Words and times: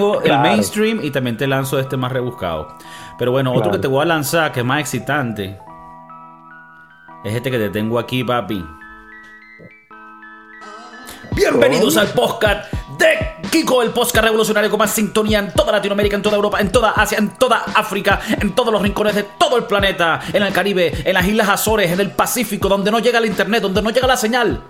el 0.00 0.38
mainstream 0.38 1.00
y 1.02 1.10
también 1.10 1.36
te 1.36 1.48
lanzo 1.48 1.76
este 1.80 1.96
más 1.96 2.12
rebuscado. 2.12 2.68
Pero 3.18 3.32
bueno, 3.32 3.52
otro 3.52 3.72
que 3.72 3.78
te 3.78 3.88
voy 3.88 4.02
a 4.02 4.04
lanzar 4.04 4.52
que 4.52 4.60
es 4.60 4.66
más 4.66 4.78
excitante 4.78 5.58
es 7.24 7.34
este 7.34 7.50
que 7.50 7.58
te 7.58 7.68
tengo 7.70 7.98
aquí, 7.98 8.22
papi. 8.22 8.64
Bienvenidos 11.34 11.96
al 11.96 12.06
podcast 12.12 12.72
de 12.96 13.48
Kiko, 13.50 13.82
el 13.82 13.90
podcast 13.90 14.24
revolucionario 14.24 14.70
con 14.70 14.78
más 14.78 14.92
sintonía 14.92 15.40
en 15.40 15.52
toda 15.52 15.72
Latinoamérica, 15.72 16.14
en 16.14 16.22
toda 16.22 16.36
Europa, 16.36 16.60
en 16.60 16.70
toda 16.70 16.90
Asia, 16.92 17.18
en 17.18 17.30
toda 17.30 17.64
África, 17.74 18.20
en 18.40 18.54
todos 18.54 18.72
los 18.72 18.80
rincones 18.80 19.16
de 19.16 19.24
todo 19.36 19.56
el 19.56 19.64
planeta, 19.64 20.20
en 20.32 20.44
el 20.44 20.52
Caribe, 20.52 20.92
en 21.04 21.14
las 21.14 21.26
Islas 21.26 21.48
Azores, 21.48 21.90
en 21.90 21.98
el 21.98 22.12
Pacífico, 22.12 22.68
donde 22.68 22.92
no 22.92 23.00
llega 23.00 23.18
el 23.18 23.26
internet, 23.26 23.62
donde 23.62 23.82
no 23.82 23.90
llega 23.90 24.06
la 24.06 24.16
señal 24.16 24.62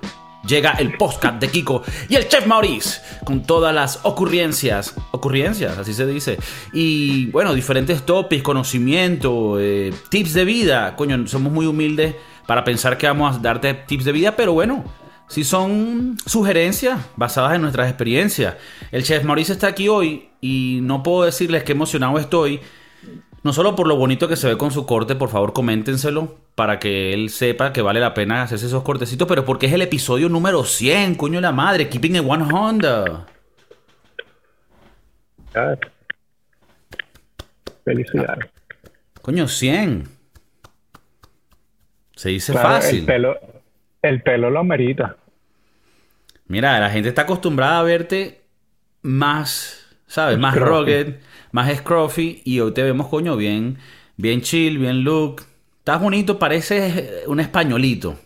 llega 0.49 0.73
el 0.73 0.97
podcast 0.97 1.41
de 1.41 1.49
Kiko 1.49 1.83
y 2.09 2.17
el 2.17 2.27
chef 2.27 2.47
Maurice 2.47 3.01
con 3.25 3.43
todas 3.43 3.75
las 3.75 4.01
ocurrencias, 4.03 4.95
ocurrencias, 5.11 5.77
así 5.79 5.93
se 5.93 6.07
dice, 6.07 6.39
y 6.73 7.27
bueno, 7.27 7.55
diferentes 7.55 8.05
topics, 8.05 8.43
conocimiento, 8.43 9.61
eh, 9.61 9.93
tips 10.09 10.33
de 10.33 10.45
vida. 10.45 10.97
Coño, 10.97 11.27
somos 11.27 11.53
muy 11.53 11.67
humildes 11.67 12.15
para 12.47 12.65
pensar 12.65 12.97
que 12.97 13.07
vamos 13.07 13.37
a 13.37 13.39
darte 13.39 13.75
tips 13.75 14.07
de 14.07 14.13
vida, 14.13 14.35
pero 14.35 14.55
bueno, 14.55 14.85
si 15.29 15.45
son 15.45 16.17
sugerencias 16.25 16.99
basadas 17.17 17.55
en 17.55 17.63
nuestras 17.63 17.89
experiencias. 17.89 18.57
El 18.91 19.05
chef 19.05 19.25
Maurice 19.25 19.53
está 19.53 19.67
aquí 19.67 19.89
hoy 19.89 20.31
y 20.41 20.79
no 20.83 21.03
puedo 21.03 21.25
decirles 21.25 21.65
qué 21.65 21.73
emocionado 21.73 22.19
estoy 22.19 22.61
no 23.43 23.53
solo 23.53 23.77
por 23.77 23.87
lo 23.87 23.97
bonito 23.97 24.29
que 24.29 24.37
se 24.37 24.49
ve 24.49 24.59
con 24.59 24.71
su 24.71 24.87
corte, 24.87 25.15
por 25.15 25.29
favor 25.29 25.53
coméntenselo 25.53 26.37
para 26.55 26.79
que 26.79 27.13
él 27.13 27.31
sepa 27.31 27.73
que 27.73 27.83
vale 27.83 28.01
la 28.01 28.15
pena 28.15 28.43
hacerse 28.43 28.67
esos 28.67 28.83
cortecitos, 28.83 29.29
pero 29.29 29.45
porque 29.45 29.67
es 29.67 29.73
el 29.73 29.83
episodio 29.83 30.29
número 30.29 30.65
100, 30.65 31.15
coño 31.15 31.37
de 31.37 31.43
la 31.43 31.53
madre, 31.53 31.89
Keeping 31.89 32.17
it 32.17 32.25
100. 32.25 32.83
Felicidades. 37.85 38.51
Coño, 39.23 39.49
100. 39.49 40.09
Se 42.17 42.31
dice 42.31 42.53
fácil. 42.53 43.01
El 43.01 43.07
pelo, 43.07 43.37
el 44.03 44.23
pelo 44.23 44.51
lo 44.51 44.61
amerita. 44.61 45.17
Mira, 46.47 46.81
la 46.81 46.91
gente 46.91 47.09
está 47.09 47.23
acostumbrada 47.23 47.79
a 47.79 47.83
verte 47.83 48.43
más, 49.03 49.87
¿sabes? 50.07 50.39
Más 50.39 50.57
rugged 50.57 51.17
más 51.53 51.75
scruffy 51.77 52.43
y 52.45 52.61
hoy 52.61 52.73
te 52.73 52.83
vemos, 52.83 53.09
coño, 53.09 53.37
bien, 53.37 53.79
bien 54.17 54.41
chill, 54.41 54.79
bien 54.79 55.05
look. 55.05 55.43
Estás 55.79 56.03
bonito, 56.03 56.39
pareces 56.39 57.25
un 57.27 57.41
españolito. 57.41 58.17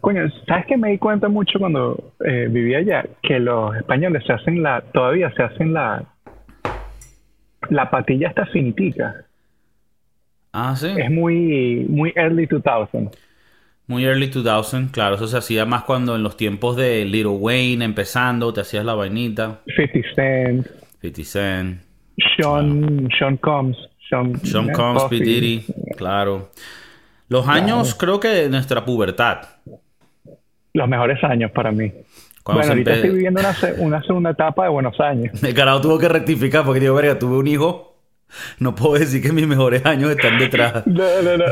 Coño, 0.00 0.22
¿sabes 0.46 0.66
que 0.66 0.76
me 0.76 0.90
di 0.90 0.98
cuenta 0.98 1.28
mucho 1.28 1.58
cuando 1.58 2.12
eh, 2.24 2.46
vivía 2.48 2.78
allá? 2.78 3.04
Que 3.22 3.40
los 3.40 3.74
españoles 3.74 4.22
se 4.24 4.32
hacen 4.34 4.62
la, 4.62 4.80
todavía 4.80 5.32
se 5.32 5.42
hacen 5.42 5.72
la, 5.72 6.04
la 7.70 7.90
patilla 7.90 8.28
hasta 8.28 8.46
cintica. 8.52 9.24
Ah, 10.52 10.76
sí. 10.76 10.94
Es 10.96 11.10
muy, 11.10 11.86
muy 11.88 12.12
early 12.14 12.46
2000. 12.46 13.10
Muy 13.88 14.04
early 14.04 14.26
2000, 14.26 14.90
claro, 14.90 15.14
eso 15.14 15.28
se 15.28 15.36
hacía 15.36 15.64
más 15.64 15.84
cuando 15.84 16.16
en 16.16 16.24
los 16.24 16.36
tiempos 16.36 16.76
de 16.76 17.04
Little 17.04 17.36
Wayne 17.38 17.84
empezando, 17.84 18.52
te 18.52 18.60
hacías 18.62 18.84
la 18.84 18.94
vainita. 18.94 19.60
50 19.76 20.08
Cent. 20.14 20.66
50 21.00 21.24
Cent. 21.24 21.80
Sean, 22.36 23.08
Sean 23.16 23.36
Combs. 23.36 23.76
Sean, 24.08 24.40
Sean 24.44 24.72
Combs, 24.72 25.04
P. 25.04 25.16
Diddy, 25.16 25.64
claro. 25.96 26.50
Los 27.28 27.46
años, 27.48 27.94
creo 27.94 28.18
que 28.18 28.28
de 28.28 28.48
nuestra 28.48 28.84
pubertad. 28.84 29.38
Los 30.74 30.88
mejores 30.88 31.22
años 31.22 31.52
para 31.52 31.70
mí. 31.70 31.92
bueno, 32.44 32.68
ahorita 32.68 32.94
estoy 32.94 33.10
viviendo 33.10 33.40
una, 33.40 33.54
una, 33.78 34.02
segunda 34.02 34.30
etapa 34.30 34.64
de 34.64 34.70
buenos 34.70 34.98
años. 34.98 35.42
El 35.44 35.54
carajo 35.54 35.80
tuvo 35.80 35.98
que 35.98 36.08
rectificar 36.08 36.64
porque 36.64 36.80
digo, 36.80 36.94
verga, 36.94 37.18
tuve 37.18 37.36
un 37.36 37.46
hijo. 37.46 37.94
No 38.58 38.74
puedo 38.74 38.94
decir 38.94 39.22
que 39.22 39.32
mis 39.32 39.46
mejores 39.46 39.86
años 39.86 40.10
están 40.10 40.38
detrás. 40.38 40.84
no, 40.86 41.22
no, 41.22 41.36
no. 41.36 41.44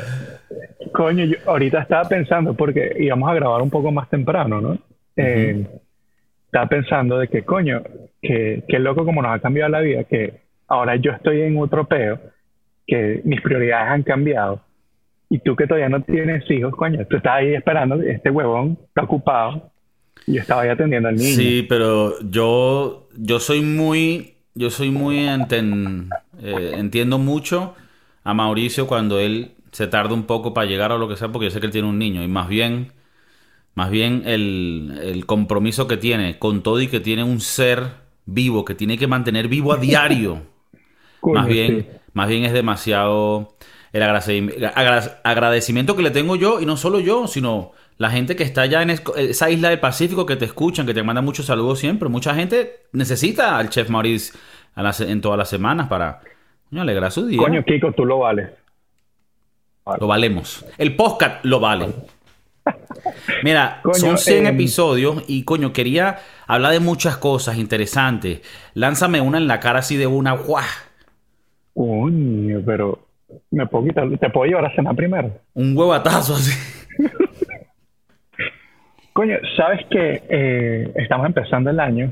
Coño, 0.95 1.25
yo 1.25 1.37
ahorita 1.47 1.81
estaba 1.81 2.09
pensando, 2.09 2.55
porque 2.55 2.95
íbamos 3.01 3.29
a 3.29 3.35
grabar 3.35 3.61
un 3.63 3.69
poco 3.69 3.91
más 3.91 4.09
temprano, 4.09 4.61
¿no? 4.61 4.79
Eh, 5.17 5.67
estaba 6.47 6.69
pensando 6.69 7.19
de 7.19 7.27
que, 7.27 7.43
coño, 7.43 7.83
que, 8.23 8.63
que 8.69 8.79
loco 8.79 9.05
como 9.05 9.21
nos 9.21 9.35
ha 9.35 9.41
cambiado 9.41 9.71
la 9.71 9.81
vida, 9.81 10.05
que 10.05 10.43
ahora 10.69 10.95
yo 10.95 11.11
estoy 11.11 11.43
en 11.43 11.59
otro 11.59 11.85
peo, 11.85 12.21
que 12.87 13.21
mis 13.25 13.41
prioridades 13.41 13.91
han 13.91 14.05
cambiado. 14.05 14.61
Y 15.29 15.41
tú 15.41 15.57
que 15.57 15.67
todavía 15.67 15.89
no 15.89 16.01
tienes 16.01 16.49
hijos, 16.49 16.73
coño, 16.77 17.05
tú 17.11 17.17
estás 17.17 17.39
ahí 17.39 17.55
esperando, 17.57 18.01
este 18.01 18.31
huevón 18.31 18.79
está 18.87 19.03
ocupado. 19.03 19.73
Y 20.29 20.35
yo 20.35 20.43
estaba 20.43 20.63
ahí 20.63 20.69
atendiendo 20.69 21.09
al 21.09 21.17
niño. 21.17 21.35
Sí, 21.35 21.67
pero 21.69 22.21
yo, 22.21 23.09
yo 23.17 23.41
soy 23.41 23.63
muy, 23.63 24.35
yo 24.55 24.71
soy 24.71 24.93
muy, 24.93 25.27
enten, 25.27 26.09
eh, 26.41 26.75
entiendo 26.77 27.19
mucho 27.19 27.75
a 28.23 28.33
Mauricio 28.33 28.87
cuando 28.87 29.19
él 29.19 29.54
se 29.75 29.89
tarda 29.89 30.15
un 30.15 30.23
poco 30.23 30.55
para 30.55 30.69
llegar 30.69 30.93
a 30.93 30.99
lo 30.99 31.09
que 31.09 31.17
sea, 31.17 31.33
porque 31.33 31.47
yo 31.47 31.51
sé 31.51 31.59
que 31.59 31.67
él 31.67 31.73
tiene 31.73 31.89
un 31.89 31.99
niño. 31.99 32.23
Y 32.23 32.29
más 32.29 32.47
bien, 32.49 32.93
más 33.75 33.91
bien 33.91 34.23
el, 34.25 35.25
compromiso 35.27 35.89
que 35.89 35.97
tiene 35.97 36.39
con 36.39 36.63
todo 36.63 36.81
y 36.81 36.87
que 36.87 37.01
tiene 37.01 37.25
un 37.25 37.41
ser 37.41 37.89
vivo, 38.25 38.65
que 38.65 38.77
tiene 38.77 38.97
que 38.99 39.09
mantener 39.09 39.49
vivo 39.49 39.73
a 39.73 39.77
diario. 39.79 40.43
más 41.25 41.49
bien, 41.49 41.89
más 42.13 42.29
bien 42.29 42.45
es 42.45 42.53
demasiado 42.53 43.57
el 43.93 44.03
agradecimiento 44.05 45.97
que 45.97 46.03
le 46.03 46.13
tengo 46.13 46.37
yo, 46.37 46.61
y 46.61 46.67
no 46.67 46.77
solo 46.77 47.01
yo, 47.01 47.27
sino 47.27 47.73
la 47.99 48.11
gente 48.11 48.37
que 48.37 48.45
está 48.45 48.63
allá 48.63 48.81
en 48.81 48.91
esa 48.91 49.51
isla 49.51 49.71
del 49.71 49.81
Pacífico 49.81 50.25
que 50.25 50.37
te 50.37 50.45
escuchan, 50.45 50.87
que 50.87 50.95
te 50.95 51.03
mandan 51.03 51.25
muchos 51.25 51.47
saludos 51.47 51.81
siempre. 51.81 52.09
Mucha 52.09 52.33
gente 52.33 52.85
necesita 52.93 53.59
al 53.59 53.71
chef 53.71 53.91
Maurice 53.91 54.39
en 54.77 55.21
todas 55.21 55.37
las 55.37 55.49
semanas 55.49 55.89
para 55.89 56.21
alegrar 56.73 57.11
su 57.11 57.27
día. 57.27 57.39
Coño, 57.39 57.65
Kiko, 57.65 57.91
tú 57.91 58.05
lo 58.05 58.21
vales. 58.21 58.51
Lo 60.01 60.07
valemos. 60.07 60.65
El 60.79 60.97
podcast 60.97 61.45
lo 61.45 61.61
vale. 61.61 61.89
Mira, 63.43 63.83
son 63.93 64.17
100 64.17 64.47
em, 64.47 64.55
episodios 64.55 65.25
y 65.29 65.45
coño, 65.45 65.73
quería 65.73 66.19
hablar 66.47 66.73
de 66.73 66.81
muchas 66.81 67.19
cosas 67.19 67.59
interesantes. 67.59 68.41
Lánzame 68.73 69.21
una 69.21 69.37
en 69.37 69.47
la 69.47 69.61
cara 69.61 69.81
así 69.81 69.97
de 69.97 70.07
una, 70.07 70.33
¡guau! 70.33 70.65
Coño, 71.75 72.63
pero 72.65 72.99
me 73.51 73.67
puedo 73.67 73.85
quitar, 73.85 74.09
te 74.19 74.31
puedo 74.31 74.47
llevar 74.47 74.67
a 74.67 74.75
cenar 74.75 74.97
primero. 74.97 75.31
Un 75.53 75.77
huevatazo 75.77 76.35
así. 76.35 76.53
coño, 79.13 79.37
sabes 79.57 79.85
que 79.91 80.23
eh, 80.31 80.93
estamos 80.95 81.27
empezando 81.27 81.69
el 81.69 81.79
año 81.79 82.11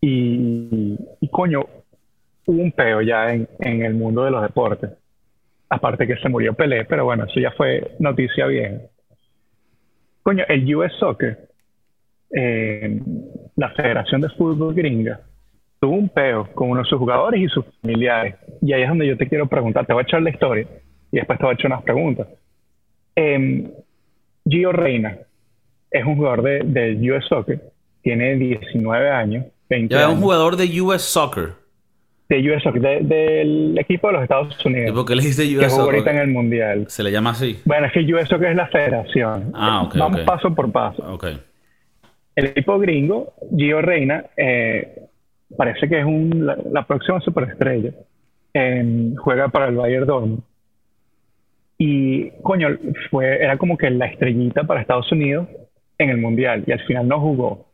y, 0.00 0.98
coño, 1.30 1.64
hubo 2.44 2.62
un 2.62 2.72
peo 2.72 3.00
ya 3.00 3.32
en 3.32 3.48
el 3.60 3.94
mundo 3.94 4.24
de 4.24 4.30
los 4.30 4.42
deportes 4.42 4.90
aparte 5.68 6.06
que 6.06 6.16
se 6.16 6.28
murió 6.28 6.54
Pelé, 6.54 6.84
pero 6.84 7.04
bueno, 7.04 7.24
eso 7.24 7.40
ya 7.40 7.50
fue 7.52 7.96
noticia 7.98 8.46
bien. 8.46 8.82
Coño, 10.22 10.44
el 10.48 10.74
US 10.74 10.92
Soccer, 10.98 11.48
eh, 12.30 13.00
la 13.56 13.70
Federación 13.70 14.20
de 14.22 14.28
Fútbol 14.30 14.74
Gringa, 14.74 15.20
tuvo 15.80 15.96
un 15.96 16.08
peo 16.08 16.48
con 16.54 16.70
uno 16.70 16.82
de 16.82 16.88
sus 16.88 16.98
jugadores 16.98 17.40
y 17.40 17.48
sus 17.48 17.64
familiares. 17.80 18.36
Y 18.62 18.72
ahí 18.72 18.82
es 18.82 18.88
donde 18.88 19.06
yo 19.06 19.16
te 19.16 19.28
quiero 19.28 19.46
preguntar, 19.46 19.86
te 19.86 19.92
voy 19.92 20.02
a 20.02 20.04
echar 20.04 20.22
la 20.22 20.30
historia 20.30 20.66
y 21.12 21.16
después 21.16 21.38
te 21.38 21.44
voy 21.44 21.52
a 21.52 21.54
echar 21.54 21.72
unas 21.72 21.82
preguntas. 21.82 22.26
Eh, 23.16 23.70
Gio 24.48 24.72
Reina 24.72 25.18
es 25.90 26.04
un 26.04 26.16
jugador 26.16 26.42
de, 26.42 26.60
de 26.64 27.12
US 27.12 27.24
Soccer, 27.26 27.60
tiene 28.02 28.34
19 28.36 29.10
años. 29.10 29.46
20 29.68 29.94
ya 29.94 30.02
es 30.02 30.08
un 30.08 30.20
jugador 30.20 30.56
de 30.56 30.80
US 30.80 31.02
Soccer 31.02 31.63
de 32.28 32.50
US 32.50 32.62
Soccer, 32.62 33.02
del 33.02 33.76
equipo 33.78 34.08
de 34.08 34.14
los 34.14 34.22
Estados 34.22 34.64
Unidos. 34.64 34.90
¿Y 34.90 34.92
por 34.94 35.04
qué 35.04 35.16
le 35.16 35.22
dice 35.22 35.42
US 35.56 35.66
que 35.66 35.68
jugó 35.68 35.82
ahorita 35.84 36.10
en 36.10 36.18
el 36.18 36.28
Mundial. 36.28 36.84
¿Se 36.88 37.02
le 37.02 37.10
llama 37.10 37.30
así? 37.30 37.60
Bueno, 37.64 37.86
es 37.86 37.92
que 37.92 38.00
US 38.14 38.28
Soccer 38.28 38.50
es 38.50 38.56
la 38.56 38.66
federación. 38.68 39.52
Ah, 39.54 39.82
ok. 39.82 39.96
Vamos 39.96 40.20
paso 40.22 40.54
por 40.54 40.72
paso. 40.72 41.02
Ok. 41.12 41.26
El 42.34 42.46
equipo 42.46 42.78
gringo, 42.78 43.34
Gio 43.56 43.80
Reina, 43.80 44.24
eh, 44.36 45.02
parece 45.56 45.88
que 45.88 46.00
es 46.00 46.04
un, 46.04 46.50
la, 46.72 46.86
próxima 46.86 47.20
superestrella. 47.20 47.92
juega 49.18 49.48
para 49.48 49.68
el 49.68 49.76
Bayern 49.76 50.06
Dortmund. 50.06 50.42
Y, 51.76 52.30
coño, 52.42 52.68
fue, 53.10 53.42
era 53.42 53.56
como 53.58 53.76
que 53.76 53.90
la 53.90 54.06
estrellita 54.06 54.64
para 54.64 54.80
Estados 54.80 55.10
Unidos 55.12 55.46
en 55.98 56.10
el 56.10 56.16
Mundial. 56.16 56.64
Y 56.66 56.72
al 56.72 56.80
final 56.80 57.06
no 57.06 57.20
jugó. 57.20 57.66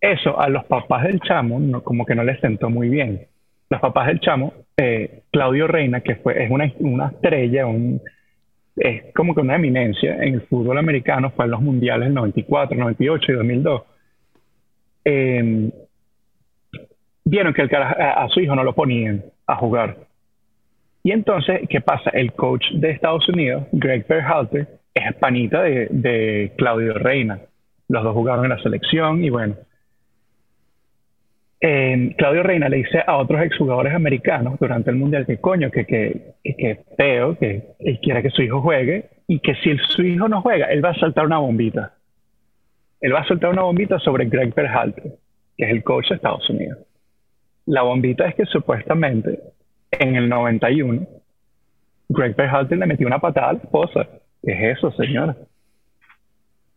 Eso 0.00 0.40
a 0.40 0.48
los 0.48 0.64
papás 0.64 1.04
del 1.04 1.20
chamo 1.20 1.60
no, 1.60 1.82
como 1.82 2.06
que 2.06 2.14
no 2.14 2.22
les 2.24 2.40
sentó 2.40 2.70
muy 2.70 2.88
bien 2.88 3.26
los 3.70 3.80
papás 3.80 4.06
del 4.06 4.20
chamo, 4.20 4.52
eh, 4.76 5.22
Claudio 5.30 5.66
Reina, 5.66 6.00
que 6.00 6.16
fue, 6.16 6.42
es 6.42 6.50
una, 6.50 6.72
una 6.78 7.08
estrella, 7.08 7.66
un, 7.66 8.00
es 8.76 9.12
como 9.14 9.34
que 9.34 9.40
una 9.40 9.56
eminencia 9.56 10.16
en 10.22 10.34
el 10.34 10.40
fútbol 10.42 10.78
americano, 10.78 11.30
fue 11.30 11.44
en 11.44 11.50
los 11.50 11.60
mundiales 11.60 12.06
del 12.06 12.14
94, 12.14 12.78
98 12.78 13.32
y 13.32 13.34
2002. 13.34 13.82
Eh, 15.04 15.70
vieron 17.24 17.52
que 17.52 17.62
a, 17.62 18.24
a, 18.24 18.28
su 18.28 18.40
hijo 18.40 18.54
no 18.54 18.64
lo 18.64 18.74
ponían 18.74 19.24
a 19.46 19.56
jugar. 19.56 19.96
Y 21.02 21.12
entonces, 21.12 21.60
¿qué 21.68 21.80
pasa? 21.80 22.10
El 22.10 22.32
coach 22.32 22.64
de 22.72 22.90
Estados 22.90 23.28
Unidos, 23.28 23.64
Greg 23.72 24.06
Berhalter, 24.06 24.66
es 24.94 25.14
panita 25.16 25.62
de, 25.62 25.88
de 25.90 26.52
Claudio 26.56 26.94
Reina. 26.94 27.40
Los 27.88 28.02
dos 28.02 28.14
jugaron 28.14 28.44
en 28.44 28.50
la 28.50 28.62
selección 28.62 29.24
y 29.24 29.30
bueno, 29.30 29.56
eh, 31.60 32.14
Claudio 32.16 32.44
Reina 32.44 32.68
le 32.68 32.78
dice 32.78 33.02
a 33.04 33.16
otros 33.16 33.42
exjugadores 33.42 33.92
americanos 33.94 34.58
durante 34.60 34.90
el 34.90 34.96
Mundial 34.96 35.26
que 35.26 35.38
coño, 35.38 35.70
que, 35.70 35.84
que, 35.84 36.34
que, 36.44 36.84
feo, 36.96 37.36
que 37.36 37.74
él 37.80 37.98
quiere 38.00 38.22
que 38.22 38.30
su 38.30 38.42
hijo 38.42 38.60
juegue 38.60 39.10
y 39.26 39.40
que 39.40 39.54
si 39.56 39.76
su 39.78 40.02
hijo 40.02 40.28
no 40.28 40.40
juega, 40.40 40.66
él 40.66 40.84
va 40.84 40.90
a 40.90 40.98
saltar 40.98 41.26
una 41.26 41.38
bombita. 41.38 41.94
Él 43.00 43.14
va 43.14 43.20
a 43.20 43.26
soltar 43.26 43.50
una 43.50 43.62
bombita 43.62 43.98
sobre 43.98 44.26
Greg 44.26 44.54
Berhalter, 44.54 45.14
que 45.56 45.64
es 45.64 45.70
el 45.70 45.82
coach 45.82 46.08
de 46.08 46.16
Estados 46.16 46.48
Unidos. 46.48 46.78
La 47.66 47.82
bombita 47.82 48.26
es 48.28 48.34
que 48.36 48.46
supuestamente 48.46 49.40
en 49.90 50.14
el 50.14 50.28
91 50.28 51.06
Greg 52.08 52.36
Berhalter 52.36 52.78
le 52.78 52.86
metió 52.86 53.06
una 53.06 53.18
patada 53.18 53.50
a 53.50 53.52
la 53.54 53.58
esposa. 53.58 54.08
¿Qué 54.42 54.52
es 54.52 54.78
eso, 54.78 54.92
señora? 54.92 55.36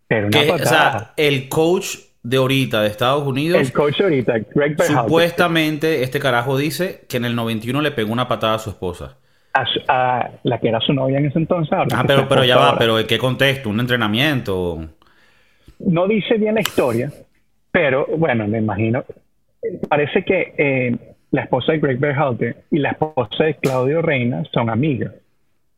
Pero 0.08 0.28
una 0.28 0.40
patada. 0.40 0.56
O 0.56 0.66
sea, 0.66 1.14
el 1.18 1.48
coach 1.48 1.98
de 2.24 2.38
ahorita 2.38 2.82
de 2.82 2.88
Estados 2.88 3.26
Unidos. 3.26 3.60
El 3.62 3.74
coach 3.74 4.02
ahorita, 4.02 4.34
Greg 4.54 4.76
Berhalter. 4.78 4.86
Supuestamente 4.86 6.04
este 6.04 6.20
carajo 6.20 6.58
dice 6.58 7.02
que 7.10 7.18
en 7.18 7.26
el 7.26 7.36
91 7.36 7.82
le 7.82 7.92
pegó 7.92 8.14
una 8.14 8.28
patada 8.28 8.56
a 8.56 8.60
su 8.60 8.70
esposa. 8.70 9.18
A, 9.54 10.30
la 10.44 10.60
que 10.60 10.70
era 10.70 10.80
su 10.80 10.94
novia 10.94 11.18
en 11.18 11.26
ese 11.26 11.40
entonces. 11.40 11.78
Ah, 11.94 12.04
pero, 12.08 12.28
pero 12.28 12.46
ya 12.46 12.58
va, 12.58 12.78
pero 12.78 12.98
¿en 12.98 13.06
qué 13.06 13.18
contexto? 13.18 13.70
¿Un 13.70 13.82
entrenamiento? 13.82 14.80
No 15.80 16.08
dice 16.08 16.36
bien 16.36 16.56
la 16.56 16.62
historia, 16.62 17.12
pero 17.72 18.06
bueno, 18.18 18.48
me 18.48 18.60
imagino. 18.60 19.04
Parece 19.90 20.24
que 20.24 20.54
eh, 20.58 21.16
la 21.32 21.42
esposa 21.44 21.74
de 21.74 21.80
Greg 21.80 22.00
Berhalter 22.00 22.64
y 22.72 22.80
la 22.80 22.92
esposa 22.92 23.44
de 23.44 23.56
Claudio 23.56 24.02
Reina 24.02 24.44
son 24.54 24.70
amigas, 24.70 25.14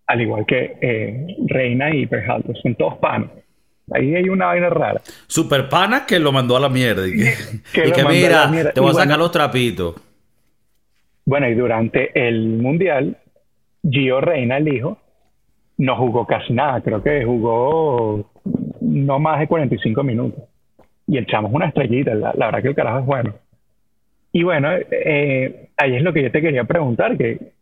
al 0.05 0.21
igual 0.21 0.45
que 0.45 0.77
eh, 0.79 1.35
Reina 1.47 1.93
y 1.95 2.05
Berhalter, 2.05 2.55
son 2.57 2.75
todos 2.75 2.97
panos. 2.97 3.31
Ahí 3.91 4.15
hay 4.15 4.29
una 4.29 4.47
vaina 4.47 4.69
rara. 4.69 5.01
Super 5.27 5.67
pana 5.67 6.05
que 6.05 6.19
lo 6.19 6.31
mandó 6.31 6.55
a 6.55 6.59
la 6.59 6.69
mierda. 6.69 7.07
Y 7.07 7.11
que, 7.73 8.05
mira, 8.05 8.71
te 8.73 8.79
voy 8.79 8.91
a 8.91 8.93
sacar 8.93 9.19
los 9.19 9.31
trapitos. 9.31 9.95
Bueno, 11.25 11.47
y 11.47 11.55
durante 11.55 12.11
el 12.27 12.57
Mundial, 12.57 13.17
Gio 13.89 14.21
Reina, 14.21 14.57
el 14.57 14.73
hijo, 14.73 14.97
no 15.77 15.97
jugó 15.97 16.25
casi 16.25 16.53
nada. 16.53 16.81
Creo 16.81 17.03
que 17.03 17.23
jugó 17.25 18.29
no 18.81 19.19
más 19.19 19.39
de 19.39 19.47
45 19.47 20.03
minutos. 20.03 20.43
Y 21.07 21.17
el 21.17 21.25
chamo 21.27 21.49
es 21.49 21.53
una 21.53 21.67
estrellita. 21.67 22.13
La, 22.13 22.31
verdad 22.33 22.61
que 22.61 22.69
el 22.69 22.75
carajo 22.75 22.99
es 22.99 23.05
bueno. 23.05 23.33
Y 24.31 24.43
bueno, 24.43 24.69
eh, 24.73 25.69
ahí 25.77 25.95
es 25.95 26.01
lo 26.01 26.13
que 26.13 26.23
yo 26.23 26.31
te 26.31 26.41
quería 26.41 26.63
preguntar, 26.63 27.17
que 27.17 27.53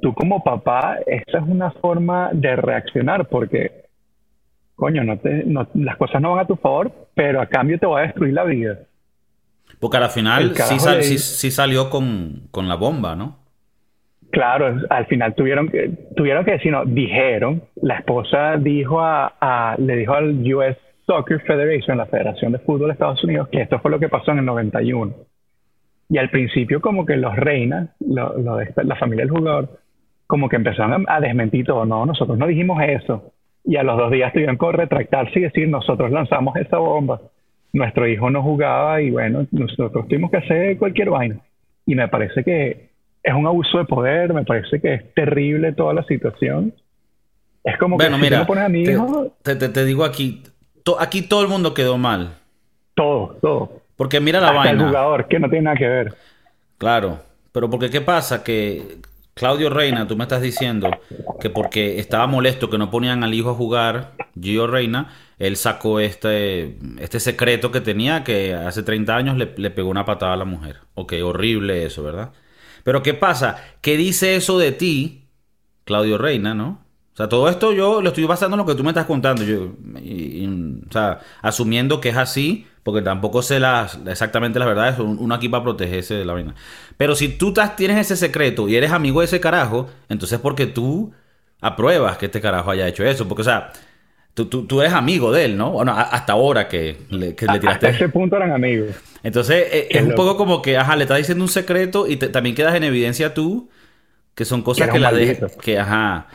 tú 0.00 0.14
como 0.14 0.42
papá, 0.42 0.98
esta 1.06 1.38
es 1.38 1.44
una 1.46 1.70
forma 1.72 2.30
de 2.32 2.56
reaccionar, 2.56 3.28
porque 3.28 3.81
coño, 4.74 5.04
no 5.04 5.18
te, 5.18 5.44
las 5.74 5.96
cosas 5.96 6.20
no 6.20 6.32
van 6.32 6.44
a 6.44 6.46
tu 6.46 6.56
favor, 6.56 6.90
pero 7.14 7.40
a 7.40 7.46
cambio 7.46 7.78
te 7.78 7.86
va 7.86 8.00
a 8.00 8.02
destruir 8.02 8.34
la 8.34 8.44
vida. 8.44 8.78
Porque 9.80 9.96
al 9.96 10.10
final 10.10 10.54
sí, 10.54 11.18
sí, 11.18 11.50
salió 11.50 11.90
con, 11.90 12.48
con, 12.50 12.68
la 12.68 12.76
bomba, 12.76 13.16
¿no? 13.16 13.38
Claro, 14.30 14.80
al 14.88 15.06
final 15.06 15.34
tuvieron 15.34 15.68
que, 15.68 15.90
tuvieron 16.16 16.44
que 16.44 16.52
decir, 16.52 16.72
no, 16.72 16.84
dijeron, 16.84 17.62
la 17.82 17.96
esposa 17.96 18.56
dijo 18.56 19.00
a, 19.00 19.74
le 19.78 19.96
dijo 19.96 20.14
al 20.14 20.54
US 20.54 20.76
Soccer 21.06 21.40
Federation, 21.42 21.98
la 21.98 22.06
Federación 22.06 22.52
de 22.52 22.58
Fútbol 22.60 22.88
de 22.88 22.92
Estados 22.92 23.22
Unidos, 23.24 23.48
que 23.50 23.60
esto 23.60 23.78
fue 23.80 23.90
lo 23.90 23.98
que 23.98 24.08
pasó 24.08 24.30
en 24.30 24.38
el 24.38 24.44
91. 24.44 25.14
Y 26.08 26.18
al 26.18 26.30
principio 26.30 26.80
como 26.80 27.04
que 27.04 27.16
los 27.16 27.34
reinas, 27.36 27.90
lo, 28.00 28.34
la 28.38 28.96
familia 28.96 29.24
del 29.24 29.36
jugador, 29.36 29.80
como 30.26 30.48
que 30.48 30.56
empezaron 30.56 31.04
a 31.08 31.20
desmentir 31.20 31.66
todo, 31.66 31.84
no, 31.84 32.06
nosotros 32.06 32.38
no 32.38 32.46
dijimos 32.46 32.82
eso 32.82 33.32
y 33.64 33.76
a 33.76 33.82
los 33.82 33.96
dos 33.96 34.10
días 34.10 34.32
tuvieron 34.32 34.58
que 34.58 34.72
retractarse 34.72 35.38
y 35.38 35.42
decir, 35.42 35.68
nosotros 35.68 36.10
lanzamos 36.10 36.56
esa 36.56 36.78
bomba, 36.78 37.20
nuestro 37.72 38.06
hijo 38.06 38.30
no 38.30 38.42
jugaba 38.42 39.00
y 39.00 39.10
bueno, 39.10 39.46
nosotros 39.50 40.06
tuvimos 40.08 40.30
que 40.30 40.38
hacer 40.38 40.78
cualquier 40.78 41.10
vaina. 41.10 41.38
Y 41.86 41.94
me 41.94 42.08
parece 42.08 42.44
que 42.44 42.90
es 43.22 43.34
un 43.34 43.46
abuso 43.46 43.78
de 43.78 43.84
poder, 43.84 44.32
me 44.34 44.44
parece 44.44 44.80
que 44.80 44.94
es 44.94 45.14
terrible 45.14 45.72
toda 45.72 45.94
la 45.94 46.02
situación. 46.04 46.74
Es 47.64 47.78
como 47.78 47.96
que 47.96 48.10
mira, 48.10 48.40
a 48.40 48.68
mi 48.68 48.82
hijo... 48.82 49.32
Te, 49.42 49.54
te, 49.54 49.84
digo 49.84 50.04
aquí, 50.04 50.42
aquí 50.98 51.22
todo 51.22 51.42
el 51.42 51.48
mundo 51.48 51.74
quedó 51.74 51.96
mal. 51.96 52.34
Todo, 52.94 53.36
todo. 53.40 53.82
Porque 53.96 54.20
mira 54.20 54.40
la 54.40 54.52
vaina. 54.52 54.82
el 54.82 54.88
jugador, 54.88 55.28
que 55.28 55.38
no 55.38 55.48
tiene 55.48 55.64
nada 55.64 55.76
que 55.76 55.86
ver. 55.86 56.14
Claro, 56.78 57.20
pero 57.52 57.70
porque 57.70 57.88
¿qué 57.88 58.00
pasa? 58.00 58.42
Que 58.42 58.82
Claudio 59.34 59.70
Reina, 59.70 60.06
tú 60.06 60.16
me 60.16 60.24
estás 60.24 60.42
diciendo 60.42 60.90
que 61.40 61.48
porque 61.48 61.98
estaba 61.98 62.26
molesto 62.26 62.68
que 62.68 62.78
no 62.78 62.90
ponían 62.90 63.24
al 63.24 63.32
hijo 63.32 63.50
a 63.50 63.54
jugar, 63.54 64.14
Gio 64.40 64.66
Reina, 64.66 65.14
él 65.38 65.56
sacó 65.56 66.00
este, 66.00 66.78
este 67.00 67.18
secreto 67.18 67.72
que 67.72 67.80
tenía 67.80 68.24
que 68.24 68.54
hace 68.54 68.82
30 68.82 69.16
años 69.16 69.36
le, 69.38 69.54
le 69.56 69.70
pegó 69.70 69.88
una 69.90 70.04
patada 70.04 70.34
a 70.34 70.36
la 70.36 70.44
mujer. 70.44 70.80
Ok, 70.94 71.14
horrible 71.22 71.84
eso, 71.86 72.02
¿verdad? 72.02 72.32
Pero 72.84 73.02
¿qué 73.02 73.14
pasa? 73.14 73.56
¿Qué 73.80 73.96
dice 73.96 74.36
eso 74.36 74.58
de 74.58 74.72
ti, 74.72 75.28
Claudio 75.84 76.18
Reina, 76.18 76.54
no? 76.54 76.81
O 77.12 77.16
sea, 77.16 77.28
todo 77.28 77.48
esto 77.48 77.72
yo 77.72 78.00
lo 78.00 78.08
estoy 78.08 78.24
basando 78.24 78.54
en 78.54 78.58
lo 78.58 78.66
que 78.66 78.74
tú 78.74 78.82
me 78.82 78.90
estás 78.90 79.04
contando. 79.04 79.42
Yo, 79.44 79.64
o 79.64 80.92
sea, 80.92 81.20
asumiendo 81.42 82.00
que 82.00 82.08
es 82.08 82.16
así, 82.16 82.66
porque 82.82 83.02
tampoco 83.02 83.42
sé 83.42 83.60
las, 83.60 83.98
exactamente 84.06 84.58
las 84.58 84.66
verdades. 84.66 84.98
Uno 84.98 85.34
aquí 85.34 85.48
para 85.48 85.62
protegerse 85.62 86.14
de 86.14 86.24
la 86.24 86.32
vaina. 86.32 86.54
Pero 86.96 87.14
si 87.14 87.28
tú 87.28 87.52
tienes 87.76 87.98
ese 87.98 88.16
secreto 88.16 88.66
y 88.68 88.76
eres 88.76 88.92
amigo 88.92 89.20
de 89.20 89.26
ese 89.26 89.40
carajo, 89.40 89.90
entonces 90.08 90.38
porque 90.38 90.66
tú 90.66 91.12
apruebas 91.60 92.16
que 92.16 92.26
este 92.26 92.40
carajo 92.40 92.70
haya 92.70 92.88
hecho 92.88 93.04
eso. 93.04 93.28
Porque, 93.28 93.42
o 93.42 93.44
sea, 93.44 93.72
tú, 94.34 94.46
tú, 94.46 94.80
eres 94.80 94.94
amigo 94.94 95.32
de 95.32 95.44
él, 95.44 95.56
¿no? 95.56 95.70
Bueno, 95.70 95.92
hasta 95.94 96.32
ahora 96.32 96.68
que 96.68 96.96
le, 97.10 97.34
que 97.34 97.46
le 97.46 97.58
tiraste. 97.60 97.86
Hasta 97.86 97.90
ese 97.90 98.08
punto 98.08 98.36
eran 98.36 98.52
amigos. 98.52 98.96
Entonces, 99.22 99.66
eh, 99.70 99.88
es, 99.90 100.02
un 100.02 100.14
poco 100.14 100.36
como 100.36 100.62
que, 100.62 100.76
ajá, 100.76 100.96
le 100.96 101.04
estás 101.04 101.18
diciendo 101.18 101.44
un 101.44 101.50
secreto 101.50 102.06
y 102.08 102.16
también 102.16 102.54
quedas 102.54 102.74
en 102.74 102.84
evidencia 102.84 103.34
tú, 103.34 103.68
que 104.34 104.44
son 104.44 104.62
cosas 104.62 104.90
que, 104.90 104.98
la 104.98 105.12
dejan. 105.12 105.50
Que, 105.60 105.78
ajá. 105.78 106.26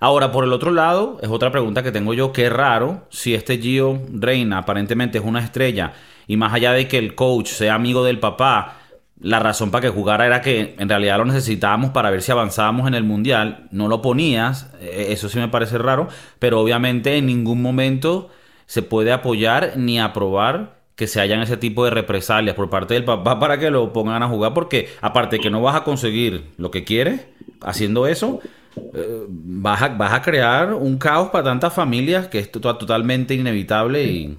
Ahora, 0.00 0.32
por 0.32 0.44
el 0.44 0.52
otro 0.52 0.70
lado, 0.70 1.18
es 1.22 1.28
otra 1.28 1.50
pregunta 1.50 1.82
que 1.82 1.92
tengo 1.92 2.14
yo. 2.14 2.32
Qué 2.32 2.50
raro 2.50 3.06
si 3.10 3.34
este 3.34 3.58
Gio 3.58 4.00
Reina 4.12 4.58
aparentemente 4.58 5.18
es 5.18 5.24
una 5.24 5.40
estrella 5.40 5.92
y 6.26 6.36
más 6.36 6.52
allá 6.52 6.72
de 6.72 6.88
que 6.88 6.98
el 6.98 7.14
coach 7.14 7.48
sea 7.48 7.74
amigo 7.74 8.04
del 8.04 8.18
papá, 8.18 8.78
la 9.20 9.38
razón 9.38 9.70
para 9.70 9.82
que 9.82 9.88
jugara 9.88 10.26
era 10.26 10.42
que 10.42 10.74
en 10.78 10.88
realidad 10.88 11.18
lo 11.18 11.24
necesitábamos 11.24 11.90
para 11.90 12.10
ver 12.10 12.22
si 12.22 12.32
avanzábamos 12.32 12.86
en 12.86 12.94
el 12.94 13.04
mundial. 13.04 13.68
No 13.70 13.88
lo 13.88 14.02
ponías, 14.02 14.70
e-, 14.80 15.12
eso 15.12 15.28
sí 15.28 15.38
me 15.38 15.48
parece 15.48 15.78
raro, 15.78 16.08
pero 16.38 16.60
obviamente 16.60 17.16
en 17.16 17.26
ningún 17.26 17.62
momento 17.62 18.30
se 18.66 18.82
puede 18.82 19.12
apoyar 19.12 19.74
ni 19.76 20.00
aprobar 20.00 20.76
que 20.96 21.06
se 21.06 21.20
hayan 21.20 21.40
ese 21.40 21.56
tipo 21.56 21.84
de 21.84 21.90
represalias 21.90 22.56
por 22.56 22.70
parte 22.70 22.94
del 22.94 23.04
papá 23.04 23.38
para 23.40 23.58
que 23.58 23.70
lo 23.70 23.92
pongan 23.92 24.22
a 24.22 24.28
jugar, 24.28 24.52
porque 24.52 24.88
aparte 25.00 25.38
que 25.38 25.50
no 25.50 25.62
vas 25.62 25.76
a 25.76 25.84
conseguir 25.84 26.50
lo 26.56 26.70
que 26.70 26.84
quieres 26.84 27.26
haciendo 27.62 28.06
eso, 28.06 28.40
eh, 28.76 29.24
vas, 29.28 29.82
a, 29.82 29.88
vas 29.88 30.12
a 30.12 30.22
crear 30.22 30.74
un 30.74 30.98
caos 30.98 31.30
para 31.30 31.44
tantas 31.44 31.72
familias 31.74 32.28
que 32.28 32.38
es 32.38 32.50
totalmente 32.50 33.34
inevitable 33.34 34.04
y... 34.04 34.38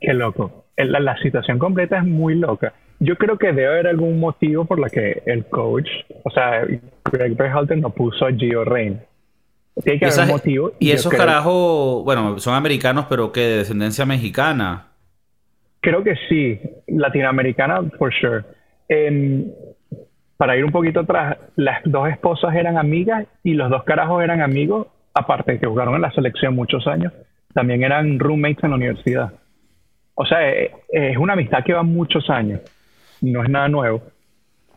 Qué 0.00 0.14
loco. 0.14 0.64
La, 0.76 1.00
la, 1.00 1.16
situación 1.18 1.58
completa 1.58 1.98
es 1.98 2.04
muy 2.04 2.34
loca. 2.34 2.72
Yo 2.98 3.16
creo 3.16 3.36
que 3.36 3.48
debe 3.48 3.66
haber 3.66 3.86
algún 3.88 4.18
motivo 4.18 4.64
por 4.64 4.78
la 4.78 4.88
que 4.88 5.22
el 5.26 5.44
coach, 5.46 5.88
o 6.24 6.30
sea, 6.30 6.66
Greg 7.04 7.36
Berhalter 7.36 7.76
no 7.78 7.90
puso 7.90 8.24
a 8.26 8.32
Gio 8.32 8.64
Rein. 8.64 9.00
Tiene 9.82 9.98
que 9.98 10.06
haber 10.06 10.20
un 10.20 10.28
motivo. 10.28 10.72
Y, 10.78 10.90
esos 10.90 11.12
carajos, 11.12 12.04
bueno, 12.04 12.38
son 12.38 12.54
americanos, 12.54 13.06
pero 13.08 13.32
que 13.32 13.40
de 13.40 13.56
descendencia 13.58 14.06
mexicana. 14.06 14.88
Creo 15.80 16.02
que 16.02 16.14
sí, 16.28 16.60
latinoamericana, 16.88 17.82
for 17.98 18.12
sure. 18.12 18.44
En, 18.88 19.52
para 20.40 20.56
ir 20.56 20.64
un 20.64 20.72
poquito 20.72 21.00
atrás, 21.00 21.36
las 21.56 21.82
dos 21.84 22.08
esposas 22.08 22.54
eran 22.54 22.78
amigas 22.78 23.26
y 23.44 23.52
los 23.52 23.68
dos 23.68 23.84
carajos 23.84 24.24
eran 24.24 24.40
amigos, 24.40 24.86
aparte 25.12 25.58
que 25.58 25.66
jugaron 25.66 25.96
en 25.96 26.00
la 26.00 26.10
selección 26.12 26.54
muchos 26.54 26.86
años, 26.86 27.12
también 27.52 27.84
eran 27.84 28.18
roommates 28.18 28.64
en 28.64 28.70
la 28.70 28.76
universidad. 28.76 29.32
O 30.14 30.24
sea, 30.24 30.50
eh, 30.50 30.70
es 30.88 31.18
una 31.18 31.34
amistad 31.34 31.62
que 31.62 31.74
va 31.74 31.82
muchos 31.82 32.30
años, 32.30 32.62
no 33.20 33.44
es 33.44 33.50
nada 33.50 33.68
nuevo. 33.68 34.00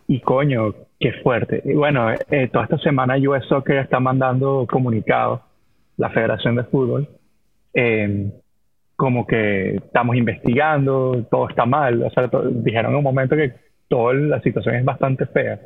Y 0.06 0.20
coño, 0.20 0.74
qué 1.00 1.14
fuerte. 1.24 1.62
Y 1.64 1.76
bueno, 1.76 2.12
eh, 2.12 2.50
toda 2.52 2.66
esta 2.66 2.78
semana 2.80 3.16
US 3.16 3.46
Soccer 3.46 3.78
está 3.78 4.02
mandando 4.02 4.68
comunicados, 4.70 5.40
la 5.96 6.10
Federación 6.10 6.58
de 6.58 6.66
Fútbol, 6.66 7.08
eh, 7.74 8.34
como 8.98 9.26
que 9.26 9.76
estamos 9.78 10.18
investigando, 10.18 11.26
todo 11.32 11.48
está 11.48 11.66
mal. 11.66 12.04
O 12.04 12.10
sea, 12.10 12.30
dijeron 12.52 12.92
en 12.92 12.98
un 12.98 13.04
momento 13.04 13.38
que 13.38 13.63
toda 13.94 14.16
la 14.16 14.42
situación 14.42 14.74
es 14.74 14.84
bastante 14.84 15.28
fea. 15.28 15.60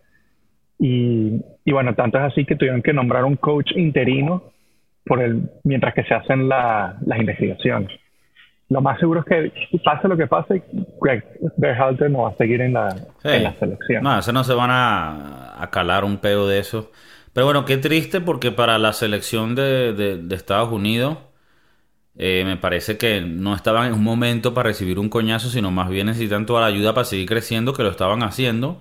Y, 0.77 1.41
y, 1.63 1.72
bueno, 1.72 1.96
tanto 1.96 2.17
es 2.17 2.25
así 2.25 2.43
que 2.43 2.57
tuvieron 2.57 2.81
que 2.81 2.91
nombrar 2.91 3.24
un 3.24 3.38
coach 3.38 3.72
interino 3.74 4.43
por 5.05 5.22
el, 5.22 5.50
mientras 5.63 5.93
que 5.93 6.03
se 6.03 6.13
hacen 6.13 6.50
las 6.50 6.98
investigaciones. 7.17 7.89
Lo 8.67 8.81
más 8.81 9.00
seguro 9.00 9.22
es 9.22 9.25
que 9.25 9.79
pase 9.79 10.10
lo 10.10 10.17
que 10.17 10.27
pase, 10.27 10.62
Greg 11.00 11.24
Berhalter 11.55 12.12
no 12.12 12.24
va 12.24 12.31
a 12.31 12.36
seguir 12.36 12.60
en 12.60 12.74
la, 12.74 12.93
en 13.24 13.43
la 13.43 13.53
selección. 13.53 14.03
No, 14.03 14.19
eso 14.19 14.34
no 14.34 14.43
se 14.43 14.53
van 14.53 14.72
a, 14.72 15.63
a, 15.63 15.69
calar 15.72 16.03
un 16.03 16.17
pedo 16.17 16.50
de 16.50 16.60
eso. 16.60 16.91
Pero 17.31 17.46
bueno, 17.46 17.63
qué 17.63 17.77
triste 17.77 18.19
porque 18.19 18.51
para 18.51 18.77
la 18.77 18.91
selección 18.91 19.55
de, 19.55 19.93
de, 19.93 20.17
de 20.17 20.36
Estados 20.36 20.69
Unidos 20.69 21.17
Eh, 22.20 22.44
me 22.46 22.58
parece 22.58 22.98
que 22.98 23.22
no 23.22 23.54
estaban 23.56 23.88
en 23.88 23.94
un 23.94 24.04
momento 24.04 24.54
para 24.54 24.70
recibir 24.70 24.98
un 24.98 25.08
coñazo, 25.08 25.50
sino 25.50 25.70
más 25.70 25.90
bien 25.90 26.08
necesitan 26.08 26.48
toda 26.48 26.62
la 26.62 26.68
ayuda 26.68 26.94
para 26.94 27.06
seguir 27.06 27.28
creciendo, 27.28 27.74
que 27.74 27.84
lo 27.84 27.90
estaban 27.90 28.24
haciendo. 28.24 28.80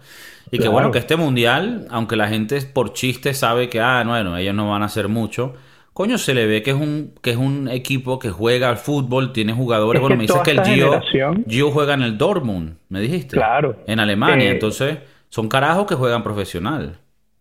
Y 0.50 0.58
que 0.58 0.68
bueno, 0.68 0.90
que 0.90 0.98
este 0.98 1.16
mundial, 1.16 1.86
aunque 1.90 2.16
la 2.16 2.28
gente 2.28 2.58
por 2.72 2.92
chiste 2.92 3.34
sabe 3.34 3.68
que, 3.68 3.80
ah, 3.80 4.02
bueno, 4.06 4.36
ellos 4.36 4.54
no 4.54 4.70
van 4.70 4.82
a 4.82 4.86
hacer 4.86 5.08
mucho, 5.08 5.54
coño, 5.92 6.18
se 6.18 6.34
le 6.34 6.46
ve 6.46 6.62
que 6.62 6.70
es 6.70 6.76
un, 6.76 7.14
que 7.20 7.30
es 7.30 7.36
un 7.36 7.68
equipo 7.68 8.18
que 8.18 8.30
juega 8.30 8.68
al 8.68 8.76
fútbol, 8.76 9.32
tiene 9.32 9.52
jugadores. 9.52 10.00
bueno, 10.00 10.16
me 10.16 10.22
dices 10.22 10.40
que 10.42 10.52
el 10.52 10.62
Gio, 10.62 11.00
Gio, 11.48 11.70
juega 11.72 11.94
en 11.94 12.02
el 12.02 12.16
Dortmund, 12.16 12.76
me 12.88 13.00
dijiste. 13.00 13.36
Claro. 13.36 13.76
En 13.86 13.98
Alemania, 13.98 14.46
eh, 14.46 14.52
entonces 14.52 14.98
son 15.28 15.48
carajos 15.48 15.86
que 15.86 15.94
juegan 15.96 16.22
profesional. 16.22 16.98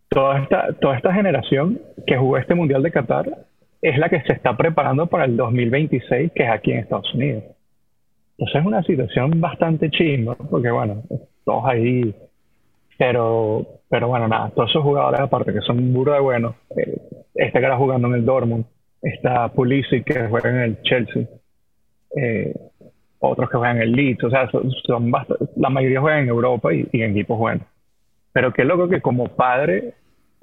Toda 0.10 0.40
esta, 0.40 0.74
toda 0.82 0.98
esta 0.98 1.14
generación 1.14 1.80
que 2.08 2.18
jugó 2.18 2.38
este 2.38 2.56
mundial 2.56 2.82
de 2.82 2.92
Qatar 2.92 3.45
es 3.90 4.00
la 4.00 4.10
que 4.10 4.20
se 4.22 4.34
está 4.34 4.58
preparando 4.58 5.06
para 5.06 5.26
el 5.26 5.38
2026, 5.38 6.32
que 6.34 6.44
es 6.44 6.50
aquí 6.50 6.72
en 6.72 6.80
Estados 6.80 7.14
Unidos. 7.14 7.44
Entonces 8.32 8.62
es 8.62 8.66
una 8.66 8.82
situación 8.82 9.40
bastante 9.40 9.92
chimba, 9.92 10.36
porque 10.36 10.72
bueno, 10.72 11.04
todos 11.44 11.66
ahí, 11.66 12.16
pero, 12.98 13.64
pero 13.88 14.08
bueno, 14.08 14.28
nada, 14.28 14.50
todos 14.50 14.72
esos 14.72 14.82
jugadores 14.82 15.22
aparte 15.22 15.54
que 15.54 15.62
son 15.62 15.94
burro 15.94 16.14
de 16.14 16.20
buenos, 16.20 16.56
eh, 16.76 17.00
este 17.36 17.60
que 17.60 17.66
era 17.66 17.78
jugando 17.78 18.08
en 18.08 18.16
el 18.16 18.26
Dortmund, 18.26 18.66
está 19.04 19.50
Pulisic 19.50 20.04
que 20.04 20.28
juega 20.30 20.50
en 20.50 20.60
el 20.62 20.82
Chelsea, 20.82 21.28
eh, 22.18 22.56
otros 23.20 23.50
que 23.52 23.58
juegan 23.58 23.78
en 23.78 23.84
el 23.84 23.92
Leeds, 23.92 24.24
o 24.24 24.30
sea, 24.32 24.50
son, 24.50 25.12
la 25.58 25.70
mayoría 25.70 26.02
juegan 26.02 26.24
en 26.24 26.30
Europa 26.30 26.74
y, 26.74 26.90
y 26.92 27.04
en 27.04 27.12
equipos 27.12 27.38
buenos. 27.38 27.68
Pero 28.34 28.52
qué 28.52 28.66
loco 28.66 28.90
que 28.90 29.00
como 29.00 29.28
padre 29.28 29.94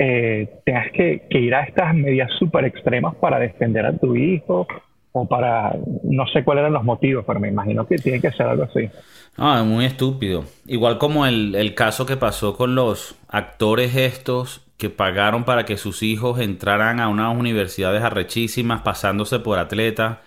eh, 0.05 0.49
tengas 0.65 0.91
que, 0.91 1.29
ir 1.31 1.55
a 1.55 1.63
estas 1.63 1.95
medidas 1.95 2.29
súper 2.37 2.65
extremas 2.65 3.15
para 3.15 3.39
defender 3.39 3.87
a 3.87 3.97
tu 3.97 4.17
hijo 4.17 4.67
o 5.13 5.29
para, 5.29 5.77
no 6.03 6.27
sé 6.27 6.43
cuáles 6.43 6.63
eran 6.63 6.73
los 6.73 6.83
motivos, 6.83 7.25
pero 7.25 7.39
me 7.39 7.49
imagino 7.49 7.87
que 7.87 7.99
tiene 7.99 8.21
que 8.21 8.33
ser 8.33 8.47
algo 8.47 8.65
así. 8.65 8.91
Ah, 9.37 9.63
muy 9.65 9.85
estúpido. 9.85 10.43
Igual 10.67 10.99
como 10.99 11.25
el, 11.25 11.55
el 11.55 11.77
caso 11.77 12.05
que 12.05 12.17
pasó 12.17 12.57
con 12.57 12.75
los 12.75 13.15
actores 13.29 13.95
estos 13.95 14.67
que 14.77 14.91
pagaron 14.91 15.45
para 15.45 15.65
que 15.65 15.77
sus 15.77 16.03
hijos 16.03 16.41
entraran 16.41 16.99
a 16.99 17.09
unas 17.09 17.37
universidades 17.39 18.03
arrechísimas 18.03 18.81
pasándose 18.81 19.39
por 19.39 19.61
atletas. 19.61 20.19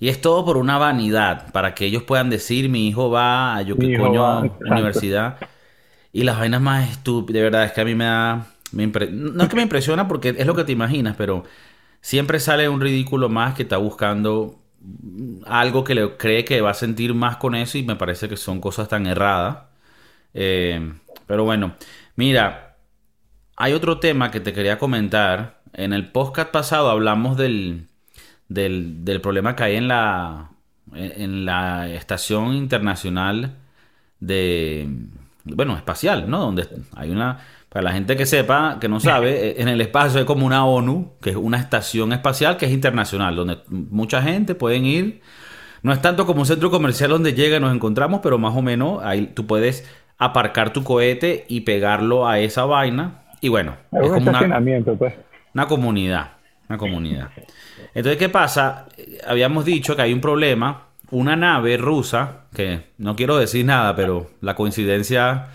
Y 0.00 0.08
es 0.08 0.20
todo 0.20 0.44
por 0.44 0.58
una 0.58 0.76
vanidad, 0.76 1.50
para 1.52 1.74
que 1.74 1.86
ellos 1.86 2.02
puedan 2.02 2.28
decir, 2.28 2.68
mi 2.68 2.88
hijo 2.88 3.10
va 3.10 3.56
a 3.56 3.62
yo 3.62 3.78
qué 3.78 3.96
coño 3.96 4.42
universidad. 4.60 5.38
Y 6.12 6.24
las 6.24 6.38
vainas 6.38 6.60
más 6.60 6.90
estúpidas, 6.90 7.34
de 7.34 7.42
verdad, 7.42 7.64
es 7.64 7.72
que 7.72 7.80
a 7.80 7.84
mí 7.86 7.94
me 7.94 8.04
da 8.04 8.53
no 8.74 9.42
es 9.42 9.48
que 9.48 9.56
me 9.56 9.62
impresiona 9.62 10.08
porque 10.08 10.34
es 10.36 10.46
lo 10.46 10.54
que 10.54 10.64
te 10.64 10.72
imaginas, 10.72 11.16
pero 11.16 11.44
siempre 12.00 12.40
sale 12.40 12.68
un 12.68 12.80
ridículo 12.80 13.28
más 13.28 13.54
que 13.54 13.62
está 13.62 13.76
buscando 13.78 14.60
algo 15.46 15.84
que 15.84 15.94
le 15.94 16.16
cree 16.16 16.44
que 16.44 16.60
va 16.60 16.70
a 16.70 16.74
sentir 16.74 17.14
más 17.14 17.36
con 17.38 17.54
eso 17.54 17.78
y 17.78 17.82
me 17.82 17.96
parece 17.96 18.28
que 18.28 18.36
son 18.36 18.60
cosas 18.60 18.88
tan 18.88 19.06
erradas. 19.06 19.58
Eh, 20.34 20.92
pero 21.26 21.44
bueno, 21.44 21.76
mira, 22.16 22.76
hay 23.56 23.72
otro 23.72 23.98
tema 23.98 24.30
que 24.30 24.40
te 24.40 24.52
quería 24.52 24.78
comentar. 24.78 25.62
En 25.72 25.92
el 25.92 26.10
podcast 26.10 26.50
pasado 26.50 26.90
hablamos 26.90 27.36
del, 27.36 27.88
del, 28.48 29.20
problema 29.22 29.56
que 29.56 29.64
hay 29.64 29.76
en 29.76 29.88
la, 29.88 30.50
en 30.92 31.44
la 31.44 31.88
estación 31.90 32.54
internacional 32.54 33.56
de, 34.20 34.88
bueno, 35.44 35.76
espacial, 35.76 36.28
¿no? 36.28 36.40
Donde 36.40 36.68
hay 36.94 37.10
una 37.10 37.40
para 37.74 37.86
la 37.86 37.92
gente 37.92 38.16
que 38.16 38.24
sepa, 38.24 38.78
que 38.80 38.88
no 38.88 39.00
sabe, 39.00 39.30
eh, 39.48 39.54
en 39.58 39.66
el 39.66 39.80
espacio 39.80 40.20
hay 40.20 40.24
como 40.24 40.46
una 40.46 40.64
ONU, 40.64 41.14
que 41.20 41.30
es 41.30 41.36
una 41.36 41.58
estación 41.58 42.12
espacial 42.12 42.56
que 42.56 42.66
es 42.66 42.72
internacional, 42.72 43.34
donde 43.34 43.58
mucha 43.68 44.22
gente 44.22 44.54
puede 44.54 44.76
ir. 44.76 45.22
No 45.82 45.92
es 45.92 46.00
tanto 46.00 46.24
como 46.24 46.42
un 46.42 46.46
centro 46.46 46.70
comercial 46.70 47.10
donde 47.10 47.34
llega 47.34 47.56
y 47.56 47.60
nos 47.60 47.74
encontramos, 47.74 48.20
pero 48.22 48.38
más 48.38 48.56
o 48.56 48.62
menos 48.62 49.02
ahí 49.02 49.26
tú 49.26 49.48
puedes 49.48 49.90
aparcar 50.18 50.72
tu 50.72 50.84
cohete 50.84 51.46
y 51.48 51.62
pegarlo 51.62 52.28
a 52.28 52.38
esa 52.38 52.64
vaina. 52.64 53.24
Y 53.40 53.48
bueno, 53.48 53.74
es, 53.90 54.08
como 54.08 54.30
una, 54.30 54.62
pues. 54.96 55.14
una 55.52 55.66
comunidad. 55.66 56.30
Una 56.68 56.78
comunidad. 56.78 57.30
Entonces, 57.92 58.18
¿qué 58.18 58.28
pasa? 58.28 58.86
Habíamos 59.26 59.64
dicho 59.64 59.96
que 59.96 60.02
hay 60.02 60.12
un 60.12 60.20
problema. 60.20 60.90
Una 61.10 61.34
nave 61.34 61.76
rusa, 61.76 62.44
que 62.54 62.82
no 62.98 63.16
quiero 63.16 63.36
decir 63.36 63.66
nada, 63.66 63.96
pero 63.96 64.30
la 64.40 64.54
coincidencia 64.54 65.48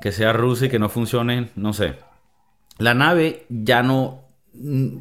que 0.00 0.12
sea 0.12 0.32
rusa 0.32 0.66
y 0.66 0.68
que 0.68 0.78
no 0.78 0.88
funcione, 0.88 1.50
no 1.56 1.72
sé. 1.72 1.96
La 2.78 2.94
nave 2.94 3.46
ya 3.48 3.82
no 3.82 4.24
mm, 4.54 4.96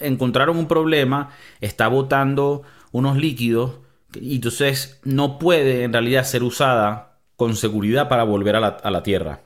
encontraron 0.00 0.56
un 0.56 0.68
problema, 0.68 1.30
está 1.60 1.88
botando 1.88 2.62
unos 2.92 3.16
líquidos 3.16 3.78
y 4.14 4.36
entonces 4.36 5.00
no 5.04 5.38
puede 5.38 5.84
en 5.84 5.92
realidad 5.92 6.24
ser 6.24 6.42
usada 6.42 7.18
con 7.36 7.56
seguridad 7.56 8.08
para 8.08 8.24
volver 8.24 8.56
a 8.56 8.60
la, 8.60 8.68
a 8.68 8.90
la 8.90 9.02
Tierra. 9.02 9.40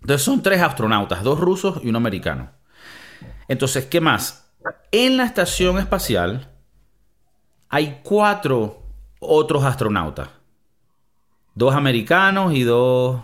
Entonces 0.00 0.22
son 0.22 0.42
tres 0.42 0.60
astronautas, 0.60 1.22
dos 1.22 1.40
rusos 1.40 1.80
y 1.82 1.88
un 1.88 1.96
americano. 1.96 2.50
Entonces, 3.48 3.86
¿qué 3.86 4.00
más? 4.00 4.52
En 4.92 5.16
la 5.16 5.24
estación 5.24 5.78
espacial 5.78 6.50
hay 7.68 8.00
cuatro 8.02 8.82
otros 9.18 9.64
astronautas. 9.64 10.28
Dos 11.54 11.74
americanos 11.74 12.54
y 12.54 12.62
dos 12.62 13.22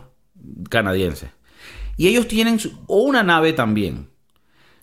canadiense 0.68 1.30
Y 1.96 2.08
ellos 2.08 2.28
tienen 2.28 2.58
una 2.86 3.22
nave 3.22 3.52
también. 3.52 4.08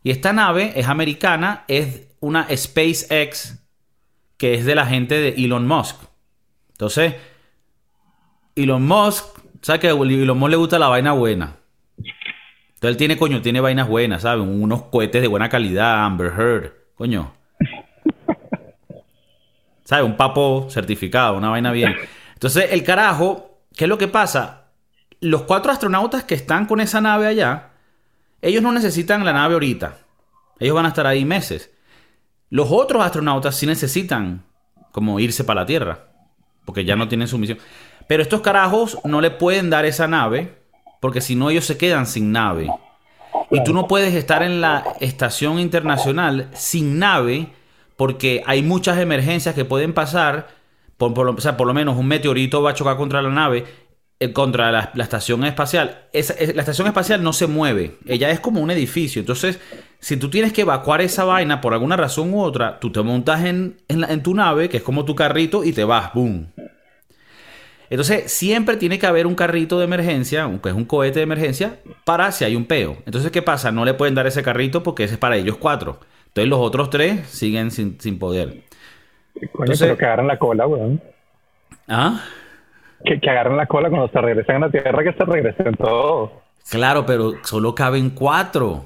Y 0.03 0.11
esta 0.11 0.33
nave 0.33 0.73
es 0.75 0.87
americana, 0.87 1.65
es 1.67 2.07
una 2.19 2.47
SpaceX 2.55 3.63
que 4.37 4.53
es 4.53 4.65
de 4.65 4.75
la 4.75 4.85
gente 4.85 5.15
de 5.15 5.29
Elon 5.29 5.67
Musk. 5.67 5.97
Entonces, 6.69 7.15
Elon 8.55 8.85
Musk, 8.85 9.25
¿sabes 9.61 9.81
que 9.81 9.87
a 9.87 9.91
Elon 9.91 10.37
Musk 10.37 10.51
le 10.51 10.57
gusta 10.57 10.79
la 10.79 10.87
vaina 10.87 11.11
buena? 11.13 11.57
Entonces 11.97 12.91
él 12.91 12.97
tiene, 12.97 13.17
coño, 13.17 13.41
tiene 13.41 13.59
vainas 13.59 13.87
buenas, 13.87 14.21
¿sabes? 14.21 14.45
Unos 14.45 14.83
cohetes 14.83 15.21
de 15.21 15.27
buena 15.27 15.49
calidad, 15.49 16.05
Amber 16.05 16.31
Heard, 16.37 16.73
coño. 16.93 17.33
¿Sabes? 19.83 20.05
Un 20.05 20.15
papo 20.15 20.67
certificado, 20.69 21.37
una 21.37 21.49
vaina 21.49 21.71
bien. 21.71 21.95
Entonces, 22.33 22.67
el 22.71 22.83
carajo, 22.83 23.61
¿qué 23.75 23.85
es 23.85 23.89
lo 23.89 23.97
que 23.97 24.07
pasa? 24.07 24.66
Los 25.19 25.43
cuatro 25.43 25.71
astronautas 25.71 26.23
que 26.23 26.35
están 26.35 26.65
con 26.65 26.79
esa 26.79 27.01
nave 27.01 27.27
allá, 27.27 27.71
ellos 28.41 28.61
no 28.61 28.71
necesitan 28.71 29.25
la 29.25 29.33
nave 29.33 29.55
ahorita. 29.55 29.97
Ellos 30.59 30.75
van 30.75 30.85
a 30.85 30.89
estar 30.89 31.07
ahí 31.07 31.25
meses. 31.25 31.71
Los 32.49 32.71
otros 32.71 33.03
astronautas 33.03 33.55
sí 33.55 33.65
necesitan 33.65 34.43
como 34.91 35.19
irse 35.19 35.43
para 35.43 35.61
la 35.61 35.65
Tierra, 35.65 36.07
porque 36.65 36.85
ya 36.85 36.95
no 36.95 37.07
tienen 37.07 37.27
su 37.27 37.37
misión. 37.37 37.57
Pero 38.07 38.23
estos 38.23 38.41
carajos 38.41 38.99
no 39.03 39.21
le 39.21 39.31
pueden 39.31 39.69
dar 39.69 39.85
esa 39.85 40.07
nave, 40.07 40.57
porque 41.01 41.21
si 41.21 41.35
no 41.35 41.49
ellos 41.49 41.65
se 41.65 41.77
quedan 41.77 42.07
sin 42.07 42.31
nave. 42.31 42.71
Y 43.51 43.63
tú 43.63 43.73
no 43.73 43.87
puedes 43.87 44.13
estar 44.13 44.43
en 44.43 44.61
la 44.61 44.83
estación 44.99 45.59
internacional 45.59 46.49
sin 46.53 46.99
nave, 46.99 47.49
porque 47.95 48.43
hay 48.45 48.61
muchas 48.61 48.97
emergencias 48.99 49.55
que 49.55 49.65
pueden 49.65 49.93
pasar. 49.93 50.55
Por, 50.97 51.19
o 51.19 51.41
sea, 51.41 51.57
por 51.57 51.67
lo 51.67 51.73
menos 51.73 51.97
un 51.97 52.07
meteorito 52.07 52.63
va 52.63 52.71
a 52.71 52.73
chocar 52.73 52.97
contra 52.97 53.21
la 53.21 53.29
nave 53.29 53.65
contra 54.33 54.71
la, 54.71 54.91
estación 55.03 55.43
espacial. 55.43 56.05
la 56.11 56.61
estación 56.61 56.87
espacial 56.87 57.21
no 57.21 57.33
se 57.33 57.47
mueve. 57.47 57.97
Ella 58.07 58.31
es 58.31 58.39
como 58.39 58.61
un 58.61 58.71
edificio. 58.71 59.19
Entonces, 59.19 59.59
si 59.99 60.17
tú 60.17 60.29
tienes 60.29 60.53
que 60.53 60.61
evacuar 60.61 61.01
esa 61.01 61.23
vaina 61.23 61.61
por 61.61 61.73
alguna 61.73 61.97
razón 61.97 62.33
u 62.33 62.41
otra, 62.41 62.79
tú 62.79 62.91
te 62.91 63.01
montas 63.01 63.45
en, 63.45 63.77
en, 63.87 64.23
tu 64.23 64.33
nave, 64.33 64.69
que 64.69 64.77
es 64.77 64.83
como 64.83 65.05
tu 65.05 65.13
carrito, 65.13 65.63
y 65.63 65.71
te 65.71 65.83
vas. 65.83 66.13
¡Boom! 66.13 66.47
Entonces, 67.89 68.31
siempre 68.31 68.75
tiene 68.75 68.97
que 68.97 69.05
haber 69.05 69.27
un 69.27 69.35
carrito 69.35 69.77
de 69.77 69.85
emergencia, 69.85 70.49
que 70.61 70.69
es 70.69 70.75
un 70.75 70.85
cohete 70.85 71.19
de 71.19 71.23
emergencia, 71.23 71.79
para 72.03 72.31
si 72.31 72.43
hay 72.43 72.55
un 72.55 72.65
peo. 72.65 72.97
Entonces, 73.05 73.31
¿qué 73.31 73.43
pasa? 73.43 73.71
No 73.71 73.85
le 73.85 73.93
pueden 73.93 74.15
dar 74.15 74.25
ese 74.25 74.41
carrito 74.41 74.81
porque 74.81 75.03
ese 75.03 75.13
es 75.13 75.19
para 75.19 75.37
ellos 75.37 75.57
cuatro. 75.57 75.99
Entonces, 76.27 76.49
los 76.49 76.59
otros 76.59 76.89
tres 76.89 77.27
siguen 77.29 77.69
sin, 77.69 78.01
sin 78.01 78.17
poder. 78.17 78.63
Coño, 79.53 79.73
pero 79.79 79.95
que 79.95 80.05
agarran 80.05 80.27
la 80.27 80.39
cola, 80.39 80.65
weón. 80.65 80.99
¿Ah? 81.87 82.23
Que, 83.03 83.19
que 83.19 83.29
agarren 83.29 83.57
la 83.57 83.65
cola 83.65 83.89
cuando 83.89 84.09
se 84.09 84.21
regresen 84.21 84.57
a 84.57 84.59
la 84.59 84.69
Tierra, 84.69 85.03
que 85.03 85.13
se 85.13 85.25
regresen 85.25 85.73
todos. 85.75 86.31
Claro, 86.69 87.05
pero 87.05 87.33
solo 87.43 87.73
caben 87.73 88.11
cuatro. 88.11 88.85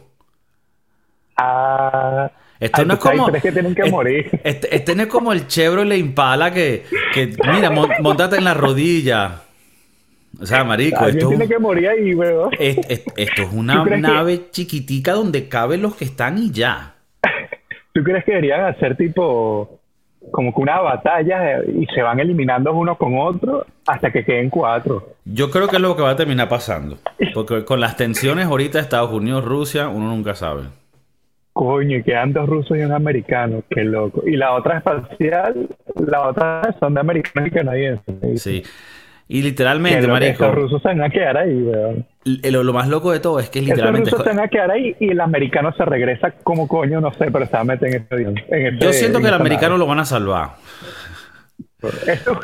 Ah. 1.38 2.32
Esto 2.62 2.86
no 2.86 2.94
es 2.94 3.00
como. 3.00 3.32
que 3.32 3.52
tienen 3.52 3.74
que 3.74 3.90
morir. 3.90 4.30
Este, 4.44 4.76
este, 4.76 4.96
no 4.96 5.02
es 5.02 5.08
como 5.08 5.34
el 5.34 5.48
Chevrolet 5.48 5.98
Impala 5.98 6.54
que, 6.54 6.84
que 7.12 7.34
mira, 7.52 7.72
montate 7.72 8.38
en 8.38 8.44
la 8.44 8.54
rodilla. 8.54 9.42
O 10.40 10.46
sea, 10.46 10.64
marico, 10.64 11.08
esto, 11.08 11.28
tiene 11.28 11.48
que 11.48 11.58
morir 11.58 11.90
ahí, 11.90 12.14
weón. 12.14 12.52
esto 12.60 13.42
es 13.42 13.52
una 13.52 13.84
nave 13.84 14.50
chiquitica 14.52 15.14
donde 15.14 15.50
caben 15.50 15.82
los 15.82 15.96
que 15.96 16.06
están 16.06 16.38
y 16.38 16.52
ya. 16.52 16.94
¿Tú 17.94 18.04
crees 18.04 18.24
que 18.24 18.32
deberían 18.32 18.66
hacer 18.66 18.96
tipo 18.96 19.81
como 20.30 20.54
que 20.54 20.62
una 20.62 20.80
batalla 20.80 21.64
y 21.64 21.86
se 21.88 22.02
van 22.02 22.20
eliminando 22.20 22.74
uno 22.74 22.96
con 22.96 23.18
otro 23.18 23.66
hasta 23.88 24.12
que 24.12 24.24
queden 24.24 24.50
cuatro. 24.50 25.16
Yo 25.26 25.50
creo 25.50 25.68
que 25.68 25.78
es 25.78 25.82
lo 25.82 25.96
que 25.96 26.04
va 26.04 26.12
a 26.12 26.16
terminar 26.16 26.48
pasando. 26.50 26.98
Porque 27.34 27.66
con 27.66 27.80
las 27.80 27.98
tensiones 27.98 28.46
ahorita 28.46 28.80
Estados 28.80 29.12
Unidos, 29.12 29.44
Rusia, 29.44 29.90
uno 29.90 30.10
nunca 30.10 30.36
sabe. 30.36 30.64
Coño, 31.54 31.98
y 31.98 32.04
quedan 32.04 32.32
dos 32.32 32.48
rusos 32.48 32.78
y 32.78 32.82
un 32.82 32.94
americano, 32.94 33.62
qué 33.70 33.84
loco. 33.84 34.24
Y 34.26 34.38
la 34.38 34.54
otra 34.54 34.78
espacial, 34.78 35.68
la 35.96 36.30
otra 36.30 36.76
son 36.80 36.94
de 36.94 37.00
americanos 37.02 37.50
y 37.50 37.52
canadienses. 37.52 38.42
Sí. 38.42 38.64
Y 39.28 39.42
literalmente, 39.44 40.08
marico, 40.08 40.44
Estos 40.46 40.56
rusos 40.56 40.82
se 40.82 40.90
van 40.90 41.02
a 41.04 41.10
quedar 41.10 41.38
ahí, 41.38 41.54
weón. 41.62 42.06
lo, 42.26 42.64
lo 42.64 42.74
más 42.74 42.90
loco 42.90 43.12
de 43.14 43.20
todo 43.22 43.40
es 43.40 43.50
que 43.50 43.60
Estos 43.60 43.70
literalmente... 43.76 44.10
rusos 44.12 44.26
se 44.26 44.30
van 44.30 44.40
a 44.46 44.48
quedar 44.50 44.72
ahí 44.72 44.96
y 45.00 45.10
el 45.12 45.22
americano 45.22 45.72
se 45.74 45.86
regresa 45.86 46.32
como 46.44 46.68
coño, 46.68 47.00
no 47.00 47.14
sé, 47.14 47.32
pero 47.32 47.46
se 47.46 47.52
va 47.54 47.60
a 47.62 47.64
meter 47.64 47.88
en 47.90 48.02
este 48.02 48.16
en 48.22 48.38
este- 48.74 48.86
Yo 48.86 48.92
siento 48.94 49.20
en 49.20 49.24
que 49.24 49.30
el 49.30 49.36
americano 49.36 49.70
nave. 49.70 49.80
lo 49.80 49.88
van 49.88 50.00
a 50.00 50.06
salvar. 50.06 50.50
Esto, 52.08 52.40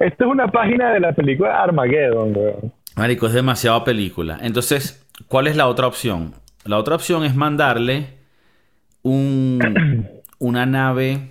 esto 0.00 0.24
es 0.24 0.30
una 0.30 0.48
página 0.48 0.92
de 0.92 1.00
la 1.00 1.12
película 1.12 1.62
Armageddon, 1.62 2.36
weón. 2.36 2.72
Marico, 2.96 3.26
es 3.26 3.32
demasiada 3.32 3.84
película. 3.84 4.38
Entonces, 4.42 5.06
¿cuál 5.28 5.46
es 5.46 5.56
la 5.56 5.66
otra 5.68 5.86
opción? 5.86 6.34
La 6.64 6.78
otra 6.78 6.94
opción 6.94 7.24
es 7.24 7.34
mandarle 7.34 8.06
un, 9.02 10.08
una 10.38 10.66
nave 10.66 11.30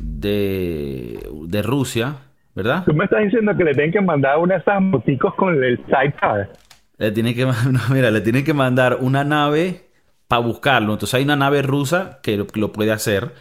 de, 0.00 1.18
de 1.46 1.62
Rusia, 1.62 2.16
¿verdad? 2.54 2.84
Tú 2.84 2.94
me 2.94 3.04
estás 3.04 3.22
diciendo 3.22 3.56
que 3.56 3.64
le 3.64 3.74
tienen 3.74 3.92
que 3.92 4.00
mandar 4.00 4.38
una 4.38 4.54
de 4.54 4.60
esas 4.60 4.80
moticos 4.80 5.34
con 5.34 5.62
el 5.62 5.76
sidecar. 5.86 6.50
Le 6.98 7.10
tiene 7.12 7.34
que, 7.34 7.44
no, 7.70 7.80
mira, 7.90 8.10
le 8.10 8.20
tiene 8.20 8.44
que 8.44 8.54
mandar 8.54 8.98
una 9.00 9.24
nave 9.24 9.90
para 10.28 10.42
buscarlo. 10.42 10.92
Entonces 10.92 11.14
hay 11.14 11.24
una 11.24 11.36
nave 11.36 11.62
rusa 11.62 12.20
que 12.22 12.36
lo, 12.36 12.46
que 12.46 12.60
lo 12.60 12.72
puede 12.72 12.92
hacer. 12.92 13.32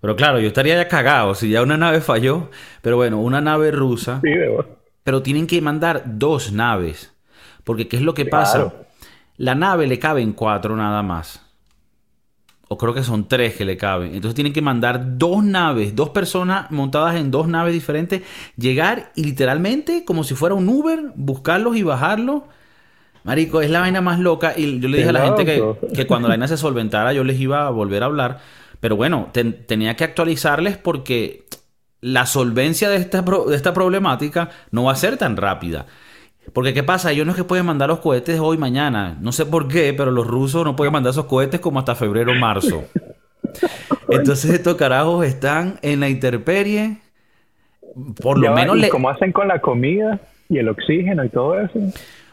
Pero 0.00 0.16
claro, 0.16 0.40
yo 0.40 0.48
estaría 0.48 0.76
ya 0.76 0.88
cagado 0.88 1.34
si 1.34 1.48
ya 1.50 1.62
una 1.62 1.76
nave 1.76 2.00
falló. 2.00 2.50
Pero 2.80 2.96
bueno, 2.96 3.20
una 3.20 3.40
nave 3.40 3.70
rusa. 3.70 4.20
Sí, 4.22 4.30
Pero 5.04 5.22
tienen 5.22 5.46
que 5.46 5.60
mandar 5.60 6.02
dos 6.06 6.52
naves. 6.52 7.14
Porque 7.64 7.86
¿qué 7.86 7.96
es 7.96 8.02
lo 8.02 8.14
que 8.14 8.26
pasa? 8.26 8.72
La 9.36 9.54
nave 9.54 9.86
le 9.86 9.98
caben 9.98 10.32
cuatro 10.32 10.76
nada 10.76 11.02
más. 11.02 11.51
O 12.72 12.78
creo 12.78 12.94
que 12.94 13.02
son 13.04 13.28
tres 13.28 13.54
que 13.54 13.64
le 13.66 13.76
caben. 13.76 14.14
Entonces 14.14 14.34
tienen 14.34 14.52
que 14.54 14.62
mandar 14.62 15.18
dos 15.18 15.44
naves, 15.44 15.94
dos 15.94 16.08
personas 16.10 16.70
montadas 16.70 17.16
en 17.16 17.30
dos 17.30 17.46
naves 17.48 17.74
diferentes, 17.74 18.22
llegar 18.56 19.12
y 19.14 19.24
literalmente, 19.24 20.04
como 20.06 20.24
si 20.24 20.34
fuera 20.34 20.54
un 20.54 20.68
Uber, 20.68 21.12
buscarlos 21.14 21.76
y 21.76 21.82
bajarlos. 21.82 22.42
Marico, 23.24 23.60
es 23.60 23.70
la 23.70 23.80
vaina 23.80 24.00
más 24.00 24.18
loca. 24.18 24.54
Y 24.56 24.80
yo 24.80 24.88
le 24.88 24.96
dije 24.98 25.10
a 25.10 25.12
la 25.12 25.20
gente 25.26 25.44
que, 25.44 26.06
cuando 26.06 26.28
la 26.28 26.32
vaina 26.32 26.48
se 26.48 26.56
solventara, 26.56 27.12
yo 27.12 27.24
les 27.24 27.38
iba 27.38 27.66
a 27.66 27.70
volver 27.70 28.02
a 28.02 28.06
hablar. 28.06 28.40
Pero 28.80 28.96
bueno, 28.96 29.28
ten- 29.32 29.64
tenía 29.66 29.94
que 29.94 30.04
actualizarles 30.04 30.76
porque 30.76 31.44
la 32.00 32.26
solvencia 32.26 32.88
de 32.90 32.96
esta, 32.96 33.24
pro- 33.24 33.44
de 33.44 33.54
esta 33.56 33.72
problemática 33.74 34.50
no 34.72 34.84
va 34.84 34.92
a 34.92 34.96
ser 34.96 35.18
tan 35.18 35.36
rápida. 35.36 35.86
Porque 36.52 36.74
¿qué 36.74 36.82
pasa? 36.82 37.12
Ellos 37.12 37.24
no 37.26 37.32
es 37.32 37.36
que 37.38 37.44
pueden 37.44 37.66
mandar 37.66 37.88
los 37.88 38.00
cohetes 38.00 38.38
hoy, 38.40 38.58
mañana. 38.58 39.16
No 39.20 39.32
sé 39.32 39.46
por 39.46 39.68
qué, 39.68 39.94
pero 39.94 40.10
los 40.10 40.26
rusos 40.26 40.64
no 40.64 40.76
pueden 40.76 40.92
mandar 40.92 41.12
esos 41.12 41.26
cohetes 41.26 41.60
como 41.60 41.78
hasta 41.78 41.94
febrero 41.94 42.32
o 42.32 42.34
marzo. 42.34 42.90
Entonces 44.10 44.50
estos 44.52 44.76
carajos 44.76 45.24
están 45.24 45.78
en 45.82 46.00
la 46.00 46.08
intemperie. 46.08 46.98
Por 48.20 48.38
lo 48.38 48.48
Ya 48.48 48.54
menos 48.54 48.76
¿y 48.76 48.80
le... 48.82 48.88
cómo 48.88 49.08
hacen 49.10 49.32
con 49.32 49.48
la 49.48 49.60
comida 49.60 50.20
y 50.48 50.58
el 50.58 50.68
oxígeno 50.68 51.24
y 51.24 51.28
todo 51.28 51.60
eso? 51.60 51.78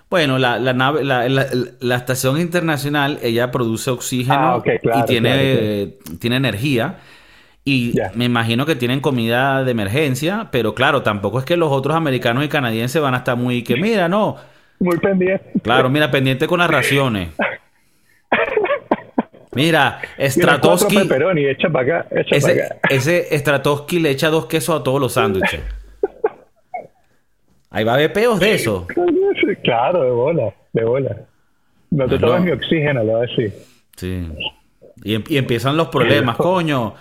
Bueno, 0.10 0.40
la, 0.40 0.58
la 0.58 0.74
nave, 0.74 1.04
la, 1.04 1.30
la- 1.30 1.48
la 1.80 1.96
estación 1.96 2.40
internacional, 2.40 3.20
ella 3.22 3.52
produce 3.52 3.92
oxígeno 3.92 4.56
Ah, 4.56 4.62
claro, 4.64 5.00
y 5.00 5.06
tiene, 5.06 5.30
claro, 5.30 5.42
eh, 5.44 6.00
tiene 6.20 6.38
energía. 6.38 7.00
Y 7.66 7.94
me 8.16 8.26
imagino 8.26 8.66
que 8.66 8.76
tienen 8.76 9.00
comida 9.00 9.64
de 9.64 9.72
emergencia, 9.72 10.48
pero 10.52 10.74
claro, 10.74 11.04
tampoco 11.04 11.40
es 11.40 11.46
que 11.46 11.58
los 11.58 11.72
otros 11.72 11.96
americanos 11.96 12.44
y 12.44 12.48
canadienses 12.50 13.02
van 13.02 13.14
a 13.14 13.18
estar 13.18 13.38
muy 13.38 13.64
que, 13.64 13.76
mira, 13.76 14.08
no, 14.10 14.38
Muy 14.80 14.98
pendiente. 14.98 15.52
claro, 15.62 15.90
mira, 15.90 16.10
pendiente 16.10 16.48
con 16.48 16.60
las 16.60 16.70
raciones. 16.70 17.30
Mira, 19.54 20.00
Stratosky, 20.20 20.98
echa 21.50 21.70
para 21.70 22.00
acá, 22.00 22.08
echa 22.16 22.36
ese, 22.36 22.56
para 22.56 22.66
acá. 22.68 22.80
ese 22.90 23.38
Stratosky 23.40 24.00
le 24.00 24.12
echa 24.12 24.30
dos 24.30 24.46
quesos 24.46 24.80
a 24.80 24.84
todos 24.84 25.02
los 25.02 25.14
sándwiches. 25.14 25.62
Ahí 27.72 27.84
va 27.84 27.92
a 27.94 27.96
haber 27.96 28.14
peos 28.14 28.40
de 28.40 28.54
eso. 28.54 28.88
Claro, 29.64 30.04
de 30.04 30.12
bola, 30.12 30.54
de 30.74 30.84
bola. 30.84 31.16
No 31.92 32.08
te 32.08 32.18
tomes 32.20 32.42
mi 32.42 32.52
oxígeno, 32.52 33.04
lo 33.04 33.14
voy 33.14 33.22
a 33.24 33.30
decir. 33.30 33.54
Sí. 33.96 34.28
Y, 35.04 35.16
em- 35.16 35.24
y 35.28 35.38
empiezan 35.38 35.76
los 35.76 35.88
problemas, 35.90 36.36
coño. 36.38 36.94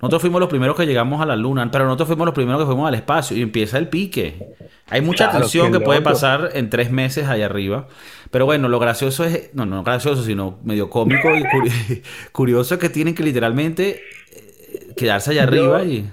Nosotros 0.00 0.22
fuimos 0.22 0.40
los 0.40 0.50
primeros 0.50 0.76
que 0.76 0.86
llegamos 0.86 1.20
a 1.22 1.26
la 1.26 1.36
luna, 1.36 1.70
pero 1.70 1.84
nosotros 1.86 2.08
fuimos 2.08 2.26
los 2.26 2.34
primeros 2.34 2.60
que 2.60 2.66
fuimos 2.66 2.88
al 2.88 2.94
espacio 2.94 3.36
y 3.36 3.42
empieza 3.42 3.78
el 3.78 3.88
pique. 3.88 4.48
Hay 4.90 5.00
mucha 5.00 5.30
Claro, 5.30 5.38
tensión 5.38 5.72
que 5.72 5.80
puede 5.80 6.02
pasar 6.02 6.50
en 6.54 6.68
tres 6.70 6.90
meses 6.90 7.26
allá 7.28 7.46
arriba. 7.46 7.88
Pero 8.30 8.44
bueno, 8.46 8.68
lo 8.68 8.78
gracioso 8.78 9.24
es, 9.24 9.50
no, 9.54 9.64
no 9.66 9.82
gracioso, 9.82 10.22
sino 10.22 10.58
medio 10.62 10.90
cómico 10.90 11.36
y 11.36 11.44
curi- 11.46 12.02
curioso 12.32 12.74
es 12.74 12.80
que 12.80 12.90
tienen 12.90 13.14
que 13.14 13.22
literalmente 13.22 14.10
eh, 14.30 14.94
quedarse 14.96 15.30
allá 15.30 15.44
arriba 15.44 15.84
y... 15.84 16.10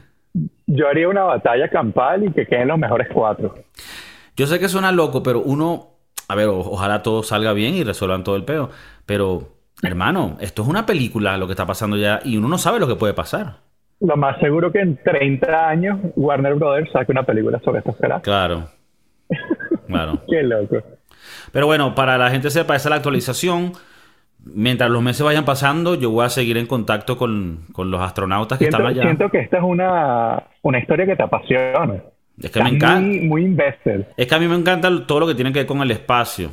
Yo 0.68 0.88
haría 0.88 1.10
una 1.10 1.24
batalla 1.24 1.70
campal 1.70 2.24
y 2.26 2.32
que 2.32 2.46
queden 2.48 2.70
los 2.70 2.80
mejores 2.80 3.08
cuatro. 3.14 3.54
Yo 4.36 4.48
sé 4.48 4.60
que 4.60 4.70
suena 4.70 4.92
loco, 4.92 5.24
pero 5.24 5.42
uno, 5.42 5.90
a 6.28 6.36
ver, 6.36 6.48
o- 6.48 6.60
ojalá 6.60 7.04
todo 7.04 7.24
salga 7.24 7.54
bien 7.54 7.76
y 7.76 7.84
resuelvan 7.84 8.24
todo 8.24 8.36
el 8.36 8.46
peo. 8.46 8.70
Pero, 9.06 9.50
hermano, 9.82 10.38
esto 10.40 10.62
es 10.62 10.68
una 10.68 10.86
película 10.86 11.38
lo 11.38 11.48
que 11.48 11.54
está 11.54 11.66
pasando 11.66 11.98
ya 11.98 12.20
y 12.24 12.38
uno 12.38 12.48
no 12.48 12.58
sabe 12.58 12.80
lo 12.80 12.88
que 12.88 12.96
puede 12.96 13.14
pasar. 13.14 13.56
Lo 14.00 14.18
más 14.18 14.40
seguro 14.40 14.72
que 14.72 14.80
en 14.80 14.98
30 14.98 15.70
años 15.70 16.00
Warner 16.16 16.56
Brothers 16.56 16.92
saque 16.92 17.12
una 17.12 17.24
película 17.24 17.60
sobre 17.64 17.80
estos 17.80 17.96
caras. 17.98 18.22
Claro. 18.24 18.68
Claro. 19.88 20.22
Qué 20.30 20.42
loco. 20.44 20.78
Pero 21.52 21.68
bueno, 21.68 21.94
para 21.94 22.18
la 22.18 22.30
gente 22.32 22.50
sepa, 22.50 22.76
esa 22.76 22.88
es 22.88 22.92
la 22.92 22.96
actualización. 22.98 23.74
Mientras 24.44 24.90
los 24.90 25.04
meses 25.04 25.24
vayan 25.24 25.46
pasando, 25.46 25.94
yo 25.94 26.10
voy 26.10 26.26
a 26.26 26.30
seguir 26.30 26.58
en 26.58 26.66
contacto 26.66 27.16
con, 27.16 27.66
con 27.74 27.92
los 27.92 28.02
astronautas 28.02 28.58
que 28.58 28.66
Siento, 28.66 28.78
están 28.78 28.92
allá. 28.92 29.04
siento 29.04 29.30
que 29.30 29.40
esta 29.40 29.58
es 29.58 29.64
una, 29.64 30.44
una 30.64 30.80
historia 30.80 31.06
que 31.06 31.16
te 31.16 31.22
apasiona. 31.22 32.02
Es 32.42 32.50
que 32.50 32.64
me 32.64 32.70
encanta. 32.70 33.02
Muy, 33.02 33.20
muy 33.20 33.44
invested. 33.44 34.08
Es 34.18 34.26
que 34.26 34.34
a 34.34 34.40
mí 34.40 34.48
me 34.48 34.56
encanta 34.56 34.90
todo 35.06 35.20
lo 35.20 35.28
que 35.28 35.36
tiene 35.36 35.54
que 35.54 35.60
ver 35.60 35.68
con 35.68 35.80
el 35.82 35.92
espacio. 35.92 36.50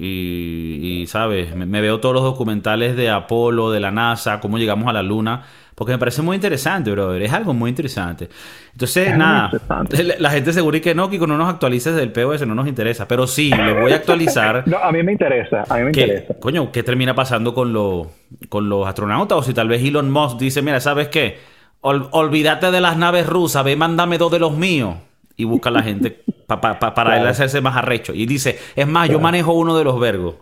Y, 0.00 1.00
y, 1.02 1.06
¿sabes? 1.08 1.54
Me, 1.56 1.66
me 1.66 1.80
veo 1.80 1.98
todos 1.98 2.14
los 2.14 2.22
documentales 2.22 2.96
de 2.96 3.10
Apolo, 3.10 3.72
de 3.72 3.80
la 3.80 3.90
NASA, 3.90 4.38
cómo 4.40 4.56
llegamos 4.58 4.88
a 4.88 4.92
la 4.92 5.02
Luna. 5.02 5.42
Porque 5.74 5.92
me 5.92 5.98
parece 5.98 6.22
muy 6.22 6.34
interesante, 6.36 6.90
brother. 6.90 7.22
Es 7.22 7.32
algo 7.32 7.52
muy 7.54 7.70
interesante. 7.70 8.28
Entonces, 8.72 9.08
Es 9.08 9.16
nada. 9.16 9.50
interesante. 9.52 10.04
La, 10.18 10.30
gente 10.30 10.52
seguro 10.52 10.80
que 10.80 10.94
no, 10.94 11.08
que 11.10 11.18
no 11.18 11.36
nos 11.38 11.48
actualices 11.48 11.94
del 11.94 12.10
POS, 12.12 12.46
no 12.46 12.54
nos 12.54 12.66
interesa. 12.68 13.06
Pero 13.08 13.26
sí, 13.26 13.50
les 13.50 13.74
voy 13.80 13.92
a 13.92 13.96
actualizar. 13.96 14.64
No, 14.66 14.76
a 14.78 14.90
mí 14.92 15.02
me 15.02 15.12
interesa, 15.12 15.64
a 15.68 15.76
mí 15.78 15.84
me 15.84 15.92
que, 15.92 16.00
interesa. 16.02 16.34
coño, 16.40 16.70
¿qué 16.72 16.82
termina 16.82 17.14
pasando 17.14 17.54
con, 17.54 17.72
lo- 17.72 18.10
con 18.48 18.68
los 18.68 18.86
astronautas? 18.88 19.38
O 19.38 19.42
si 19.42 19.52
tal 19.54 19.68
vez 19.68 19.82
Elon 19.84 20.10
Musk 20.10 20.38
dice, 20.38 20.62
mira, 20.62 20.80
¿sabes 20.80 21.08
qué? 21.08 21.38
Ol- 21.80 22.08
olvídate 22.12 22.70
de 22.72 22.80
las 22.80 22.96
naves 22.96 23.26
rusas, 23.26 23.64
ve, 23.64 23.76
mándame 23.76 24.18
dos 24.18 24.30
de 24.32 24.38
los 24.40 24.56
míos. 24.56 24.96
Y 25.38 25.44
busca 25.44 25.70
a 25.70 25.72
la 25.72 25.82
gente 25.82 26.10
pa- 26.46 26.60
pa- 26.60 26.78
pa- 26.78 26.92
para 26.94 27.16
él 27.18 27.26
hacerse 27.26 27.60
más 27.62 27.76
arrecho. 27.76 28.12
Y 28.12 28.26
dice, 28.26 28.58
es 28.76 28.86
más, 28.86 29.08
yo 29.08 29.18
manejo 29.20 29.52
uno 29.54 29.78
de 29.78 29.84
los 29.84 29.98
vergos. 29.98 30.34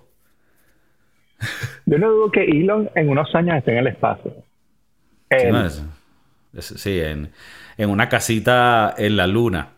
Yo 1.84 1.98
no 1.98 2.10
dudo 2.10 2.30
que 2.30 2.42
Elon 2.44 2.90
en 2.94 3.08
unos 3.10 3.32
años 3.34 3.56
esté 3.58 3.72
en 3.72 3.78
el 3.78 3.86
espacio. 3.88 4.32
¿Qué 5.28 5.36
Él, 5.36 5.52
no 5.52 5.64
es? 5.66 5.84
Es- 6.54 6.74
Sí, 6.80 6.98
en, 6.98 7.30
en 7.76 7.90
una 7.90 8.08
casita 8.08 8.94
en 8.96 9.16
la 9.16 9.26
luna. 9.26 9.68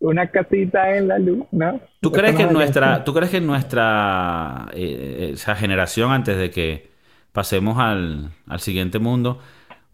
Una 0.00 0.28
casita 0.30 0.94
en 0.96 1.08
la 1.08 1.18
luz, 1.18 1.46
¿no? 1.52 1.80
¿Tú 2.00 2.12
crees 2.12 2.34
que 2.34 2.46
nuestra, 2.46 3.04
¿tú 3.04 3.14
crees 3.14 3.30
que 3.30 3.40
nuestra 3.40 4.68
eh, 4.74 5.30
esa 5.34 5.54
generación, 5.56 6.12
antes 6.12 6.36
de 6.36 6.50
que 6.50 6.90
pasemos 7.32 7.78
al, 7.78 8.30
al 8.46 8.60
siguiente 8.60 8.98
mundo, 8.98 9.38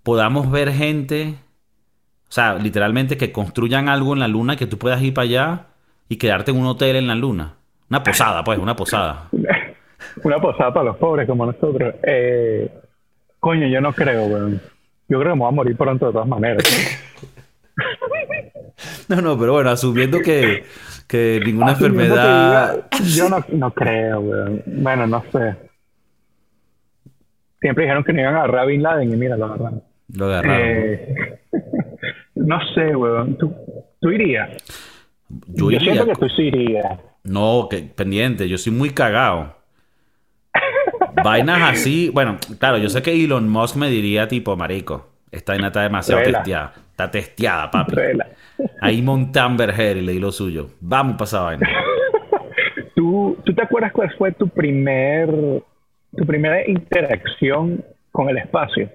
podamos 0.02 0.50
ver 0.50 0.72
gente, 0.72 1.36
o 2.32 2.34
sea, 2.34 2.54
literalmente 2.54 3.18
que 3.18 3.30
construyan 3.30 3.90
algo 3.90 4.14
en 4.14 4.20
la 4.20 4.26
luna, 4.26 4.56
que 4.56 4.66
tú 4.66 4.78
puedas 4.78 5.02
ir 5.02 5.12
para 5.12 5.24
allá 5.24 5.66
y 6.08 6.16
quedarte 6.16 6.50
en 6.50 6.56
un 6.56 6.64
hotel 6.64 6.96
en 6.96 7.06
la 7.06 7.14
luna? 7.14 7.56
Una 7.90 8.02
posada, 8.02 8.42
pues, 8.42 8.58
una 8.58 8.74
posada. 8.74 9.28
Una 10.24 10.40
posada 10.40 10.72
para 10.72 10.86
los 10.86 10.96
pobres 10.96 11.28
como 11.28 11.44
nosotros. 11.44 11.94
Eh, 12.02 12.72
coño, 13.38 13.66
yo 13.66 13.82
no 13.82 13.92
creo, 13.92 14.24
weón. 14.24 14.62
Yo 15.08 15.20
creo 15.20 15.32
que 15.32 15.36
me 15.36 15.40
voy 15.40 15.48
a 15.48 15.56
morir 15.56 15.76
pronto 15.76 16.06
de 16.06 16.12
todas 16.12 16.26
maneras. 16.26 16.64
No, 19.08 19.20
no, 19.20 19.38
pero 19.38 19.52
bueno, 19.52 19.70
asumiendo 19.70 20.20
que, 20.20 20.64
que 21.06 21.40
ninguna 21.44 21.72
Asumiendo 21.72 21.98
que 21.98 22.20
enfermedad... 22.20 22.88
diga, 22.90 23.14
yo 23.14 23.28
no, 23.28 23.44
no 23.50 23.70
creo, 23.72 24.20
weón. 24.20 24.62
Bueno, 24.66 25.06
no 25.06 25.22
sé. 25.30 25.56
Siempre 27.60 27.84
dijeron 27.84 28.02
que 28.04 28.12
no 28.14 28.20
iban 28.22 28.34
a 28.34 28.38
agarrar 28.38 28.60
a 28.60 28.64
Bin 28.64 28.82
Laden 28.82 29.12
y 29.12 29.16
mira, 29.16 29.36
lo 29.36 29.44
agarraron. 29.44 29.82
Lo 30.14 30.26
agarraron. 30.26 30.66
Eh, 30.66 31.38
no 32.46 32.58
sé, 32.74 32.94
weón. 32.94 33.36
¿Tú, 33.36 33.54
tú 34.00 34.10
irías? 34.10 34.50
Yo 35.48 35.70
iría... 35.70 35.94
siento 35.94 36.06
que 36.06 36.14
tú 36.14 36.28
sí 36.28 36.42
irías. 36.44 36.98
No, 37.24 37.68
que 37.70 37.78
pendiente, 37.78 38.48
yo 38.48 38.58
soy 38.58 38.72
muy 38.72 38.90
cagado. 38.90 39.56
Vainas 41.22 41.62
así, 41.70 42.08
bueno, 42.08 42.36
claro, 42.58 42.78
yo 42.78 42.88
sé 42.88 43.02
que 43.02 43.12
Elon 43.12 43.48
Musk 43.48 43.76
me 43.76 43.88
diría 43.88 44.26
tipo, 44.26 44.56
marico, 44.56 45.08
esta 45.30 45.52
vaina 45.52 45.68
está 45.68 45.82
demasiado 45.82 46.22
Vela. 46.22 46.38
testeada, 46.38 46.72
está 46.90 47.10
testeada, 47.10 47.70
papi. 47.70 47.94
Ahí 48.80 49.04
Amber 49.38 49.70
Heard 49.70 49.98
y 49.98 50.02
le 50.02 50.12
di 50.12 50.18
lo 50.18 50.32
suyo. 50.32 50.70
Vamos 50.80 51.14
para 51.14 51.24
esa 51.24 51.40
vaina. 51.42 51.68
¿Tú, 52.96 53.36
¿Tú 53.44 53.54
te 53.54 53.62
acuerdas 53.62 53.92
cuál 53.92 54.12
fue 54.16 54.32
tu 54.32 54.48
primer 54.48 55.30
tu 56.16 56.26
primera 56.26 56.68
interacción 56.68 57.84
con 58.10 58.28
el 58.28 58.38
espacio? 58.38 58.90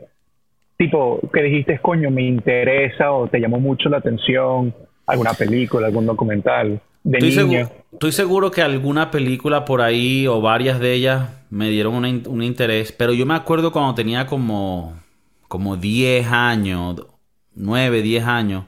Tipo, 0.77 1.19
que 1.33 1.41
dijiste, 1.41 1.79
coño, 1.79 2.11
me 2.11 2.23
interesa 2.23 3.11
o 3.11 3.27
te 3.27 3.39
llamó 3.39 3.59
mucho 3.59 3.89
la 3.89 3.97
atención 3.97 4.73
alguna 5.07 5.33
película, 5.33 5.87
algún 5.87 6.05
documental 6.05 6.79
de 7.03 7.17
estoy 7.17 7.45
niño. 7.45 7.65
Seguro, 7.65 7.85
estoy 7.93 8.11
seguro 8.11 8.51
que 8.51 8.61
alguna 8.61 9.09
película 9.09 9.65
por 9.65 9.81
ahí 9.81 10.27
o 10.27 10.41
varias 10.41 10.79
de 10.79 10.93
ellas 10.93 11.29
me 11.49 11.69
dieron 11.69 11.95
un 11.95 12.43
interés, 12.43 12.91
pero 12.91 13.13
yo 13.13 13.25
me 13.25 13.33
acuerdo 13.33 13.71
cuando 13.71 13.95
tenía 13.95 14.27
como, 14.27 14.99
como 15.47 15.77
10 15.77 16.27
años, 16.27 17.07
9, 17.55 18.01
10 18.01 18.25
años. 18.25 18.65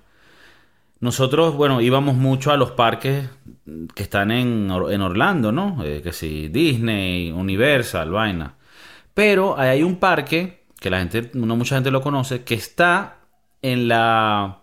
Nosotros, 1.01 1.55
bueno, 1.55 1.79
íbamos 1.81 2.15
mucho 2.15 2.51
a 2.51 2.57
los 2.57 2.71
parques 2.71 3.29
que 3.95 4.03
están 4.03 4.31
en, 4.31 4.69
en 4.89 5.01
Orlando, 5.01 5.51
¿no? 5.51 5.83
Eh, 5.83 6.01
que 6.01 6.11
sí, 6.11 6.49
Disney, 6.49 7.31
Universal, 7.31 8.11
vaina. 8.11 8.55
Pero 9.13 9.57
hay 9.57 9.83
un 9.83 9.97
parque 9.97 10.58
que 10.79 10.89
la 10.89 10.99
gente, 10.99 11.31
no 11.33 11.55
mucha 11.55 11.75
gente 11.75 11.91
lo 11.91 12.01
conoce, 12.01 12.43
que 12.43 12.55
está 12.55 13.17
en 13.61 13.87
la 13.87 14.59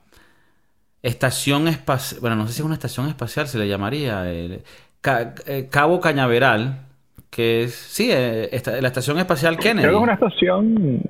estación 1.02 1.68
espacial, 1.68 2.20
bueno, 2.20 2.36
no 2.36 2.46
sé 2.46 2.54
si 2.54 2.60
es 2.60 2.64
una 2.64 2.74
estación 2.74 3.08
espacial, 3.08 3.46
se 3.46 3.58
le 3.58 3.68
llamaría, 3.68 4.22
eh, 4.26 4.62
Cabo 5.70 6.00
Cañaveral, 6.00 6.86
que 7.30 7.64
es, 7.64 7.74
sí, 7.74 8.08
eh, 8.10 8.50
la 8.80 8.88
estación 8.88 9.18
espacial 9.18 9.58
Kennedy. 9.58 9.86
Creo 9.86 9.92
que 9.92 9.96
es 9.96 10.02
una 10.02 10.14
estación... 10.14 11.02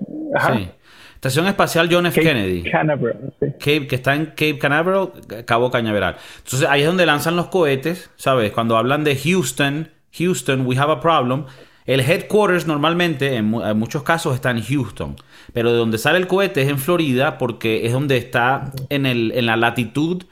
Sí. 0.54 0.68
Estación 1.16 1.46
Espacial 1.46 1.88
John 1.90 2.04
F. 2.06 2.20
Kennedy. 2.20 2.70
Canaveral, 2.70 3.32
que 3.58 3.88
está 3.90 4.14
en 4.14 4.26
Cape 4.26 4.58
Canaveral, 4.58 5.12
Cabo 5.46 5.70
Cañaveral. 5.70 6.16
Entonces 6.44 6.68
ahí 6.68 6.82
es 6.82 6.86
donde 6.86 7.06
lanzan 7.06 7.36
los 7.36 7.46
cohetes, 7.46 8.10
¿sabes? 8.16 8.52
Cuando 8.52 8.76
hablan 8.76 9.02
de 9.02 9.16
Houston, 9.16 9.88
Houston, 10.12 10.66
we 10.66 10.76
have 10.76 10.92
a 10.92 11.00
problem. 11.00 11.46
El 11.86 12.00
headquarters 12.00 12.66
normalmente, 12.66 13.36
en, 13.36 13.46
muchos 13.46 14.02
casos, 14.02 14.34
está 14.34 14.50
en 14.50 14.62
Houston. 14.62 15.16
Pero 15.52 15.72
de 15.72 15.78
donde 15.78 15.98
sale 15.98 16.18
el 16.18 16.26
cohete 16.26 16.62
es 16.62 16.68
en 16.68 16.78
Florida 16.78 17.38
porque 17.38 17.86
es 17.86 17.92
donde 17.92 18.16
está 18.16 18.72
en, 18.88 19.06
el, 19.06 19.32
en 19.34 19.46
la 19.46 19.56
latitud 19.56 20.24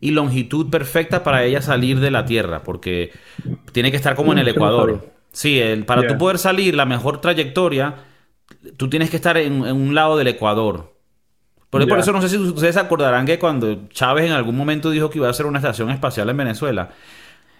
y 0.00 0.10
longitud 0.10 0.68
perfecta 0.68 1.22
para 1.22 1.44
ella 1.44 1.62
salir 1.62 2.00
de 2.00 2.10
la 2.10 2.24
Tierra. 2.24 2.62
Porque 2.62 3.12
tiene 3.72 3.90
que 3.90 3.96
estar 3.96 4.16
como 4.16 4.32
en 4.32 4.38
el 4.38 4.48
Ecuador. 4.48 5.12
Sí, 5.32 5.60
el, 5.60 5.84
para 5.84 6.06
tú 6.06 6.18
poder 6.18 6.38
salir, 6.38 6.74
la 6.74 6.86
mejor 6.86 7.20
trayectoria 7.20 7.94
tú 8.76 8.88
tienes 8.88 9.10
que 9.10 9.16
estar 9.16 9.36
en, 9.36 9.62
un 9.62 9.94
lado 9.94 10.16
del 10.16 10.28
Ecuador. 10.28 10.94
Por, 11.70 11.82
eso 11.98 12.12
no 12.12 12.22
sé 12.22 12.28
si 12.28 12.38
ustedes 12.38 12.76
acordarán 12.76 13.26
que 13.26 13.38
cuando 13.38 13.88
Chávez 13.88 14.26
en 14.26 14.32
algún 14.32 14.56
momento 14.56 14.90
dijo 14.90 15.10
que 15.10 15.18
iba 15.18 15.26
a 15.26 15.30
hacer 15.30 15.46
una 15.46 15.58
estación 15.58 15.90
espacial 15.90 16.30
en 16.30 16.36
Venezuela, 16.36 16.90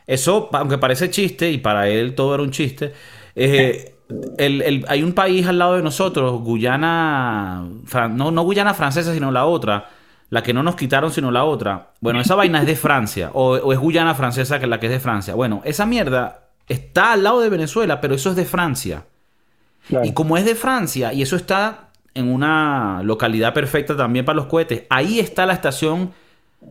eso, 0.06 0.48
aunque 0.52 0.78
parece 0.78 1.10
chiste, 1.10 1.50
y 1.50 1.58
para 1.58 1.88
él 1.88 2.14
todo 2.14 2.34
era 2.34 2.42
un 2.42 2.50
chiste, 2.50 2.92
eh, 3.36 3.94
hay 4.88 5.02
un 5.02 5.12
país 5.12 5.46
al 5.46 5.58
lado 5.58 5.76
de 5.76 5.82
nosotros, 5.82 6.40
Guyana, 6.40 7.64
no, 8.10 8.30
no 8.30 8.42
Guyana 8.42 8.74
francesa, 8.74 9.12
sino 9.12 9.30
la 9.30 9.46
otra, 9.46 9.90
la 10.30 10.42
que 10.42 10.52
no 10.52 10.62
nos 10.62 10.76
quitaron, 10.76 11.12
sino 11.12 11.30
la 11.30 11.44
otra. 11.44 11.90
Bueno, 12.00 12.20
esa 12.20 12.34
vaina 12.34 12.60
es 12.60 12.66
de 12.66 12.76
Francia, 12.76 13.30
o, 13.34 13.72
es 13.72 13.78
Guyana 13.78 14.14
francesa 14.14 14.58
que 14.58 14.66
la 14.66 14.80
que 14.80 14.86
es 14.86 14.92
de 14.92 15.00
Francia. 15.00 15.34
Bueno, 15.34 15.60
esa 15.64 15.86
mierda 15.86 16.48
está 16.68 17.12
al 17.12 17.22
lado 17.22 17.40
de 17.40 17.50
Venezuela, 17.50 18.00
pero 18.00 18.14
eso 18.14 18.30
es 18.30 18.36
de 18.36 18.44
Francia. 18.44 19.04
Y 20.02 20.12
como 20.12 20.36
es 20.36 20.44
de 20.44 20.56
Francia 20.56 21.12
y 21.12 21.22
eso 21.22 21.36
está 21.36 21.90
en 22.12 22.28
una 22.28 23.02
localidad 23.04 23.54
perfecta 23.54 23.96
también 23.96 24.24
para 24.24 24.34
los 24.34 24.46
cohetes, 24.46 24.82
ahí 24.88 25.20
está 25.20 25.46
la 25.46 25.52
estación 25.52 26.12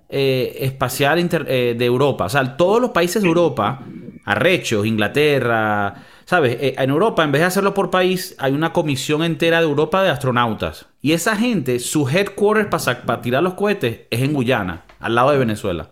eh, 0.10 0.58
espacial 0.62 1.18
eh, 1.20 1.76
de 1.78 1.86
Europa. 1.86 2.26
O 2.26 2.30
sea, 2.30 2.58
todos 2.58 2.82
los 2.82 2.90
países 2.90 3.22
de 3.22 3.28
Europa, 3.30 3.80
arrechos, 4.26 4.86
Inglaterra, 4.86 5.94
¿sabes? 6.26 6.58
Eh, 6.60 6.76
en 6.78 6.90
Europa, 6.90 7.24
en 7.24 7.32
vez 7.32 7.42
de 7.42 7.48
hacerlo 7.48 7.74
por 7.74 7.90
país, 7.90 8.36
hay 8.40 8.54
una 8.54 8.74
comisión 8.74 9.24
entera 9.24 9.60
de 9.60 9.66
Europa 9.66 10.04
de 10.04 10.10
astronautas. 10.10 10.88
Y 11.02 11.14
esa 11.14 11.36
gente, 11.36 11.80
su 11.80 12.10
headquarters 12.10 12.90
para 13.06 13.22
tirar 13.22 13.44
los 13.44 13.54
cohetes 13.54 14.02
es 14.10 14.22
en 14.22 14.34
Guyana 14.34 14.84
al 15.00 15.14
lado 15.14 15.32
de 15.32 15.38
Venezuela. 15.38 15.90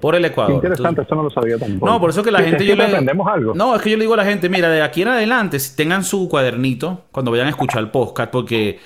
Por 0.00 0.16
el 0.16 0.24
Ecuador. 0.24 0.54
interesante, 0.54 1.02
eso 1.02 1.14
no 1.14 1.22
lo 1.22 1.30
sabía 1.30 1.58
tampoco. 1.58 1.90
No, 1.90 2.00
por 2.00 2.10
eso 2.10 2.24
que 2.24 2.32
la 2.32 2.42
gente 2.42 2.66
yo 2.66 2.74
le 2.74 2.84
aprendemos 2.84 3.26
algo. 3.28 3.54
No, 3.54 3.76
es 3.76 3.82
que 3.82 3.90
yo 3.90 3.96
le 3.96 4.02
digo 4.02 4.14
a 4.14 4.16
la 4.16 4.24
gente, 4.24 4.48
mira, 4.48 4.68
de 4.68 4.82
aquí 4.82 5.02
en 5.02 5.08
adelante 5.08 5.58
tengan 5.76 6.02
su 6.02 6.28
cuadernito 6.28 7.04
cuando 7.12 7.30
vayan 7.30 7.46
a 7.46 7.50
escuchar 7.50 7.82
el 7.82 7.90
podcast 7.90 8.32
porque 8.32 8.80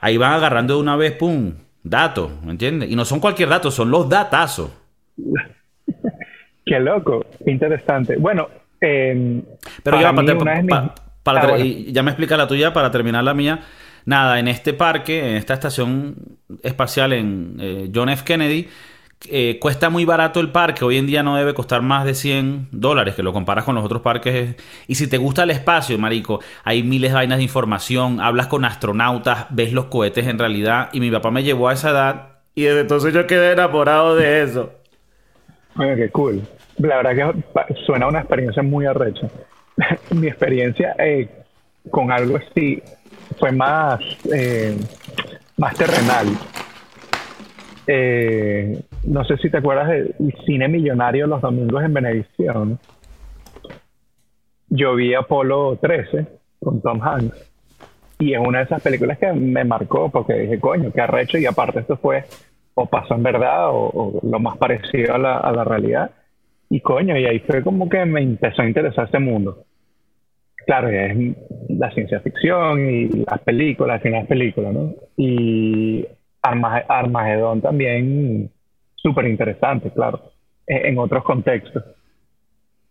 ahí 0.00 0.16
van 0.16 0.32
agarrando 0.32 0.74
de 0.74 0.80
una 0.80 0.96
vez 0.96 1.12
pum, 1.12 1.52
datos, 1.82 2.30
¿me 2.42 2.52
entiendes? 2.52 2.90
Y 2.90 2.96
no 2.96 3.04
son 3.04 3.20
cualquier 3.20 3.50
dato, 3.50 3.70
son 3.70 3.90
los 3.90 4.08
datazos. 4.08 4.70
Qué 6.66 6.80
loco, 6.80 7.26
interesante. 7.44 8.16
Bueno, 8.16 8.48
eh, 8.84 9.42
pero 9.82 10.00
ya, 10.00 10.12
para, 11.22 11.54
ah, 11.54 11.58
ya 11.58 12.02
me 12.02 12.10
explica 12.10 12.36
la 12.36 12.46
tuya 12.46 12.72
para 12.72 12.90
terminar 12.90 13.24
la 13.24 13.34
mía. 13.34 13.60
Nada, 14.04 14.38
en 14.38 14.48
este 14.48 14.74
parque, 14.74 15.30
en 15.30 15.36
esta 15.36 15.54
estación 15.54 16.16
espacial 16.62 17.12
en 17.14 17.56
eh, 17.58 17.90
John 17.94 18.10
F. 18.10 18.22
Kennedy, 18.24 18.68
eh, 19.30 19.58
cuesta 19.58 19.88
muy 19.88 20.04
barato 20.04 20.40
el 20.40 20.50
parque, 20.50 20.84
hoy 20.84 20.98
en 20.98 21.06
día 21.06 21.22
no 21.22 21.36
debe 21.36 21.54
costar 21.54 21.80
más 21.80 22.04
de 22.04 22.14
100 22.14 22.68
dólares, 22.72 23.14
que 23.14 23.22
lo 23.22 23.32
comparas 23.32 23.64
con 23.64 23.74
los 23.74 23.84
otros 23.84 24.02
parques. 24.02 24.56
Y 24.86 24.96
si 24.96 25.06
te 25.06 25.16
gusta 25.16 25.44
el 25.44 25.50
espacio, 25.50 25.98
marico, 25.98 26.40
hay 26.62 26.82
miles 26.82 27.10
de 27.10 27.14
vainas 27.14 27.38
de 27.38 27.44
información, 27.44 28.20
hablas 28.20 28.48
con 28.48 28.66
astronautas, 28.66 29.46
ves 29.50 29.72
los 29.72 29.86
cohetes 29.86 30.26
en 30.26 30.38
realidad. 30.38 30.90
Y 30.92 31.00
mi 31.00 31.10
papá 31.10 31.30
me 31.30 31.42
llevó 31.42 31.68
a 31.68 31.72
esa 31.72 31.90
edad 31.90 32.28
y 32.54 32.62
desde 32.62 32.80
entonces 32.80 33.14
yo 33.14 33.26
quedé 33.26 33.52
enamorado 33.52 34.14
de 34.14 34.42
eso. 34.42 34.72
Oye, 35.76 35.96
qué 35.96 36.10
cool. 36.10 36.42
La 36.78 36.96
verdad 36.96 37.34
que 37.34 37.74
suena 37.86 38.06
una 38.08 38.20
experiencia 38.20 38.62
muy 38.62 38.86
arrecha. 38.86 39.28
mi 40.10 40.26
experiencia 40.26 40.94
eh, 40.98 41.28
con 41.90 42.10
algo 42.10 42.36
así 42.36 42.82
fue 43.38 43.52
más, 43.52 44.00
eh, 44.32 44.76
más 45.56 45.74
terrenal. 45.76 46.26
Eh, 47.86 48.80
no 49.04 49.24
sé 49.24 49.36
si 49.38 49.50
te 49.50 49.58
acuerdas 49.58 49.88
del 49.88 50.14
cine 50.46 50.68
millonario 50.68 51.26
los 51.26 51.40
domingos 51.40 51.82
en 51.84 51.94
Benevisión. 51.94 52.78
Yo 54.68 54.94
vi 54.94 55.14
Apolo 55.14 55.78
13 55.80 56.26
con 56.60 56.80
Tom 56.80 57.00
Hanks. 57.02 57.50
Y 58.18 58.32
es 58.32 58.40
una 58.40 58.58
de 58.58 58.64
esas 58.64 58.80
películas 58.80 59.18
que 59.18 59.32
me 59.32 59.64
marcó 59.64 60.08
porque 60.10 60.34
dije, 60.34 60.58
coño, 60.58 60.90
qué 60.92 61.00
arrecho. 61.00 61.36
Y 61.36 61.46
aparte, 61.46 61.80
esto 61.80 61.96
fue 61.96 62.24
o 62.74 62.86
pasó 62.86 63.14
en 63.14 63.22
verdad 63.22 63.68
o, 63.70 64.20
lo 64.22 64.40
más 64.40 64.56
parecido 64.56 65.14
a 65.14 65.18
la, 65.18 65.36
a 65.38 65.52
la, 65.52 65.64
realidad. 65.64 66.10
Y 66.74 66.80
coño, 66.80 67.16
y 67.16 67.24
ahí 67.24 67.38
fue 67.38 67.62
como 67.62 67.88
que 67.88 68.04
me 68.04 68.20
empezó 68.20 68.62
a 68.62 68.66
interesar 68.66 69.04
este 69.04 69.20
mundo. 69.20 69.64
Claro, 70.66 70.88
es 70.88 71.16
la 71.68 71.88
ciencia 71.92 72.18
ficción 72.18 72.90
y 72.90 73.08
las 73.30 73.38
películas, 73.42 74.04
al 74.04 74.10
las 74.10 74.26
películas, 74.26 74.74
¿no? 74.74 74.92
Y 75.16 76.04
Armagedón 76.42 77.60
también 77.60 78.50
súper 78.96 79.28
interesante, 79.28 79.92
claro, 79.92 80.32
e-, 80.66 80.88
en 80.88 80.98
otros 80.98 81.22
contextos. 81.22 81.84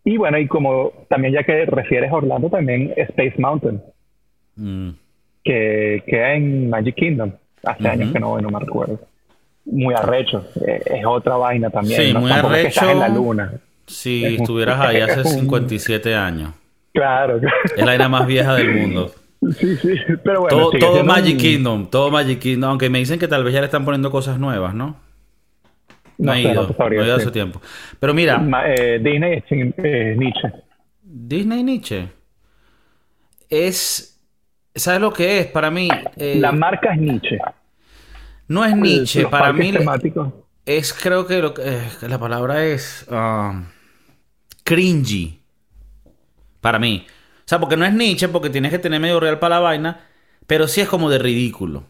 Y 0.06 0.16
bueno, 0.16 0.38
y 0.38 0.48
como 0.48 0.94
también 1.10 1.34
ya 1.34 1.44
que 1.44 1.66
refieres 1.66 2.10
a 2.10 2.16
Orlando, 2.16 2.50
también 2.50 2.94
Space 2.96 3.36
Mountain, 3.38 3.82
mm. 4.56 4.90
que 5.44 6.04
queda 6.08 6.36
en 6.36 6.70
Magic 6.70 6.96
Kingdom. 6.96 7.34
Hace 7.66 7.90
años 7.90 8.14
que 8.14 8.20
no, 8.22 8.40
no 8.40 8.50
me 8.50 8.60
recuerdo. 8.62 9.02
Muy 9.66 9.94
arrecho, 9.94 10.46
e-, 10.66 10.84
es 10.86 11.06
otra 11.06 11.36
vaina 11.36 11.70
también. 11.70 12.02
Sí, 12.02 12.14
muy 12.14 12.32
arrecho. 12.32 12.90
en 12.90 13.00
la 13.00 13.10
luna. 13.10 13.60
Si 13.88 14.26
estuvieras 14.40 14.80
ahí 14.80 15.02
hace 15.02 15.24
57 15.40 16.16
años. 16.16 16.54
Claro. 16.94 17.38
Es 17.38 17.78
la 17.78 17.86
vaina 17.86 18.10
más 18.10 18.28
vieja 18.28 18.56
del 18.56 18.72
mundo. 18.74 19.12
Sí, 19.58 19.76
sí, 19.78 19.90
pero 20.24 20.42
bueno. 20.42 20.70
Todo, 20.80 21.04
Magic 21.04 21.38
Kingdom, 21.38 21.88
todo 21.90 22.12
Magic 22.12 22.40
Kingdom, 22.40 22.70
aunque 22.72 22.90
me 22.90 23.00
dicen 23.00 23.20
que 23.20 23.28
tal 23.28 23.44
vez 23.44 23.54
ya 23.54 23.60
le 23.60 23.66
están 23.66 23.84
poniendo 23.84 24.10
cosas 24.10 24.40
nuevas, 24.40 24.74
¿no? 24.74 24.96
No, 26.18 26.32
ha 26.32 26.40
ido, 26.40 26.76
no, 26.78 26.86
ha 26.86 27.06
ido 27.06 27.16
hace 27.16 27.32
tiempo. 27.32 27.62
Pero 28.00 28.14
mira. 28.14 28.42
Eh, 28.68 29.00
Disney 29.02 29.34
es 29.34 29.44
eh, 29.50 30.16
Nietzsche. 30.18 30.52
Disney 31.02 31.64
Nietzsche. 31.64 32.08
Es. 33.50 34.22
¿Sabes 34.74 35.02
lo 35.02 35.12
que 35.12 35.40
es? 35.40 35.48
Para 35.48 35.70
mí. 35.70 35.90
Eh, 36.16 36.38
la 36.40 36.52
marca 36.52 36.94
es 36.94 37.02
Nietzsche. 37.02 37.40
No 38.48 38.64
es 38.64 38.76
Nietzsche, 38.76 39.26
para 39.26 39.52
mí. 39.52 39.74
Es, 40.66 40.94
creo 40.94 41.28
que, 41.28 41.42
lo 41.42 41.54
que 41.54 41.82
la 42.08 42.20
palabra 42.20 42.66
es. 42.66 43.06
Um, 43.10 43.66
cringy. 44.64 45.42
Para 46.62 46.80
mí. 46.80 47.06
O 47.40 47.44
sea, 47.46 47.60
porque 47.60 47.76
no 47.76 47.86
es 47.86 47.94
Nietzsche, 47.94 48.30
porque 48.30 48.50
tienes 48.50 48.72
que 48.72 48.80
tener 48.80 49.02
medio 49.02 49.20
real 49.20 49.40
para 49.40 49.56
la 49.56 49.62
vaina, 49.62 50.00
pero 50.48 50.68
sí 50.68 50.80
es 50.80 50.88
como 50.88 51.10
de 51.10 51.20
ridículo. 51.20 51.84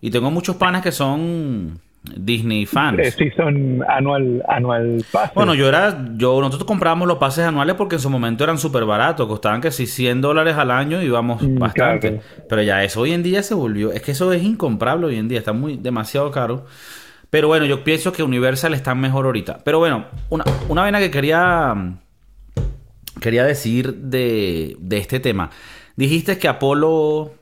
Y 0.00 0.10
tengo 0.10 0.30
muchos 0.30 0.56
panas 0.56 0.82
que 0.82 0.92
son 0.92 1.80
Disney 2.02 2.66
fans. 2.66 3.14
Sí, 3.16 3.30
son 3.36 3.82
anual, 3.88 4.42
anual 4.48 5.04
pases. 5.10 5.34
Bueno, 5.34 5.54
yo 5.54 5.68
era, 5.68 6.04
yo, 6.14 6.40
nosotros 6.40 6.66
comprábamos 6.66 7.08
los 7.08 7.18
pases 7.18 7.44
anuales 7.44 7.74
porque 7.74 7.96
en 7.96 8.00
su 8.00 8.10
momento 8.10 8.44
eran 8.44 8.58
súper 8.58 8.84
baratos, 8.84 9.26
costaban 9.26 9.60
que 9.60 9.70
si 9.70 9.86
100 9.86 10.20
dólares 10.20 10.56
al 10.56 10.70
año 10.70 11.02
íbamos 11.02 11.42
mm, 11.42 11.58
bastante. 11.58 12.20
Pero 12.48 12.62
ya 12.62 12.84
eso 12.84 13.00
hoy 13.00 13.12
en 13.12 13.22
día 13.22 13.42
se 13.42 13.54
volvió, 13.54 13.92
es 13.92 14.02
que 14.02 14.12
eso 14.12 14.32
es 14.32 14.42
incomprable 14.42 15.06
hoy 15.06 15.16
en 15.16 15.28
día, 15.28 15.38
está 15.38 15.52
muy, 15.52 15.76
demasiado 15.76 16.30
caro. 16.30 16.66
Pero 17.30 17.48
bueno, 17.48 17.66
yo 17.66 17.84
pienso 17.84 18.12
que 18.12 18.22
Universal 18.22 18.74
está 18.74 18.94
mejor 18.94 19.26
ahorita. 19.26 19.58
Pero 19.64 19.78
bueno, 19.78 20.06
una, 20.30 20.44
una 20.68 20.82
vaina 20.82 20.98
que 20.98 21.10
quería 21.10 21.98
quería 23.20 23.44
decir 23.44 23.94
de, 23.94 24.76
este 24.90 25.20
tema. 25.20 25.50
Dijiste 25.96 26.38
que 26.38 26.48
Apolo 26.48 27.34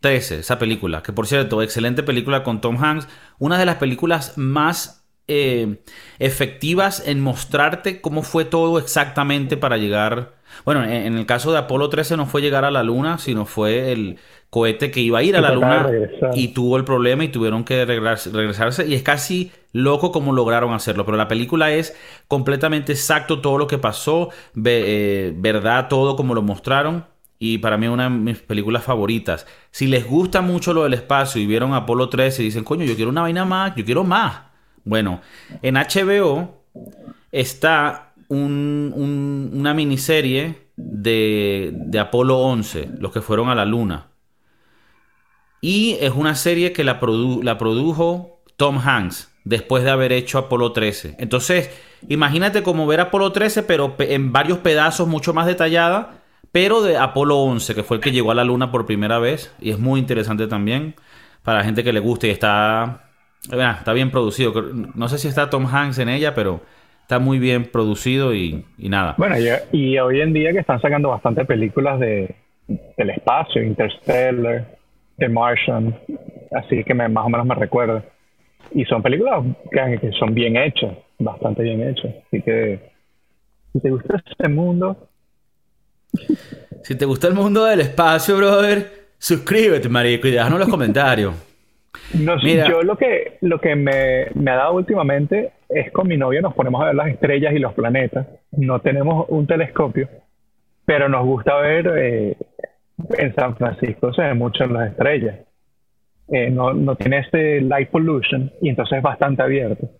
13, 0.00 0.40
esa 0.40 0.58
película, 0.58 1.02
que 1.02 1.12
por 1.12 1.26
cierto, 1.26 1.62
excelente 1.62 2.02
película 2.02 2.42
con 2.42 2.60
Tom 2.60 2.82
Hanks, 2.82 3.08
una 3.38 3.58
de 3.58 3.66
las 3.66 3.76
películas 3.76 4.36
más 4.36 5.04
eh, 5.26 5.82
efectivas 6.18 7.02
en 7.06 7.20
mostrarte 7.20 8.00
cómo 8.00 8.22
fue 8.22 8.44
todo 8.44 8.78
exactamente 8.78 9.56
para 9.56 9.78
llegar. 9.78 10.34
Bueno, 10.64 10.84
en, 10.84 11.16
el 11.16 11.26
caso 11.26 11.50
de 11.52 11.58
Apolo 11.58 11.88
13 11.88 12.16
no 12.16 12.26
fue 12.26 12.42
llegar 12.42 12.64
a 12.64 12.70
la 12.70 12.82
luna, 12.82 13.18
sino 13.18 13.46
fue 13.46 13.92
el 13.92 14.18
cohete 14.54 14.92
que 14.92 15.00
iba 15.00 15.18
a 15.18 15.22
ir 15.24 15.36
a 15.36 15.40
la 15.40 15.50
luna 15.50 15.90
y 16.32 16.48
tuvo 16.54 16.76
el 16.76 16.84
problema 16.84 17.24
y 17.24 17.28
tuvieron 17.28 17.64
que 17.64 17.84
regresarse 17.84 18.86
y 18.86 18.94
es 18.94 19.02
casi 19.02 19.50
loco 19.72 20.12
como 20.12 20.32
lograron 20.32 20.72
hacerlo, 20.72 21.04
pero 21.04 21.16
la 21.16 21.26
película 21.26 21.72
es 21.72 21.96
completamente 22.28 22.92
exacto 22.92 23.40
todo 23.40 23.58
lo 23.58 23.66
que 23.66 23.78
pasó, 23.78 24.28
eh, 24.64 25.32
verdad 25.36 25.88
todo 25.88 26.14
como 26.14 26.36
lo 26.36 26.42
mostraron 26.42 27.04
y 27.40 27.58
para 27.58 27.76
mí 27.76 27.86
es 27.86 27.92
una 27.92 28.04
de 28.04 28.10
mis 28.10 28.38
películas 28.38 28.84
favoritas. 28.84 29.44
Si 29.72 29.88
les 29.88 30.06
gusta 30.06 30.40
mucho 30.40 30.72
lo 30.72 30.84
del 30.84 30.94
espacio 30.94 31.42
y 31.42 31.46
vieron 31.46 31.74
Apolo 31.74 32.08
13 32.08 32.42
y 32.42 32.44
dicen, 32.44 32.62
coño, 32.62 32.84
yo 32.84 32.94
quiero 32.94 33.10
una 33.10 33.22
vaina 33.22 33.44
más, 33.44 33.74
yo 33.74 33.84
quiero 33.84 34.04
más. 34.04 34.42
Bueno, 34.84 35.20
en 35.62 35.74
HBO 35.74 36.62
está 37.32 38.12
una 38.28 39.74
miniserie 39.74 40.68
de, 40.76 41.72
de 41.74 41.98
Apolo 41.98 42.38
11, 42.38 42.90
los 43.00 43.10
que 43.10 43.20
fueron 43.20 43.48
a 43.48 43.56
la 43.56 43.64
luna. 43.64 44.13
Y 45.64 45.96
es 46.02 46.10
una 46.10 46.34
serie 46.34 46.74
que 46.74 46.84
la, 46.84 47.00
la 47.42 47.56
produjo 47.56 48.42
Tom 48.58 48.80
Hanks 48.84 49.34
después 49.44 49.82
de 49.82 49.88
haber 49.88 50.12
hecho 50.12 50.36
Apolo 50.36 50.72
13. 50.72 51.14
Entonces, 51.18 51.70
imagínate 52.06 52.62
como 52.62 52.86
ver 52.86 53.00
Apolo 53.00 53.32
13, 53.32 53.62
pero 53.62 53.94
en 53.98 54.30
varios 54.30 54.58
pedazos 54.58 55.08
mucho 55.08 55.32
más 55.32 55.46
detallada, 55.46 56.18
pero 56.52 56.82
de 56.82 56.98
Apolo 56.98 57.38
11, 57.38 57.74
que 57.74 57.82
fue 57.82 57.96
el 57.96 58.02
que 58.02 58.12
llegó 58.12 58.30
a 58.30 58.34
la 58.34 58.44
Luna 58.44 58.70
por 58.70 58.84
primera 58.84 59.18
vez. 59.18 59.56
Y 59.58 59.70
es 59.70 59.78
muy 59.78 60.00
interesante 60.00 60.48
también 60.48 60.96
para 61.42 61.60
la 61.60 61.64
gente 61.64 61.82
que 61.82 61.94
le 61.94 62.00
guste 62.00 62.26
y 62.26 62.32
está, 62.32 63.04
está 63.50 63.94
bien 63.94 64.10
producido. 64.10 64.52
No 64.94 65.08
sé 65.08 65.16
si 65.16 65.28
está 65.28 65.48
Tom 65.48 65.64
Hanks 65.64 65.98
en 65.98 66.10
ella, 66.10 66.34
pero 66.34 66.60
está 67.00 67.18
muy 67.18 67.38
bien 67.38 67.64
producido 67.72 68.34
y, 68.34 68.66
nada. 68.76 69.14
Bueno, 69.16 69.36
y, 69.72 69.98
hoy 69.98 70.20
en 70.20 70.34
día 70.34 70.52
que 70.52 70.58
están 70.58 70.82
sacando 70.82 71.08
bastantes 71.08 71.46
películas 71.46 71.98
de, 72.00 72.34
del 72.68 73.08
espacio, 73.08 73.62
Interstellar. 73.62 74.73
The 75.18 75.28
Martian, 75.28 75.96
así 76.52 76.82
que 76.84 76.94
me, 76.94 77.08
más 77.08 77.26
o 77.26 77.28
menos 77.28 77.46
me 77.46 77.54
recuerda. 77.54 78.02
Y 78.72 78.84
son 78.84 79.02
películas 79.02 79.44
que, 79.70 80.10
son 80.18 80.34
bien 80.34 80.56
hechas, 80.56 80.96
bastante 81.18 81.62
bien 81.62 81.82
hechas. 81.82 82.12
Así 82.26 82.42
que, 82.42 82.80
si 83.72 83.80
te 83.80 83.90
gusta 83.90 84.22
este 84.26 84.48
mundo... 84.48 85.08
Si 86.82 86.96
te 86.96 87.04
gusta 87.04 87.28
el 87.28 87.34
mundo 87.34 87.64
del 87.64 87.80
espacio, 87.80 88.36
brother, 88.36 88.86
suscríbete, 89.18 89.88
marico, 89.88 90.28
y 90.28 90.32
déjanos 90.32 90.60
los 90.60 90.68
comentarios. 90.68 91.34
No, 92.12 92.38
Yo 92.40 92.82
lo 92.82 92.96
que, 92.96 93.38
lo 93.40 93.60
que 93.60 93.74
me, 93.74 94.26
me, 94.34 94.50
ha 94.50 94.56
dado 94.56 94.74
últimamente 94.74 95.52
es 95.68 95.90
con 95.92 96.08
mi 96.08 96.16
novia 96.16 96.40
nos 96.40 96.54
ponemos 96.54 96.82
a 96.82 96.86
ver 96.86 96.94
las 96.94 97.08
estrellas 97.08 97.54
y 97.54 97.58
los 97.58 97.72
planetas. 97.72 98.26
No 98.52 98.80
tenemos 98.80 99.26
un 99.28 99.46
telescopio, 99.46 100.08
pero 100.84 101.08
nos 101.08 101.24
gusta 101.24 101.56
ver 101.56 101.92
eh, 101.96 102.36
en 103.18 103.34
San 103.34 103.56
Francisco 103.56 104.12
se 104.12 104.22
ven 104.22 104.38
mucho 104.38 104.66
las 104.66 104.90
estrellas. 104.90 105.40
Eh, 106.28 106.50
no, 106.50 106.72
no, 106.72 106.96
tiene 106.96 107.18
este 107.18 107.60
light 107.60 107.90
pollution 107.90 108.50
y 108.62 108.70
entonces 108.70 108.98
es 108.98 109.02
bastante 109.02 109.42
abierto. 109.42 109.90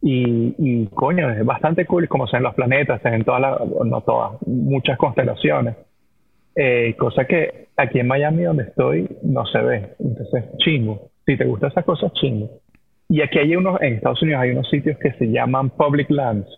Y, 0.00 0.54
y 0.58 0.86
coño, 0.86 1.30
es 1.30 1.44
bastante 1.44 1.86
cool 1.86 2.08
como 2.08 2.26
se 2.26 2.36
ven 2.36 2.44
los 2.44 2.54
planetas, 2.54 3.00
se 3.02 3.10
ven 3.10 3.24
todas 3.24 3.40
las, 3.40 3.60
no 3.84 4.00
todas, 4.02 4.32
muchas 4.46 4.98
constelaciones. 4.98 5.76
Eh, 6.54 6.94
cosa 6.98 7.24
que 7.24 7.68
aquí 7.76 8.00
en 8.00 8.08
Miami 8.08 8.42
donde 8.42 8.64
estoy 8.64 9.08
no 9.22 9.46
se 9.46 9.60
ve. 9.60 9.94
Entonces, 9.98 10.44
chingo. 10.58 11.10
Si 11.24 11.36
te 11.36 11.44
gustan 11.44 11.70
esas 11.70 11.84
cosas, 11.84 12.12
chingo. 12.14 12.50
Y 13.08 13.22
aquí 13.22 13.38
hay 13.38 13.56
unos, 13.56 13.80
en 13.80 13.94
Estados 13.94 14.22
Unidos 14.22 14.42
hay 14.42 14.50
unos 14.50 14.68
sitios 14.68 14.98
que 14.98 15.12
se 15.12 15.26
llaman 15.26 15.70
public 15.70 16.10
lands. 16.10 16.48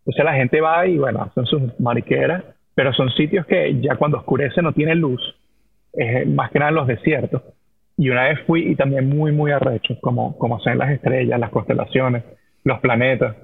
Entonces 0.00 0.24
la 0.24 0.34
gente 0.34 0.60
va 0.60 0.86
y 0.86 0.98
bueno, 0.98 1.22
hacen 1.22 1.46
sus 1.46 1.80
mariqueras 1.80 2.44
pero 2.74 2.92
son 2.92 3.10
sitios 3.10 3.46
que 3.46 3.80
ya 3.80 3.96
cuando 3.96 4.18
oscurece 4.18 4.62
no 4.62 4.72
tiene 4.72 4.94
luz, 4.94 5.20
es 5.92 6.26
más 6.26 6.50
que 6.50 6.58
nada 6.58 6.70
en 6.70 6.76
los 6.76 6.86
desiertos. 6.86 7.42
Y 7.96 8.08
una 8.08 8.24
vez 8.24 8.40
fui 8.46 8.70
y 8.70 8.74
también 8.74 9.08
muy, 9.08 9.32
muy 9.32 9.52
arrecho, 9.52 9.98
como, 10.00 10.36
como 10.38 10.60
ven 10.64 10.78
las 10.78 10.90
estrellas, 10.90 11.38
las 11.38 11.50
constelaciones, 11.50 12.24
los 12.64 12.80
planetas. 12.80 13.36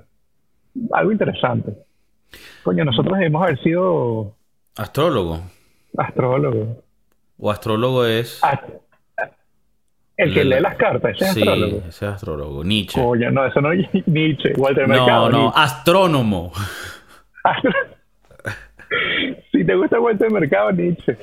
Algo 0.93 1.12
interesante. 1.12 1.73
Coño, 2.62 2.85
nosotros 2.85 3.19
debemos 3.19 3.43
haber 3.43 3.62
sido... 3.62 4.35
Astrólogo. 4.77 5.41
Astrólogo. 5.97 6.83
O 7.38 7.51
astrólogo 7.51 8.05
es... 8.07 8.41
el 10.17 10.35
que 10.35 10.45
lee 10.45 10.61
las 10.61 10.77
cartas, 10.77 11.14
ese 11.17 11.25
es 11.25 11.33
sí, 11.35 11.41
astrólogo. 11.41 11.79
ese 11.79 11.88
es 11.88 12.03
astrólogo. 12.03 12.64
Nietzsche. 12.64 13.01
Coño, 13.01 13.31
no, 13.31 13.47
eso 13.47 13.61
no 13.61 13.73
es 13.73 13.87
Nietzsche. 14.07 14.55
Walter 14.57 14.88
Mercado. 14.88 15.31
No, 15.31 15.38
no, 15.38 15.53
astrónomo. 15.55 16.53
Te 19.69 19.75
gusta 19.75 19.99
vuelta 19.99 20.25
de 20.25 20.31
mercado, 20.31 20.73
Nietzsche. 20.73 21.19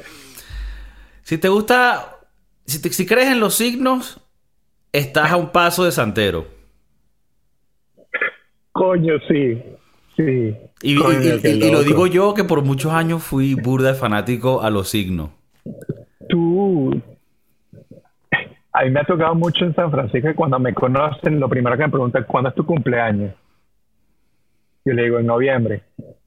Si 1.24 1.40
te 1.40 1.50
gusta, 1.50 2.20
si, 2.66 2.78
si 2.78 3.06
crees 3.08 3.30
en 3.30 3.40
los 3.40 3.56
signos, 3.56 4.22
estás 4.92 5.32
a 5.32 5.38
un 5.38 5.50
paso 5.50 5.84
de 5.84 5.92
Santero. 5.92 6.46
Coño, 8.72 9.16
sí. 9.28 9.60
Sí. 10.16 10.56
Y, 10.84 10.94
lo 10.94 11.84
digo 11.84 12.06
yo 12.06 12.36
que 12.36 12.44
por 12.44 12.62
muchos 12.62 12.94
años 12.94 13.24
fui 13.24 13.56
burda 13.56 13.94
de 13.94 13.96
fanático 13.96 14.62
a 14.62 14.70
los 14.70 14.90
signos. 14.90 15.32
Tú. 16.30 17.02
A 18.74 18.84
mí 18.84 18.92
me 18.92 19.00
ha 19.00 19.06
tocado 19.06 19.34
mucho 19.34 19.66
en 19.66 19.74
San 19.74 19.90
Francisco 19.90 20.30
y 20.30 20.36
cuando 20.36 20.60
me 20.60 20.74
conocen, 20.74 21.40
lo 21.40 21.50
primero 21.50 21.76
que 21.78 21.84
me 21.84 21.90
preguntan 21.90 22.22
es 22.22 22.28
¿cuándo 22.28 22.50
es 22.50 22.56
tu 22.56 22.66
cumpleaños? 22.66 23.34
Yo 24.86 24.94
le 24.94 25.04
digo 25.04 25.18
en 25.18 25.26
noviembre. 25.26 25.82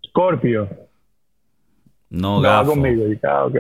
Scorpio. 0.05 0.88
No, 2.11 2.40
gafo. 2.40 2.71
conmigo. 2.71 3.05
ok. 3.05 3.57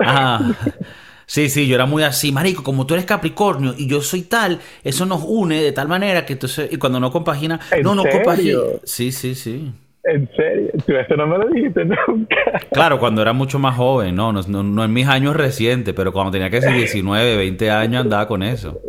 Ah, 0.00 0.52
sí, 1.26 1.48
sí, 1.48 1.66
yo 1.66 1.74
era 1.74 1.86
muy 1.86 2.02
así, 2.02 2.32
marico, 2.32 2.62
como 2.62 2.86
tú 2.86 2.94
eres 2.94 3.06
Capricornio 3.06 3.74
y 3.76 3.88
yo 3.88 4.00
soy 4.00 4.22
tal, 4.22 4.58
eso 4.84 5.06
nos 5.06 5.22
une 5.24 5.62
de 5.62 5.72
tal 5.72 5.88
manera 5.88 6.26
que 6.26 6.34
entonces, 6.34 6.72
y 6.72 6.76
cuando 6.76 7.00
no 7.00 7.10
compagina, 7.10 7.60
no, 7.82 7.94
no 7.94 8.04
compagina. 8.04 8.60
Sí, 8.84 9.12
sí, 9.12 9.34
sí. 9.34 9.72
¿En 10.04 10.28
serio? 10.34 10.70
Tú 10.84 10.94
eso 10.96 11.16
no 11.16 11.26
me 11.28 11.38
lo 11.38 11.48
dijiste 11.48 11.84
nunca. 11.84 12.36
Claro, 12.72 12.98
cuando 12.98 13.22
era 13.22 13.32
mucho 13.32 13.58
más 13.60 13.76
joven, 13.76 14.16
no, 14.16 14.32
no, 14.32 14.42
no, 14.42 14.84
en 14.84 14.92
mis 14.92 15.06
años 15.06 15.36
recientes, 15.36 15.94
pero 15.94 16.12
cuando 16.12 16.32
tenía 16.32 16.50
que 16.50 16.60
ser 16.60 16.74
19, 16.74 17.36
20 17.36 17.70
años 17.70 18.02
andaba 18.02 18.26
con 18.26 18.42
eso. 18.42 18.80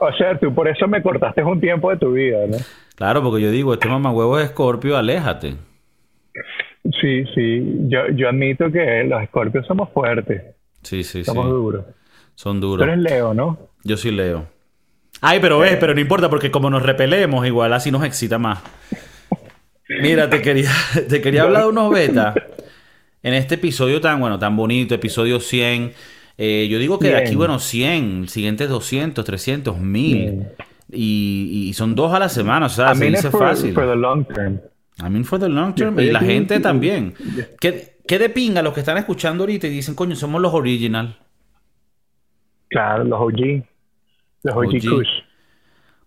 O 0.00 0.12
sea, 0.12 0.38
tú 0.38 0.54
por 0.54 0.68
eso 0.68 0.86
me 0.86 1.02
cortaste 1.02 1.42
un 1.42 1.60
tiempo 1.60 1.90
de 1.90 1.96
tu 1.96 2.12
vida, 2.12 2.38
¿no? 2.48 2.58
Claro, 2.94 3.22
porque 3.22 3.42
yo 3.42 3.50
digo, 3.50 3.74
este 3.74 3.88
huevo 3.88 4.38
es 4.38 4.46
escorpio, 4.46 4.96
aléjate. 4.96 5.56
Sí, 7.00 7.24
sí. 7.34 7.62
Yo, 7.88 8.08
yo 8.14 8.28
admito 8.28 8.70
que 8.70 9.04
los 9.04 9.22
escorpios 9.22 9.66
somos 9.66 9.90
fuertes. 9.90 10.42
Sí, 10.82 11.02
sí, 11.02 11.24
somos 11.24 11.48
duros. 11.48 11.84
Son 12.34 12.60
duros. 12.60 12.84
Tú 12.86 12.92
eres 12.92 13.02
Leo, 13.02 13.32
¿no? 13.32 13.58
Yo 13.84 13.96
soy 13.96 14.10
Leo. 14.10 14.46
Ay, 15.20 15.38
pero 15.40 15.58
ves, 15.58 15.76
pero 15.78 15.94
no 15.94 16.00
importa 16.00 16.28
porque 16.28 16.50
como 16.50 16.68
nos 16.68 16.82
repelemos, 16.82 17.46
igual 17.46 17.72
así 17.72 17.90
nos 17.90 18.04
excita 18.04 18.38
más. 18.38 18.60
Mira, 19.88 20.28
te 20.28 20.42
quería, 20.42 20.70
te 21.08 21.20
quería 21.20 21.42
hablar 21.42 21.62
de 21.62 21.68
unos 21.68 21.90
betas. 21.90 22.34
En 23.22 23.32
este 23.32 23.54
episodio 23.54 24.00
tan, 24.00 24.20
bueno, 24.20 24.38
tan 24.38 24.56
bonito, 24.56 24.94
episodio 24.94 25.40
100. 25.40 25.92
Eh, 26.36 26.68
yo 26.70 26.78
digo 26.78 26.98
que 26.98 27.08
de 27.08 27.16
aquí, 27.16 27.36
bueno, 27.36 27.58
100, 27.58 28.28
siguientes 28.28 28.68
200, 28.68 29.24
300, 29.24 29.78
1000. 29.78 30.46
Y, 30.92 31.68
y, 31.68 31.72
son 31.72 31.94
dos 31.94 32.12
a 32.12 32.18
la 32.18 32.28
semana, 32.28 32.66
o 32.66 32.68
sea, 32.68 32.94
se 32.94 33.06
dice 33.06 33.30
fácil. 33.30 33.72
For 33.72 33.86
the 33.86 33.96
long 33.96 34.26
term. 34.26 34.60
I 35.00 35.10
mean 35.10 35.24
for 35.24 35.38
the 35.38 35.48
long 35.48 35.74
term. 35.74 35.98
Y 35.98 36.10
la 36.10 36.20
gente 36.20 36.60
también. 36.60 37.14
¿Qué, 37.60 37.96
¿Qué, 38.06 38.18
de 38.18 38.28
pinga 38.28 38.62
los 38.62 38.72
que 38.74 38.80
están 38.80 38.96
escuchando 38.96 39.42
ahorita 39.42 39.66
y 39.66 39.70
dicen, 39.70 39.94
coño, 39.94 40.14
somos 40.14 40.40
los 40.40 40.54
original? 40.54 41.16
Claro, 42.68 43.04
los 43.04 43.20
OG. 43.20 43.64
Los 44.44 44.56
OG, 44.56 44.70
Kush. 44.88 45.08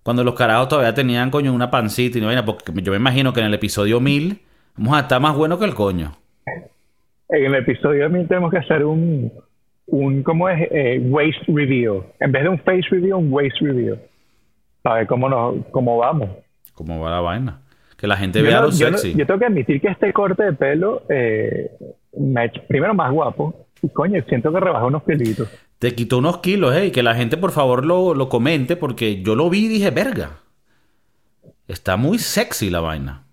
Cuando 0.04 0.24
los 0.24 0.36
carajos 0.36 0.70
todavía 0.70 0.94
tenían, 0.94 1.30
coño, 1.30 1.54
una 1.54 1.70
pancita 1.70 2.18
y 2.18 2.22
no 2.22 2.28
vaina, 2.28 2.46
porque 2.46 2.72
yo 2.82 2.92
me 2.92 2.98
imagino 2.98 3.34
que 3.34 3.42
en 3.42 3.48
el 3.48 3.54
episodio 3.54 4.00
1000 4.00 4.40
vamos 4.78 4.98
a 4.98 5.02
estar 5.02 5.20
más 5.20 5.36
bueno 5.36 5.60
que 5.60 5.66
el 5.66 5.74
coño. 5.74 6.14
En 7.28 7.46
el 7.46 7.56
episodio 7.56 8.10
1000 8.10 8.28
tenemos 8.28 8.52
que 8.52 8.60
hacer 8.60 8.86
un, 8.86 9.30
un 9.88 10.24
¿cómo 10.24 10.48
es? 10.48 10.66
Eh, 10.72 11.00
waste 11.10 11.44
review. 11.48 12.06
En 12.22 12.32
vez 12.32 12.44
de 12.44 12.50
un 12.50 12.60
face 12.60 12.88
review, 12.90 13.18
un 13.18 13.34
waste 13.34 13.60
review. 13.60 13.98
Para 14.82 15.00
ver 15.00 15.08
cómo, 15.08 15.28
nos, 15.28 15.66
cómo 15.72 15.98
vamos. 15.98 16.30
Cómo 16.74 17.02
va 17.02 17.12
la 17.12 17.20
vaina. 17.20 17.62
Que 17.98 18.06
la 18.06 18.16
gente 18.16 18.42
vea 18.44 18.62
lo 18.62 18.72
sexy. 18.72 19.16
yo 19.16 19.26
tengo 19.26 19.40
que 19.40 19.48
admitir 19.48 19.82
que 19.82 19.88
este 19.88 20.14
corte 20.14 20.44
de 20.44 20.54
pelo 20.54 21.02
eh, 21.10 21.72
me 22.18 22.42
ha 22.42 22.46
hecho, 22.46 22.62
primero 22.68 22.94
más 22.94 23.12
guapo. 23.12 23.66
Y 23.82 23.90
coño, 23.90 24.24
siento 24.30 24.54
que 24.54 24.60
rebajó 24.60 24.88
unos 24.88 25.04
pelitos. 25.04 25.50
Te 25.80 25.94
quitó 25.96 26.20
unos 26.20 26.38
kilos, 26.38 26.76
eh. 26.76 26.88
Y 26.88 26.92
que 26.92 27.04
la 27.04 27.16
gente 27.16 27.38
por 27.38 27.52
favor 27.52 27.86
lo, 27.86 28.14
lo 28.14 28.30
comente 28.30 28.76
porque 28.76 29.22
yo 29.24 29.36
lo 29.36 29.50
vi 29.50 29.66
y 29.66 29.68
dije, 29.68 29.90
verga. 29.90 30.40
Está 31.68 31.98
muy 31.98 32.20
sexy 32.20 32.70
la 32.70 32.82
vaina. 32.82 33.24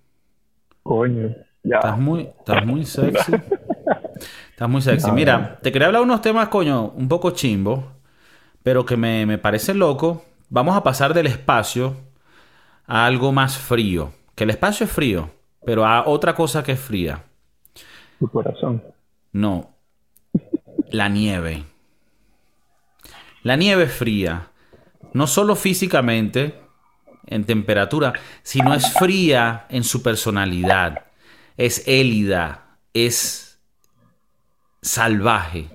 Coño, 0.82 1.34
ya. 1.62 1.76
Estás 1.76 1.98
muy, 1.98 2.22
estás 2.22 2.66
muy 2.66 2.84
sexy. 2.84 3.32
Estás 4.50 4.68
muy 4.68 4.80
sexy. 4.80 5.10
Mira, 5.10 5.58
te 5.62 5.72
quería 5.72 5.88
hablar 5.88 6.02
unos 6.02 6.22
temas, 6.22 6.48
coño, 6.48 6.90
un 6.90 7.08
poco 7.08 7.32
chimbo, 7.32 7.92
pero 8.62 8.86
que 8.86 8.96
me, 8.96 9.26
me 9.26 9.36
parece 9.36 9.74
loco. 9.74 10.24
Vamos 10.48 10.76
a 10.76 10.82
pasar 10.82 11.12
del 11.12 11.26
espacio 11.26 11.96
a 12.86 13.04
algo 13.04 13.32
más 13.32 13.58
frío. 13.58 14.12
Que 14.34 14.44
el 14.44 14.50
espacio 14.50 14.86
es 14.86 14.92
frío, 14.92 15.30
pero 15.64 15.86
a 15.86 16.06
otra 16.06 16.34
cosa 16.34 16.62
que 16.62 16.72
es 16.72 16.80
fría. 16.80 17.24
Tu 18.18 18.28
corazón. 18.28 18.82
No. 19.32 19.70
La 20.90 21.08
nieve. 21.08 21.64
La 23.42 23.56
nieve 23.56 23.84
es 23.84 23.92
fría. 23.92 24.48
No 25.12 25.26
solo 25.26 25.54
físicamente, 25.54 26.54
en 27.26 27.44
temperatura, 27.44 28.12
sino 28.42 28.74
es 28.74 28.92
fría 28.94 29.66
en 29.68 29.84
su 29.84 30.02
personalidad. 30.02 31.06
Es 31.56 31.86
élida, 31.86 32.78
es 32.92 33.58
salvaje. 34.82 35.68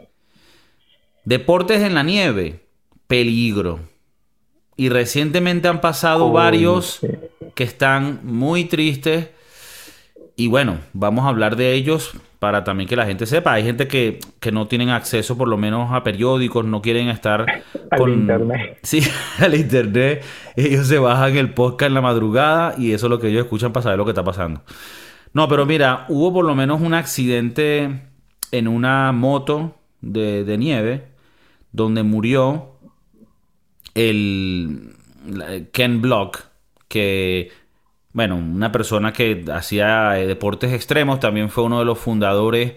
Deportes 1.25 1.81
en 1.81 1.95
la 1.95 2.03
nieve, 2.03 2.65
peligro. 3.07 3.79
Y 4.75 4.89
recientemente 4.89 5.67
han 5.67 5.81
pasado 5.81 6.27
Oh, 6.27 6.31
varios. 6.31 6.99
Que 7.59 7.65
están 7.65 8.21
muy 8.23 8.63
tristes. 8.63 9.31
Y 10.37 10.47
bueno, 10.47 10.77
vamos 10.93 11.25
a 11.25 11.27
hablar 11.27 11.57
de 11.57 11.73
ellos 11.73 12.13
para 12.39 12.63
también 12.63 12.87
que 12.87 12.95
la 12.95 13.05
gente 13.05 13.25
sepa. 13.25 13.51
Hay 13.51 13.65
gente 13.65 13.89
que, 13.89 14.21
que 14.39 14.53
no 14.53 14.69
tienen 14.69 14.87
acceso 14.87 15.37
por 15.37 15.49
lo 15.49 15.57
menos 15.57 15.91
a 15.91 16.01
periódicos, 16.01 16.63
no 16.63 16.81
quieren 16.81 17.09
estar 17.09 17.45
Al 17.91 18.09
internet. 18.09 18.79
Sí, 18.83 19.01
al 19.39 19.55
internet. 19.55 20.23
Ellos 20.55 20.87
se 20.87 20.99
bajan 20.99 21.35
el 21.35 21.53
podcast 21.53 21.89
en 21.89 21.95
la 21.95 22.01
madrugada 22.01 22.75
y 22.77 22.93
eso 22.93 23.07
es 23.07 23.09
lo 23.09 23.19
que 23.19 23.27
ellos 23.27 23.43
escuchan 23.43 23.73
para 23.73 23.83
saber 23.83 23.97
lo 23.97 24.05
que 24.05 24.11
está 24.11 24.23
pasando. 24.23 24.61
No, 25.33 25.49
pero 25.49 25.65
mira, 25.65 26.05
hubo 26.07 26.31
por 26.31 26.45
lo 26.45 26.55
menos 26.55 26.79
un 26.79 26.93
accidente 26.93 28.03
en 28.53 28.69
una 28.69 29.11
moto 29.11 29.75
de, 29.99 30.45
de 30.45 30.57
nieve 30.57 31.07
donde 31.73 32.03
murió 32.03 32.69
el 33.95 34.95
Ken 35.73 36.01
Block, 36.01 36.48
que, 36.89 37.51
bueno, 38.11 38.35
una 38.35 38.73
persona 38.73 39.13
que 39.13 39.45
hacía 39.53 40.19
eh, 40.19 40.27
deportes 40.27 40.73
extremos, 40.73 41.21
también 41.21 41.49
fue 41.49 41.63
uno 41.63 41.79
de 41.79 41.85
los 41.85 41.97
fundadores 41.97 42.73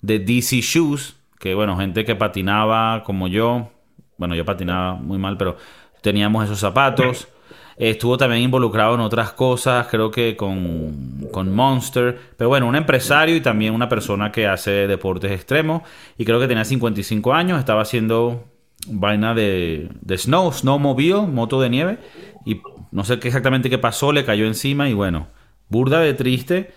de 0.00 0.18
DC 0.20 0.62
Shoes, 0.62 1.16
que, 1.38 1.54
bueno, 1.54 1.76
gente 1.76 2.06
que 2.06 2.16
patinaba 2.16 3.02
como 3.04 3.28
yo, 3.28 3.70
bueno, 4.16 4.34
yo 4.34 4.44
patinaba 4.46 4.94
muy 4.94 5.18
mal, 5.18 5.36
pero 5.36 5.56
teníamos 6.00 6.44
esos 6.44 6.58
zapatos. 6.58 7.28
Estuvo 7.76 8.18
también 8.18 8.42
involucrado 8.42 8.96
en 8.96 9.00
otras 9.00 9.32
cosas, 9.32 9.86
creo 9.86 10.10
que 10.10 10.36
con, 10.36 11.28
con 11.30 11.54
Monster. 11.54 12.18
Pero 12.36 12.48
bueno, 12.48 12.66
un 12.66 12.74
empresario 12.74 13.36
y 13.36 13.40
también 13.40 13.72
una 13.72 13.88
persona 13.88 14.32
que 14.32 14.48
hace 14.48 14.88
deportes 14.88 15.30
extremos. 15.30 15.82
Y 16.16 16.24
creo 16.24 16.40
que 16.40 16.48
tenía 16.48 16.64
55 16.64 17.32
años, 17.32 17.60
estaba 17.60 17.82
haciendo 17.82 18.44
vaina 18.88 19.32
de, 19.32 19.88
de 20.00 20.18
snow, 20.18 20.52
snowmobile, 20.52 21.28
moto 21.28 21.60
de 21.60 21.70
nieve. 21.70 21.98
Y 22.44 22.60
no 22.90 23.04
sé 23.04 23.18
qué 23.18 23.28
exactamente 23.28 23.70
qué 23.70 23.78
pasó, 23.78 24.12
le 24.12 24.24
cayó 24.24 24.46
encima 24.46 24.88
y 24.88 24.94
bueno, 24.94 25.28
burda 25.68 26.00
de 26.00 26.14
triste. 26.14 26.70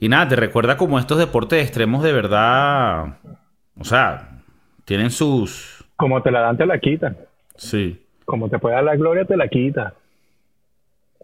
Y 0.00 0.08
nada, 0.08 0.28
te 0.28 0.36
recuerda 0.36 0.76
como 0.76 0.98
estos 0.98 1.18
deportes 1.18 1.62
extremos 1.62 2.02
de 2.02 2.12
verdad. 2.12 3.18
O 3.78 3.84
sea, 3.84 4.40
tienen 4.84 5.10
sus. 5.10 5.84
Como 5.96 6.22
te 6.22 6.30
la 6.30 6.40
dan, 6.40 6.56
te 6.56 6.66
la 6.66 6.78
quitan. 6.78 7.16
Sí. 7.56 8.00
Como 8.24 8.48
te 8.48 8.58
puede 8.58 8.74
dar 8.74 8.84
la 8.84 8.96
gloria, 8.96 9.24
te 9.24 9.36
la 9.36 9.48
quita. 9.48 9.94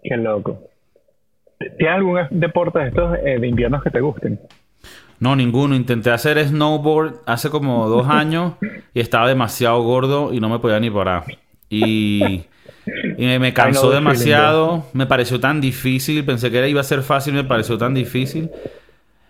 Qué 0.02 0.16
loco. 0.16 0.62
¿Tienes 1.58 1.94
algún 1.94 2.18
deporte 2.30 2.78
de 2.78 2.88
estos 2.88 3.18
eh, 3.18 3.38
de 3.38 3.46
inviernos 3.46 3.82
que 3.82 3.90
te 3.90 4.00
gusten? 4.00 4.40
No, 5.18 5.36
ninguno. 5.36 5.74
Intenté 5.74 6.10
hacer 6.10 6.42
snowboard 6.42 7.20
hace 7.26 7.50
como 7.50 7.88
dos 7.88 8.06
años 8.08 8.54
y 8.94 9.00
estaba 9.00 9.28
demasiado 9.28 9.82
gordo 9.82 10.32
y 10.32 10.40
no 10.40 10.48
me 10.48 10.58
podía 10.58 10.80
ni 10.80 10.90
parar. 10.90 11.24
Y, 11.68 12.44
y 13.16 13.38
me, 13.38 13.52
cansó 13.52 13.90
demasiado. 13.90 14.86
Me 14.92 15.06
pareció 15.06 15.38
tan 15.38 15.60
difícil. 15.60 16.24
Pensé 16.24 16.50
que 16.50 16.58
era- 16.58 16.68
iba 16.68 16.80
a 16.80 16.84
ser 16.84 17.02
fácil, 17.02 17.34
me 17.34 17.44
pareció 17.44 17.76
tan 17.78 17.94
difícil. 17.94 18.50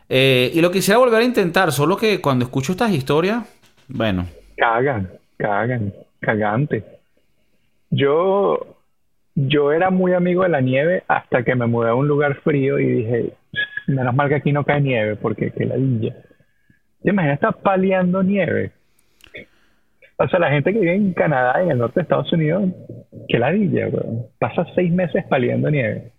Eh, 0.08 0.50
y 0.54 0.60
lo 0.60 0.70
quisiera 0.70 0.98
volver 0.98 1.20
a 1.22 1.24
intentar, 1.24 1.70
solo 1.72 1.96
que 1.96 2.20
cuando 2.20 2.44
escucho 2.44 2.72
estas 2.72 2.90
historias, 2.92 3.44
bueno, 3.88 4.26
Cagan, 4.56 5.08
cagan, 5.36 5.92
cagante. 6.20 6.84
Yo, 7.90 8.76
yo 9.34 9.72
era 9.72 9.90
muy 9.90 10.12
amigo 10.12 10.42
de 10.42 10.48
la 10.48 10.60
nieve 10.60 11.02
hasta 11.08 11.42
que 11.44 11.54
me 11.54 11.66
mudé 11.66 11.90
a 11.90 11.94
un 11.94 12.06
lugar 12.08 12.36
frío 12.42 12.78
y 12.78 12.86
dije, 12.86 13.30
menos 13.86 14.14
mal 14.14 14.28
que 14.28 14.36
aquí 14.36 14.52
no 14.52 14.64
cae 14.64 14.80
nieve, 14.80 15.16
porque 15.16 15.50
qué 15.50 15.64
ladilla. 15.64 16.14
¿Te 17.02 17.10
imaginas 17.10 17.36
estar 17.36 17.56
paliando 17.56 18.22
nieve? 18.22 18.72
O 20.18 20.28
sea, 20.28 20.38
la 20.38 20.50
gente 20.50 20.72
que 20.72 20.80
vive 20.80 20.94
en 20.94 21.14
Canadá 21.14 21.62
y 21.62 21.66
en 21.66 21.70
el 21.72 21.78
norte 21.78 22.00
de 22.00 22.02
Estados 22.02 22.30
Unidos, 22.32 22.64
qué 23.30 23.38
ladilla, 23.38 23.88
weón. 23.88 24.26
Pasa 24.38 24.66
seis 24.74 24.90
meses 24.92 25.24
paliando 25.28 25.70
nieve. 25.70 26.12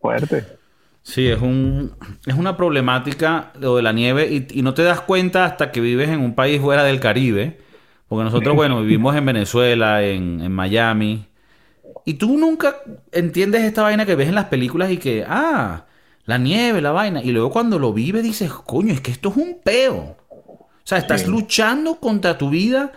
Fuerte. 0.00 0.44
Sí, 1.02 1.28
es 1.28 1.40
un 1.40 1.92
es 2.26 2.34
una 2.34 2.56
problemática 2.56 3.52
lo 3.58 3.76
de 3.76 3.82
la 3.82 3.92
nieve 3.92 4.28
y, 4.30 4.46
y 4.58 4.62
no 4.62 4.74
te 4.74 4.82
das 4.82 5.00
cuenta 5.00 5.44
hasta 5.46 5.72
que 5.72 5.80
vives 5.80 6.10
en 6.10 6.20
un 6.20 6.34
país 6.34 6.60
fuera 6.60 6.84
del 6.84 7.00
Caribe. 7.00 7.58
Porque 8.08 8.24
nosotros, 8.24 8.56
bueno, 8.56 8.80
vivimos 8.82 9.14
en 9.16 9.24
Venezuela, 9.24 10.02
en, 10.02 10.40
en 10.40 10.52
Miami. 10.52 11.26
Y 12.04 12.14
tú 12.14 12.36
nunca 12.38 12.76
entiendes 13.12 13.62
esta 13.62 13.82
vaina 13.82 14.04
que 14.04 14.16
ves 14.16 14.28
en 14.28 14.34
las 14.34 14.46
películas 14.46 14.90
y 14.90 14.96
que, 14.96 15.24
ah, 15.26 15.86
la 16.24 16.38
nieve, 16.38 16.80
la 16.80 16.90
vaina. 16.90 17.22
Y 17.22 17.30
luego 17.30 17.50
cuando 17.50 17.78
lo 17.78 17.92
vives 17.92 18.22
dices, 18.24 18.50
coño, 18.52 18.92
es 18.92 19.00
que 19.00 19.12
esto 19.12 19.28
es 19.28 19.36
un 19.36 19.60
peo. 19.62 20.16
O 20.28 20.68
sea, 20.82 20.98
estás 20.98 21.22
Sí. 21.22 21.30
luchando 21.30 22.00
contra 22.00 22.36
tu 22.36 22.50
vida. 22.50 22.90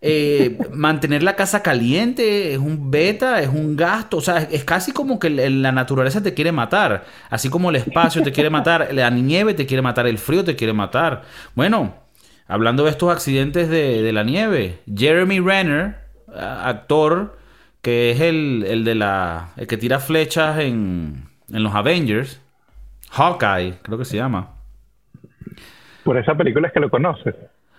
Eh, 0.00 0.56
mantener 0.72 1.24
la 1.24 1.34
casa 1.34 1.62
caliente 1.62 2.52
es 2.52 2.58
un 2.58 2.90
beta, 2.90 3.40
es 3.40 3.48
un 3.48 3.76
gasto. 3.76 4.18
O 4.18 4.20
sea, 4.20 4.38
es 4.38 4.64
casi 4.64 4.92
como 4.92 5.18
que 5.18 5.30
la 5.30 5.72
naturaleza 5.72 6.22
te 6.22 6.34
quiere 6.34 6.52
matar. 6.52 7.04
Así 7.30 7.50
como 7.50 7.70
el 7.70 7.76
espacio 7.76 8.22
te 8.22 8.32
quiere 8.32 8.50
matar, 8.50 8.88
la 8.92 9.10
nieve 9.10 9.54
te 9.54 9.66
quiere 9.66 9.82
matar, 9.82 10.06
el 10.06 10.18
frío 10.18 10.44
te 10.44 10.56
quiere 10.56 10.72
matar. 10.72 11.22
Bueno, 11.54 11.94
hablando 12.46 12.84
de 12.84 12.90
estos 12.90 13.10
accidentes 13.10 13.68
de, 13.68 14.12
la 14.12 14.22
nieve, 14.22 14.78
Jeremy 14.94 15.40
Renner, 15.40 15.96
actor 16.34 17.36
que 17.82 18.10
es 18.10 18.20
el, 18.20 18.64
el 18.66 18.84
de 18.84 18.94
la. 18.94 19.50
el 19.56 19.66
que 19.66 19.76
tira 19.76 19.98
flechas 19.98 20.58
en, 20.58 21.28
en 21.52 21.62
los 21.62 21.74
Avengers. 21.74 22.40
Hawkeye, 23.10 23.78
creo 23.82 23.98
que 23.98 24.04
se 24.04 24.16
llama. 24.16 24.50
Por 26.04 26.18
esa 26.18 26.34
película 26.34 26.68
es 26.68 26.74
que 26.74 26.80
lo 26.80 26.90
conoces. 26.90 27.34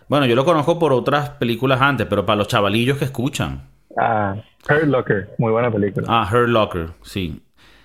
Bueno, 0.10 0.26
yo 0.26 0.36
lo 0.36 0.44
conozco 0.44 0.80
por 0.80 0.92
otras 0.92 1.30
películas 1.30 1.80
antes, 1.82 2.08
pero 2.10 2.26
para 2.26 2.36
los 2.38 2.48
chavalillos 2.48 2.98
que 2.98 3.06
escuchan. 3.06 3.62
Ah, 3.96 4.36
Hurt 4.68 4.86
Locker, 4.86 5.30
muy 5.38 5.52
buena 5.52 5.72
película. 5.72 6.08
Ah, 6.10 6.28
Her 6.32 6.50
Locker, 6.50 6.88
sí. 7.04 7.42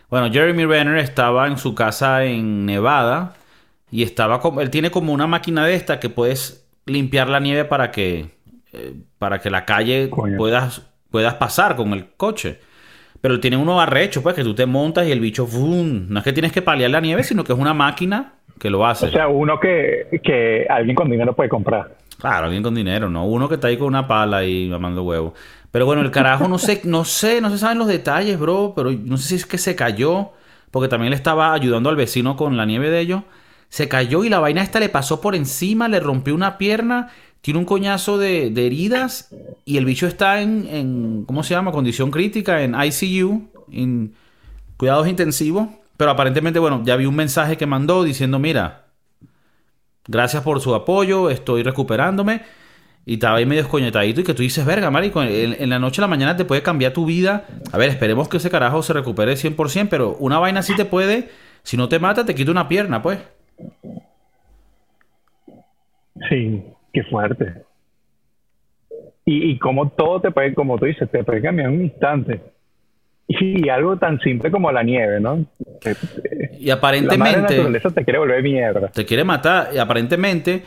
Bueno, 0.08 0.32
Jeremy 0.32 0.64
Renner 0.64 0.96
estaba 0.98 1.46
en 1.46 1.58
su 1.58 1.74
casa 1.74 2.24
en 2.24 2.64
Nevada 2.64 3.34
y 3.90 4.02
estaba 4.02 4.40
como, 4.40 4.62
él 4.62 4.70
tiene 4.70 4.90
como 4.90 5.12
una 5.12 5.26
máquina 5.26 5.66
de 5.66 5.74
esta 5.74 6.00
que 6.00 6.08
puedes 6.08 6.66
limpiar 6.86 7.28
la 7.28 7.40
nieve 7.40 7.64
para 7.64 7.90
que 7.90 8.30
eh, 8.72 8.94
para 9.18 9.38
que 9.40 9.50
la 9.50 9.64
calle 9.64 10.08
Coño. 10.10 10.36
puedas 10.36 10.82
puedas 11.10 11.34
pasar 11.34 11.76
con 11.76 11.92
el 11.92 12.06
coche. 12.16 12.58
Pero 13.20 13.38
tiene 13.38 13.56
uno 13.56 13.80
arrecho, 13.80 14.22
pues, 14.22 14.34
que 14.34 14.42
tú 14.42 14.54
te 14.54 14.66
montas 14.66 15.06
y 15.06 15.12
el 15.12 15.20
bicho, 15.20 15.46
¡fum! 15.46 16.06
no 16.08 16.18
es 16.18 16.24
que 16.24 16.32
tienes 16.32 16.52
que 16.52 16.60
paliar 16.60 16.90
la 16.90 17.00
nieve, 17.00 17.22
sino 17.22 17.44
que 17.44 17.52
es 17.52 17.58
una 17.58 17.72
máquina 17.72 18.34
que 18.58 18.68
lo 18.68 18.84
hace. 18.84 19.06
O 19.06 19.10
sea, 19.10 19.28
uno 19.28 19.58
que, 19.60 20.20
que 20.22 20.66
alguien 20.68 20.94
con 20.94 21.08
dinero 21.08 21.32
puede 21.34 21.48
comprar. 21.48 21.96
Claro, 22.18 22.46
alguien 22.46 22.62
con 22.62 22.74
dinero, 22.74 23.10
¿no? 23.10 23.26
Uno 23.26 23.48
que 23.48 23.56
está 23.56 23.68
ahí 23.68 23.76
con 23.76 23.88
una 23.88 24.06
pala 24.06 24.44
y 24.44 24.68
mamando 24.68 25.02
huevo. 25.02 25.34
Pero 25.70 25.86
bueno, 25.86 26.02
el 26.02 26.10
carajo 26.10 26.46
no 26.46 26.58
sé, 26.58 26.82
no 26.84 27.04
sé, 27.04 27.40
no 27.40 27.50
se 27.50 27.58
saben 27.58 27.78
los 27.78 27.88
detalles, 27.88 28.38
bro, 28.38 28.72
pero 28.76 28.92
no 28.92 29.16
sé 29.16 29.28
si 29.28 29.34
es 29.34 29.46
que 29.46 29.58
se 29.58 29.74
cayó, 29.74 30.30
porque 30.70 30.88
también 30.88 31.10
le 31.10 31.16
estaba 31.16 31.52
ayudando 31.52 31.90
al 31.90 31.96
vecino 31.96 32.36
con 32.36 32.56
la 32.56 32.64
nieve 32.64 32.90
de 32.90 33.00
ellos. 33.00 33.22
Se 33.68 33.88
cayó 33.88 34.24
y 34.24 34.28
la 34.28 34.38
vaina 34.38 34.62
esta 34.62 34.78
le 34.78 34.88
pasó 34.88 35.20
por 35.20 35.34
encima, 35.34 35.88
le 35.88 35.98
rompió 35.98 36.34
una 36.34 36.58
pierna, 36.58 37.08
tiene 37.40 37.58
un 37.58 37.66
coñazo 37.66 38.18
de, 38.18 38.50
de 38.50 38.66
heridas 38.66 39.34
y 39.64 39.76
el 39.76 39.84
bicho 39.84 40.06
está 40.06 40.40
en, 40.40 40.68
en, 40.70 41.24
¿cómo 41.26 41.42
se 41.42 41.54
llama? 41.54 41.72
Condición 41.72 42.10
crítica, 42.12 42.62
en 42.62 42.74
ICU, 42.74 43.48
en 43.72 44.14
cuidados 44.76 45.08
intensivos. 45.08 45.68
Pero 45.96 46.10
aparentemente, 46.10 46.58
bueno, 46.58 46.82
ya 46.84 46.96
vi 46.96 47.06
un 47.06 47.16
mensaje 47.16 47.56
que 47.56 47.66
mandó 47.66 48.04
diciendo, 48.04 48.38
mira, 48.38 48.83
Gracias 50.06 50.42
por 50.42 50.60
su 50.60 50.74
apoyo, 50.74 51.30
estoy 51.30 51.62
recuperándome. 51.62 52.42
Y 53.06 53.14
estaba 53.14 53.36
ahí 53.36 53.46
medio 53.46 53.62
escoñetadito 53.62 54.22
y 54.22 54.24
que 54.24 54.32
tú 54.32 54.42
dices, 54.42 54.64
verga, 54.64 54.90
marico, 54.90 55.22
en, 55.22 55.68
la 55.68 55.78
noche 55.78 56.00
a 56.00 56.02
la 56.02 56.08
mañana 56.08 56.36
te 56.36 56.46
puede 56.46 56.62
cambiar 56.62 56.92
tu 56.92 57.04
vida. 57.04 57.46
A 57.70 57.76
ver, 57.76 57.90
esperemos 57.90 58.28
que 58.28 58.38
ese 58.38 58.50
carajo 58.50 58.82
se 58.82 58.94
recupere 58.94 59.34
100%, 59.34 59.88
pero 59.90 60.16
una 60.20 60.38
vaina 60.38 60.62
sí 60.62 60.74
te 60.74 60.86
puede, 60.86 61.28
si 61.62 61.76
no 61.76 61.88
te 61.88 61.98
mata, 61.98 62.24
te 62.24 62.34
quita 62.34 62.50
una 62.50 62.66
pierna, 62.66 63.02
pues. 63.02 63.18
Sí, 66.30 66.64
qué 66.94 67.02
fuerte. 67.04 67.62
Y, 69.26 69.50
y 69.50 69.58
como 69.58 69.90
todo 69.90 70.22
te 70.22 70.30
puede, 70.30 70.54
como 70.54 70.78
tú 70.78 70.86
dices, 70.86 71.10
te 71.10 71.24
puede 71.24 71.42
cambiar 71.42 71.68
en 71.68 71.74
un 71.74 71.82
instante. 71.82 72.40
Y 73.26 73.68
algo 73.68 73.96
tan 73.96 74.20
simple 74.20 74.50
como 74.50 74.70
la 74.70 74.82
nieve, 74.82 75.18
¿no? 75.20 75.36
Y 75.36 75.86
La 75.86 75.90
madre 75.90 76.72
aparentemente 76.72 77.56
naturaleza 77.56 77.90
te 77.90 78.04
quiere 78.04 78.18
volver 78.18 78.42
mierda. 78.42 78.88
te 78.88 79.04
quiere 79.04 79.24
matar. 79.24 79.70
Y 79.74 79.78
aparentemente 79.78 80.62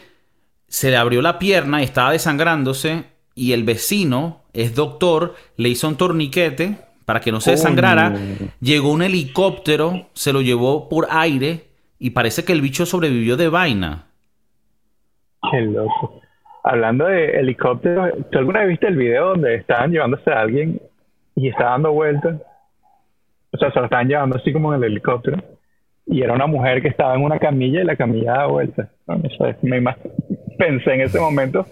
se 0.68 0.90
le 0.90 0.98
abrió 0.98 1.22
la 1.22 1.40
pierna 1.40 1.82
y 1.82 1.86
estaba 1.86 2.12
desangrándose 2.12 3.06
y 3.36 3.54
el 3.54 3.64
vecino 3.64 4.42
es 4.54 4.74
doctor, 4.74 5.36
le 5.58 5.70
hizo 5.70 5.88
un 5.88 5.96
torniquete 5.96 6.78
para 7.06 7.20
que 7.20 7.32
no 7.32 7.40
se 7.40 7.52
desangrara. 7.52 8.14
Llegó 8.60 8.92
un 8.92 9.04
helicóptero, 9.04 10.08
se 10.14 10.34
lo 10.34 10.42
llevó 10.42 10.90
por 10.90 11.08
aire 11.12 11.66
y 12.00 12.10
parece 12.10 12.44
que 12.44 12.54
el 12.54 12.62
bicho 12.62 12.86
sobrevivió 12.86 13.38
de 13.38 13.50
vaina. 13.50 14.06
Qué 15.52 15.62
loco. 15.62 16.20
Hablando 16.64 17.06
de 17.06 17.40
helicópteros, 17.40 18.12
¿tú 18.32 18.40
alguna 18.40 18.62
vez 18.62 18.70
viste 18.70 18.88
el 18.88 18.98
video 18.98 19.30
donde 19.30 19.56
estaban 19.56 19.92
llevándose 19.92 20.32
a 20.32 20.42
alguien 20.42 20.82
y 21.38 21.50
estaba 21.50 21.72
dando 21.72 21.94
vueltas? 21.94 22.42
O 23.54 23.58
sea, 23.58 23.72
se 23.72 23.80
lo 23.80 23.86
estaban 23.86 24.08
llevando 24.08 24.36
así 24.36 24.52
como 24.52 24.74
en 24.74 24.84
el 24.84 24.92
helicóptero. 24.92 25.38
Y 26.08 26.22
era 26.22 26.34
una 26.34 26.48
mujer 26.48 26.82
que 26.82 26.88
estaba 26.88 27.14
en 27.16 27.22
una 27.22 27.38
camilla 27.38 27.82
y 27.82 27.86
la 27.86 27.96
camilla 27.96 28.34
daba 28.34 28.48
vueltas. 28.48 28.90
No, 29.08 29.22
sé, 29.30 29.56
me 29.62 29.82
pensé 30.58 30.94
en 30.94 31.02
ese 31.02 31.20
momento 31.20 31.66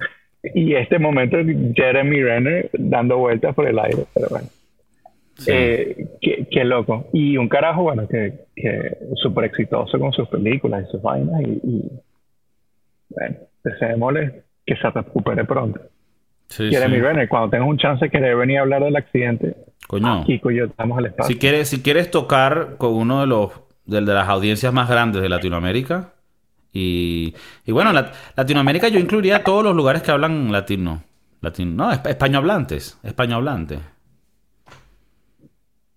y 0.54 0.76
este 0.76 1.00
momento 1.00 1.38
Jeremy 1.74 2.22
Renner 2.22 2.70
dando 2.74 3.18
vueltas 3.18 3.56
por 3.56 3.68
el 3.68 3.80
aire, 3.80 4.06
pero 4.14 4.28
bueno. 4.30 4.48
Eh, 5.48 6.08
qué, 6.22 6.64
loco. 6.64 7.08
Y 7.12 7.36
un 7.38 7.50
carajo, 7.50 7.84
bueno, 7.84 8.08
que, 8.08 8.34
que 8.56 8.98
súper 9.16 9.46
exitoso 9.46 9.98
con 9.98 10.14
sus 10.14 10.30
películas 10.30 10.86
y 10.88 10.92
sus 10.92 11.02
vainas. 11.02 11.42
Y, 11.42 11.60
y 11.64 11.92
bueno, 13.10 13.36
deseémosle 13.64 14.44
que 14.66 14.76
se 14.76 14.90
recupere 14.92 15.44
pronto. 15.44 15.82
Sí, 16.48 16.70
Jeremy 16.70 17.00
Renner, 17.00 17.28
cuando 17.28 17.50
tengas 17.50 17.68
un 17.68 17.78
chance 17.78 18.10
querer 18.10 18.36
venir 18.36 18.60
a 18.60 18.62
hablar 18.62 18.84
del 18.84 18.96
accidente, 18.96 19.56
Coño. 19.88 20.24
Y 20.28 20.40
yo 20.40 20.66
estamos 20.66 20.98
al 20.98 21.08
espacio. 21.08 21.34
Si 21.34 21.40
quieres, 21.40 21.70
si 21.70 21.82
quieres 21.82 22.10
tocar 22.10 22.76
con 22.78 22.94
uno 22.94 23.22
de 23.22 23.28
los 23.28 23.52
de, 23.86 24.02
de 24.02 24.14
las 24.14 24.28
audiencias 24.30 24.74
más 24.74 24.90
grandes 24.90 25.22
de 25.22 25.30
Latinoamérica, 25.30 26.14
y, 26.74 27.34
y, 27.66 27.72
bueno, 27.72 27.94
Latinoamérica 28.36 28.90
yo 28.90 29.00
incluiría 29.00 29.44
todos 29.44 29.64
los 29.64 29.76
lugares 29.76 30.02
que 30.02 30.12
hablan 30.12 30.52
latino. 30.52 31.04
latino 31.40 31.72
no, 31.72 31.92
español 31.92 32.42
hablantes. 32.42 33.00
Español 33.02 33.38
hablante. 33.38 33.80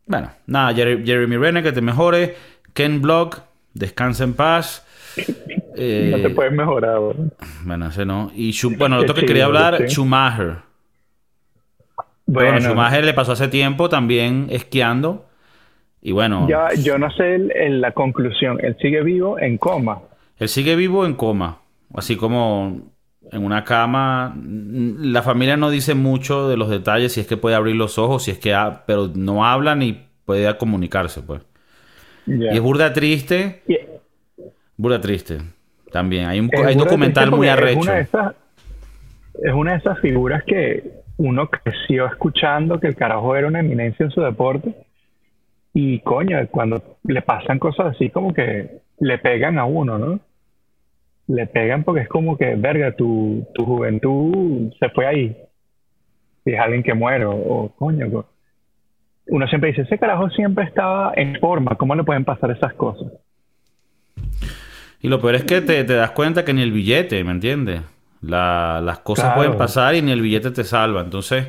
Bueno, 0.06 0.30
nada, 0.46 0.72
Jeremy 0.72 1.36
Renner, 1.36 1.64
que 1.64 1.72
te 1.72 1.80
mejore. 1.80 2.36
Ken 2.74 3.02
Block, 3.02 3.40
descansa 3.74 4.22
en 4.22 4.34
paz. 4.34 4.86
Eh, 5.78 6.08
no 6.10 6.18
te 6.20 6.30
puedes 6.30 6.52
mejorar, 6.52 6.98
Bueno, 7.64 7.86
ese 7.86 8.04
no. 8.04 8.30
Y 8.34 8.54
bueno, 8.76 8.96
lo 8.96 9.02
otro 9.02 9.14
que 9.14 9.26
quería 9.26 9.44
hablar, 9.44 9.88
Schumacher. 9.88 10.56
Bueno, 12.26 12.60
Schumacher 12.60 13.04
le 13.04 13.14
pasó 13.14 13.32
hace 13.32 13.48
tiempo 13.48 13.88
también 13.88 14.48
esquiando. 14.50 15.26
Y 16.02 16.12
bueno. 16.12 16.46
Ya, 16.48 16.68
yo 16.74 16.98
no 16.98 17.10
sé 17.10 17.38
la 17.38 17.92
conclusión. 17.92 18.58
Él 18.62 18.76
sigue 18.80 19.02
vivo 19.02 19.38
en 19.38 19.58
coma. 19.58 20.00
Él 20.38 20.48
sigue 20.48 20.76
vivo 20.76 21.06
en 21.06 21.14
coma. 21.14 21.58
Así 21.94 22.16
como 22.16 22.92
en 23.32 23.44
una 23.44 23.64
cama. 23.64 24.36
La 24.36 25.22
familia 25.22 25.56
no 25.56 25.70
dice 25.70 25.94
mucho 25.94 26.48
de 26.48 26.56
los 26.56 26.68
detalles, 26.68 27.12
si 27.12 27.20
es 27.20 27.26
que 27.26 27.36
puede 27.36 27.56
abrir 27.56 27.76
los 27.76 27.98
ojos, 27.98 28.24
si 28.24 28.30
es 28.30 28.38
que... 28.38 28.56
pero 28.86 29.10
no 29.14 29.44
habla 29.44 29.74
ni 29.74 30.06
puede 30.24 30.56
comunicarse, 30.56 31.22
pues. 31.22 31.42
Y 32.26 32.48
es 32.48 32.60
burda 32.60 32.92
triste. 32.92 33.62
Burda 34.76 35.00
triste. 35.00 35.38
También. 35.92 36.26
Hay 36.26 36.40
un 36.40 36.48
documental 36.78 37.30
muy 37.30 37.48
arrecho. 37.48 37.92
Es 37.92 38.12
una, 38.12 38.34
es 39.42 39.52
una 39.52 39.72
de 39.72 39.78
esas 39.78 39.98
figuras 40.00 40.42
que 40.44 41.02
uno 41.16 41.48
creció 41.48 42.06
escuchando 42.06 42.78
que 42.78 42.88
el 42.88 42.96
carajo 42.96 43.34
era 43.34 43.48
una 43.48 43.60
eminencia 43.60 44.04
en 44.04 44.10
su 44.10 44.20
deporte. 44.20 44.74
Y 45.74 46.00
coño, 46.00 46.38
cuando 46.50 46.98
le 47.04 47.22
pasan 47.22 47.58
cosas 47.58 47.94
así 47.94 48.10
como 48.10 48.32
que 48.32 48.80
le 49.00 49.18
pegan 49.18 49.58
a 49.58 49.64
uno, 49.64 49.98
¿no? 49.98 50.20
le 51.28 51.46
pegan 51.46 51.84
porque 51.84 52.02
es 52.02 52.08
como 52.08 52.36
que, 52.36 52.56
verga, 52.56 52.92
tu, 52.92 53.46
tu 53.54 53.64
juventud 53.64 54.72
se 54.80 54.88
fue 54.90 55.06
ahí. 55.06 55.36
Si 56.42 56.52
es 56.52 56.58
alguien 56.58 56.82
que 56.82 56.94
muere 56.94 57.26
o, 57.26 57.70
coño. 57.76 58.24
Uno 59.26 59.46
siempre 59.46 59.70
dice, 59.70 59.82
ese 59.82 59.98
carajo 59.98 60.30
siempre 60.30 60.64
estaba 60.64 61.12
en 61.14 61.38
forma, 61.38 61.76
¿cómo 61.76 61.94
le 61.94 62.02
pueden 62.02 62.24
pasar 62.24 62.50
esas 62.50 62.72
cosas? 62.72 63.12
Y 65.00 65.08
lo 65.08 65.20
peor 65.20 65.36
es 65.36 65.44
que 65.44 65.60
te, 65.60 65.84
das 65.84 66.10
cuenta 66.10 66.44
que 66.44 66.52
ni 66.52 66.62
el 66.62 66.72
billete, 66.72 67.22
¿me 67.24 67.32
entiendes? 67.32 67.82
las 68.20 68.98
cosas 69.00 69.34
pueden 69.36 69.56
pasar 69.56 69.94
y 69.94 70.02
ni 70.02 70.10
el 70.10 70.20
billete 70.20 70.50
te 70.50 70.64
salva. 70.64 71.02
Entonces. 71.02 71.46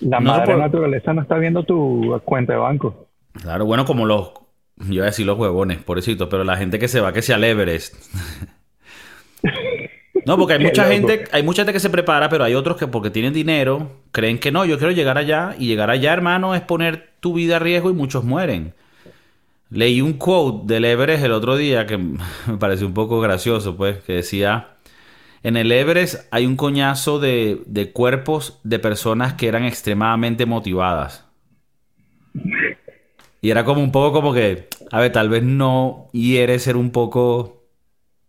La 0.00 0.18
madre 0.18 0.56
naturaleza 0.56 1.12
no 1.12 1.22
está 1.22 1.38
viendo 1.38 1.62
tu 1.62 2.20
cuenta 2.24 2.54
de 2.54 2.58
banco. 2.58 3.06
Claro, 3.40 3.66
bueno, 3.66 3.84
como 3.84 4.04
los. 4.04 4.32
Yo 4.76 4.94
iba 4.94 5.04
a 5.04 5.06
decir 5.06 5.26
los 5.26 5.38
huevones, 5.38 5.78
pobrecito, 5.78 6.28
pero 6.28 6.42
la 6.42 6.56
gente 6.56 6.78
que 6.78 6.88
se 6.88 7.00
va, 7.00 7.12
que 7.12 7.22
sea 7.22 7.36
al 7.36 7.44
Everest. 7.44 7.94
No, 10.24 10.38
porque 10.38 10.54
hay 10.54 10.60
mucha 10.60 10.84
gente, 10.84 11.24
hay 11.32 11.42
mucha 11.42 11.62
gente 11.62 11.72
que 11.72 11.80
se 11.80 11.90
prepara, 11.90 12.28
pero 12.28 12.44
hay 12.44 12.54
otros 12.54 12.76
que 12.76 12.86
porque 12.86 13.10
tienen 13.10 13.32
dinero, 13.32 13.90
creen 14.12 14.38
que 14.38 14.52
no, 14.52 14.64
yo 14.64 14.78
quiero 14.78 14.92
llegar 14.92 15.18
allá, 15.18 15.56
y 15.58 15.66
llegar 15.66 15.90
allá, 15.90 16.12
hermano, 16.12 16.54
es 16.54 16.60
poner 16.60 17.10
tu 17.20 17.34
vida 17.34 17.56
a 17.56 17.58
riesgo 17.58 17.90
y 17.90 17.94
muchos 17.94 18.22
mueren. 18.22 18.74
Leí 19.72 20.02
un 20.02 20.14
quote 20.14 20.72
del 20.72 20.84
Everest 20.84 21.24
el 21.24 21.32
otro 21.32 21.56
día 21.56 21.86
que 21.86 21.96
me 21.98 22.18
pareció 22.58 22.86
un 22.86 22.94
poco 22.94 23.20
gracioso, 23.20 23.76
pues, 23.76 23.98
que 24.02 24.14
decía, 24.14 24.68
en 25.42 25.56
el 25.56 25.72
Everest 25.72 26.26
hay 26.30 26.46
un 26.46 26.56
coñazo 26.56 27.18
de, 27.18 27.62
de 27.66 27.92
cuerpos 27.92 28.60
de 28.64 28.78
personas 28.78 29.34
que 29.34 29.48
eran 29.48 29.64
extremadamente 29.64 30.46
motivadas. 30.46 31.28
Y 33.40 33.50
era 33.50 33.64
como 33.64 33.82
un 33.82 33.90
poco 33.90 34.12
como 34.12 34.32
que, 34.32 34.68
a 34.92 35.00
ver, 35.00 35.10
tal 35.10 35.28
vez 35.28 35.42
no 35.42 36.08
hiere 36.12 36.58
ser 36.58 36.76
un 36.76 36.92
poco 36.92 37.62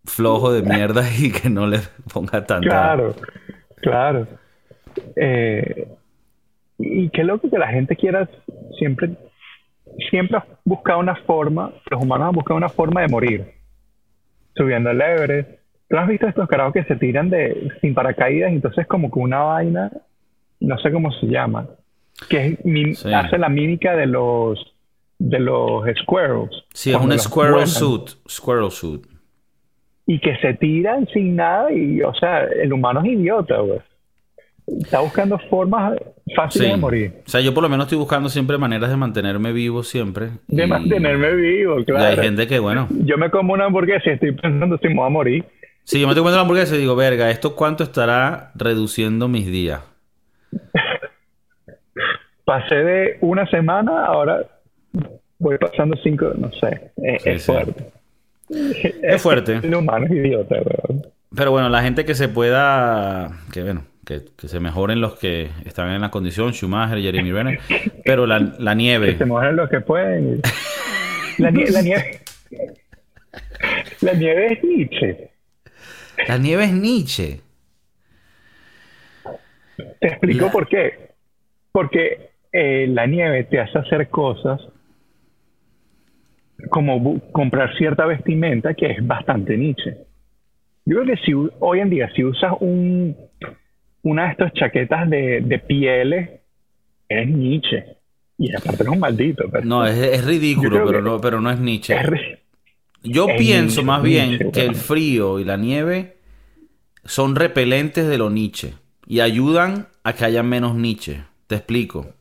flojo 0.05 0.51
de 0.51 0.63
mierda 0.63 1.03
y 1.19 1.31
que 1.31 1.49
no 1.49 1.67
le 1.67 1.79
ponga 2.11 2.45
tanta. 2.45 2.67
Claro, 2.67 3.15
claro. 3.81 4.27
Eh, 5.15 5.87
y 6.79 7.09
qué 7.09 7.23
loco 7.23 7.49
que 7.49 7.57
la 7.57 7.67
gente 7.67 7.95
quiera 7.95 8.29
siempre, 8.77 9.11
siempre 10.09 10.39
buscar 10.63 10.97
una 10.97 11.15
forma, 11.15 11.71
los 11.89 12.01
humanos 12.01 12.27
han 12.27 12.35
buscado 12.35 12.57
una 12.57 12.69
forma 12.69 13.01
de 13.01 13.07
morir. 13.07 13.53
Subiendo 14.55 14.91
el 14.91 15.01
Everest. 15.01 15.49
¿Tú 15.89 15.97
has 15.97 16.07
visto 16.07 16.27
estos 16.27 16.47
carajos 16.47 16.73
que 16.73 16.83
se 16.85 16.95
tiran 16.95 17.29
de 17.29 17.71
sin 17.81 17.93
paracaídas 17.93 18.51
entonces 18.51 18.87
como 18.87 19.11
que 19.11 19.19
una 19.19 19.39
vaina, 19.39 19.91
no 20.59 20.77
sé 20.79 20.91
cómo 20.91 21.11
se 21.11 21.27
llama, 21.27 21.67
que 22.29 22.57
hace 23.13 23.37
la 23.37 23.49
mímica 23.49 23.95
de 23.95 24.07
los 24.07 24.75
de 25.19 25.39
los 25.39 25.83
squirrels. 26.01 26.65
Sí, 26.73 26.91
es 26.91 26.97
un 26.97 27.17
squirrel 27.17 27.67
suit, 27.67 28.09
squirrel 28.27 28.71
suit 28.71 29.05
y 30.05 30.19
que 30.19 30.35
se 30.37 30.53
tiran 30.55 31.07
sin 31.07 31.35
nada 31.35 31.71
y, 31.71 32.01
o 32.01 32.13
sea, 32.13 32.43
el 32.43 32.73
humano 32.73 33.01
es 33.01 33.07
idiota, 33.07 33.57
güey. 33.57 33.79
Está 34.67 34.99
buscando 34.99 35.37
formas 35.49 35.97
fáciles 36.35 36.71
de 36.71 36.77
morir. 36.77 37.13
O 37.25 37.29
sea, 37.29 37.41
yo 37.41 37.53
por 37.53 37.63
lo 37.63 37.69
menos 37.69 37.85
estoy 37.85 37.97
buscando 37.97 38.29
siempre 38.29 38.57
maneras 38.57 38.89
de 38.89 38.97
mantenerme 38.97 39.51
vivo 39.51 39.83
siempre. 39.83 40.29
De 40.47 40.67
mantenerme 40.67 41.33
vivo, 41.35 41.83
claro. 41.85 42.03
Y 42.03 42.07
hay 42.07 42.17
gente 42.17 42.47
que, 42.47 42.59
bueno. 42.59 42.87
Yo 43.05 43.17
me 43.17 43.29
como 43.29 43.53
una 43.53 43.65
hamburguesa 43.65 44.09
y 44.09 44.13
estoy 44.13 44.31
pensando 44.31 44.77
si 44.77 44.87
me 44.87 44.95
voy 44.95 45.07
a 45.07 45.09
morir. 45.09 45.45
Sí, 45.83 45.99
yo 45.99 46.07
me 46.07 46.11
estoy 46.11 46.21
comiendo 46.21 46.37
la 46.37 46.41
hamburguesa 46.43 46.75
y 46.75 46.79
digo, 46.79 46.95
verga, 46.95 47.29
¿esto 47.29 47.55
cuánto 47.55 47.83
estará 47.83 48.51
reduciendo 48.55 49.27
mis 49.27 49.47
días? 49.47 49.81
Pasé 52.45 52.75
de 52.75 53.17
una 53.21 53.45
semana, 53.47 54.05
ahora 54.05 54.45
voy 55.39 55.57
pasando 55.57 55.97
cinco, 56.03 56.31
no 56.37 56.51
sé, 56.53 56.91
es, 56.97 57.45
fuerte. 57.45 57.85
Es 58.49 59.21
fuerte. 59.21 59.59
idiota, 60.09 60.55
Pero 61.35 61.51
bueno, 61.51 61.69
la 61.69 61.81
gente 61.81 62.05
que 62.05 62.15
se 62.15 62.29
pueda, 62.29 63.31
que 63.51 63.63
bueno, 63.63 63.83
que, 64.05 64.21
se 64.47 64.59
mejoren 64.59 65.01
los 65.01 65.17
que 65.17 65.49
están 65.65 65.89
en 65.91 66.01
la 66.01 66.11
condición, 66.11 66.53
Schumacher, 66.53 66.99
Jeremy 66.99 67.31
Renner, 67.31 67.59
pero 68.05 68.25
la, 68.25 68.39
nieve. 68.75 69.13
Que 69.13 69.17
se 69.17 69.25
mejoren 69.25 69.55
los 69.55 69.69
que 69.69 69.81
pueden. 69.81 70.41
La, 71.37 71.51
nieve. 71.51 71.71
La 74.01 74.13
nieve 74.13 74.53
es 74.53 74.63
Nietzsche. 74.63 75.29
La 76.27 76.37
nieve 76.37 76.65
es 76.65 76.73
Nietzsche. 76.73 77.41
Te 79.99 80.07
explico 80.07 80.51
por 80.51 80.67
qué. 80.67 81.11
Porque 81.71 82.29
eh, 82.51 82.85
la 82.87 83.07
nieve 83.07 83.45
te 83.45 83.59
hace 83.59 83.79
hacer 83.79 84.09
cosas 84.09 84.61
como 86.69 87.19
comprar 87.31 87.75
cierta 87.77 88.05
vestimenta 88.05 88.73
que 88.73 88.91
es 88.91 89.05
bastante 89.05 89.57
niche. 89.57 89.97
Yo 90.85 91.01
creo 91.01 91.15
que 91.15 91.21
si 91.23 91.33
hoy 91.59 91.79
en 91.79 91.89
día, 91.89 92.09
si 92.13 92.23
usas 92.23 92.53
un, 92.59 93.15
una 94.03 94.25
de 94.25 94.31
estas 94.31 94.53
chaquetas 94.53 95.09
de, 95.09 95.41
de 95.41 95.59
pieles, 95.59 96.29
es 97.09 97.27
niche. 97.27 97.97
Y 98.37 98.55
aparte 98.55 98.83
no 98.83 98.91
es 98.91 98.95
un 98.95 98.99
maldito. 98.99 99.43
no, 99.63 99.85
es, 99.85 100.23
ridículo, 100.25 100.85
pero 100.85 101.01
no, 101.01 101.21
pero 101.21 101.41
no 101.41 101.51
es 101.51 101.59
niche. 101.59 101.95
Yo 103.03 103.27
pienso 103.37 103.83
más 103.83 104.01
bien 104.01 104.51
que 104.51 104.65
el 104.65 104.75
frío 104.75 105.39
y 105.39 105.43
la 105.43 105.57
nieve 105.57 106.17
son 107.03 107.35
repelentes 107.35 108.07
de 108.07 108.17
lo 108.17 108.29
niche 108.29 108.75
y 109.05 109.19
ayudan 109.19 109.89
a 110.03 110.13
que 110.13 110.25
haya 110.25 110.43
menos 110.43 110.75
niche. 110.75 111.23
Te 111.47 111.55
explico. 111.55 112.13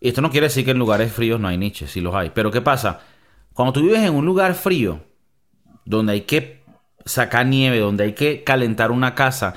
Y 0.00 0.08
esto 0.08 0.22
no 0.22 0.30
quiere 0.30 0.46
decir 0.46 0.64
que 0.64 0.70
en 0.72 0.78
lugares 0.78 1.12
fríos 1.12 1.40
no 1.40 1.48
hay 1.48 1.58
niche, 1.58 1.86
sí 1.86 2.00
los 2.00 2.14
hay. 2.14 2.30
Pero 2.34 2.50
¿qué 2.50 2.60
pasa? 2.60 3.00
Cuando 3.52 3.72
tú 3.72 3.82
vives 3.82 4.00
en 4.00 4.14
un 4.14 4.26
lugar 4.26 4.54
frío, 4.54 5.00
donde 5.84 6.12
hay 6.14 6.20
que 6.22 6.60
sacar 7.04 7.46
nieve, 7.46 7.78
donde 7.78 8.04
hay 8.04 8.12
que 8.12 8.44
calentar 8.44 8.90
una 8.90 9.14
casa, 9.14 9.54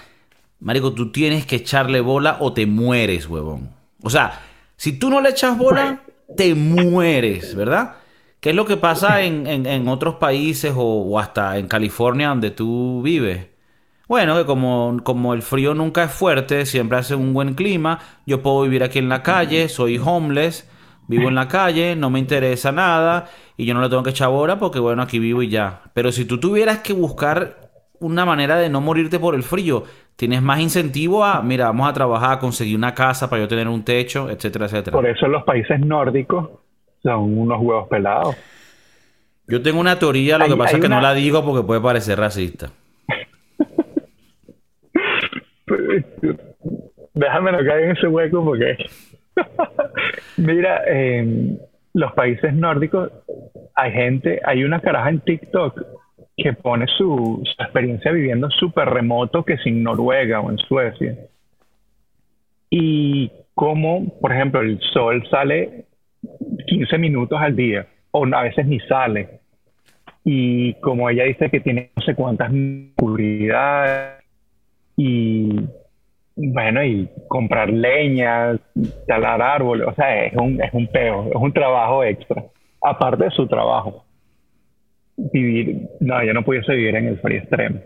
marico, 0.60 0.94
tú 0.94 1.12
tienes 1.12 1.46
que 1.46 1.58
echarle 1.58 2.02
bola 2.02 2.38
o 2.40 2.54
te 2.54 2.66
mueres, 2.66 3.28
huevón. 3.28 3.72
O 4.04 4.10
sea, 4.10 4.42
si 4.76 4.98
tú 5.00 5.10
no 5.10 5.22
le 5.22 5.30
echas 5.30 5.58
bola, 5.58 6.02
te 6.36 6.56
mueres, 6.56 7.56
¿verdad? 7.56 7.96
¿Qué 8.40 8.52
es 8.52 8.56
lo 8.56 8.66
que 8.66 8.78
pasa 8.78 9.22
en, 9.24 9.48
en- 9.48 9.66
en 9.66 9.88
otros 9.88 10.16
países 10.16 10.74
o, 10.76 10.82
o 10.84 11.20
hasta 11.20 11.58
en 11.58 11.68
California 11.68 12.30
donde 12.30 12.52
tú 12.52 13.02
vives? 13.04 13.48
Bueno, 14.08 14.36
que 14.38 14.46
como, 14.46 15.00
como 15.04 15.34
el 15.34 15.42
frío 15.44 15.74
nunca 15.76 16.04
es 16.06 16.12
fuerte, 16.12 16.66
siempre 16.66 16.98
hace 16.98 17.14
un 17.16 17.34
buen 17.34 17.54
clima, 17.54 18.00
yo 18.26 18.42
puedo 18.42 18.62
vivir 18.64 18.84
aquí 18.84 18.98
en 19.00 19.10
la 19.10 19.22
calle, 19.22 19.70
soy 19.70 20.00
homeless, 20.04 20.68
vivo 21.08 21.28
en 21.30 21.36
la 21.36 21.48
calle, 21.48 21.96
no 21.96 22.10
me 22.10 22.20
interesa 22.20 22.72
nada 22.72 23.30
y 23.56 23.66
yo 23.66 23.74
no 23.76 23.82
le 23.82 23.90
tengo 23.90 24.02
que 24.04 24.10
echar 24.12 24.30
bola 24.30 24.58
porque 24.58 24.80
bueno, 24.80 25.04
aquí 25.04 25.20
vivo 25.20 25.44
y 25.44 25.50
ya. 25.50 25.82
Pero 25.94 26.12
si 26.12 26.26
tú 26.26 26.40
tuvieras 26.40 26.80
que 26.80 26.94
buscar 26.94 27.70
una 28.00 28.26
manera 28.26 28.56
de 28.58 28.70
no 28.70 28.82
morirte 28.82 29.20
por 29.20 29.36
el 29.36 29.44
frío, 29.44 29.84
tienes 30.20 30.42
más 30.42 30.60
incentivo 30.60 31.24
a, 31.24 31.42
mira, 31.42 31.68
vamos 31.68 31.90
a 31.90 31.94
trabajar, 31.94 32.34
a 32.34 32.40
conseguir 32.40 32.76
una 32.76 32.94
casa 32.94 33.30
para 33.30 33.42
yo 33.42 33.48
tener 33.48 33.70
un 33.70 33.86
techo, 33.86 34.30
etcétera, 34.30 34.66
etcétera. 34.66 34.92
Por 34.98 35.08
eso 35.08 35.26
los 35.30 35.44
países 35.44 35.80
nórdicos 35.80 36.50
son 37.02 37.38
unos 37.38 37.58
huevos 37.62 37.88
pelados. 37.88 38.36
Yo 39.48 39.62
tengo 39.62 39.80
una 39.80 39.98
teoría, 39.98 40.38
lo 40.38 40.44
Hay- 40.44 40.50
que 40.52 40.58
pasa 40.58 40.76
es 40.76 40.82
que 40.82 40.90
no 40.90 41.00
la 41.00 41.14
digo 41.14 41.46
porque 41.46 41.66
puede 41.66 41.80
parecer 41.80 42.20
racista. 42.20 42.70
Déjame 47.14 47.54
no 47.54 47.58
caer 47.60 47.84
en 47.86 47.92
ese 47.92 48.08
hueco 48.08 48.44
porque. 48.44 48.76
Mira, 50.38 50.82
en 50.86 51.60
los 51.94 52.12
países 52.12 52.54
nórdicos 52.54 53.10
hay 53.74 53.92
gente, 53.94 54.42
hay 54.46 54.66
una 54.66 54.82
caraja 54.82 55.12
en 55.12 55.22
TikTok 55.22 55.82
que 56.42 56.54
pone 56.54 56.86
su, 56.98 57.44
experiencia 57.60 58.12
viviendo 58.12 58.50
súper 58.50 58.90
remoto 58.90 59.44
que 59.44 59.58
sin 59.58 59.84
Noruega 59.84 60.40
o 60.40 60.50
en 60.50 60.58
Suecia. 60.58 61.16
Y 62.70 63.32
como, 63.54 64.20
por 64.20 64.32
ejemplo, 64.32 64.62
el 64.62 64.80
sol 64.94 65.28
sale 65.30 65.86
15 66.68 66.98
minutos 66.98 67.40
al 67.42 67.56
día, 67.56 67.88
o 68.12 68.26
a 68.26 68.44
veces 68.44 68.66
ni 68.66 68.80
sale. 68.82 69.40
Y 70.24 70.74
como 70.76 71.10
ella 71.10 71.24
dice 71.24 71.50
que 71.50 71.60
tiene 71.60 71.92
no 71.96 72.04
sé 72.04 72.16
cuántas 72.16 72.52
oscuridades 72.52 74.24
y 74.96 75.60
bueno, 76.36 76.84
y 76.84 77.10
comprar 77.28 77.70
leña, 77.70 78.58
talar 79.08 79.42
árboles, 79.42 79.88
o 79.88 79.94
sea, 79.94 80.26
es 80.26 80.34
un, 80.38 80.62
es 80.62 80.74
un 80.74 80.88
peo, 80.88 81.28
es 81.28 81.36
un 81.36 81.52
trabajo 81.52 82.04
extra, 82.04 82.46
aparte 82.82 83.26
de 83.26 83.32
su 83.32 83.46
trabajo. 83.46 84.06
Vivir, 85.34 85.88
no, 86.00 86.24
yo 86.24 86.34
no 86.34 86.44
pudiese 86.44 86.74
vivir 86.74 86.96
en 86.96 87.08
el 87.08 87.20
frío 87.20 87.40
extremo. 87.40 87.80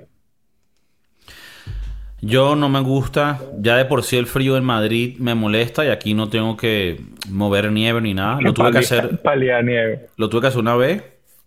Yo 2.21 2.55
no 2.55 2.69
me 2.69 2.79
gusta, 2.79 3.41
ya 3.59 3.75
de 3.75 3.83
por 3.85 4.03
sí 4.03 4.15
el 4.17 4.27
frío 4.27 4.55
en 4.55 4.63
Madrid 4.63 5.17
me 5.19 5.35
molesta 5.35 5.83
y 5.83 5.89
aquí 5.89 6.13
no 6.13 6.29
tengo 6.29 6.55
que 6.55 7.01
mover 7.29 7.69
nieve 7.71 7.99
ni 7.99 8.13
nada. 8.13 8.39
Lo 8.39 8.53
tuve 8.53 8.71
que 8.71 8.77
hacer, 8.77 9.19
Paliar 9.21 9.63
nieve. 9.65 10.07
lo 10.15 10.29
tuve 10.29 10.41
que 10.41 10.47
hacer 10.47 10.61
una 10.61 10.75
vez 10.77 11.03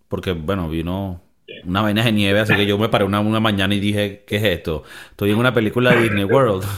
porque, 0.07 0.33
bueno, 0.33 0.69
vino 0.69 1.19
una 1.65 1.81
vaina 1.81 2.03
de 2.03 2.11
nieve, 2.11 2.39
así 2.41 2.53
que 2.55 2.67
yo 2.67 2.77
me 2.77 2.89
paré 2.89 3.05
una, 3.05 3.19
una 3.21 3.39
mañana 3.39 3.73
y 3.73 3.79
dije, 3.79 4.23
¿qué 4.27 4.35
es 4.35 4.43
esto? 4.43 4.83
Estoy 5.09 5.31
en 5.31 5.37
una 5.37 5.53
película 5.53 5.95
de 5.95 6.03
Disney 6.03 6.25
World. 6.25 6.63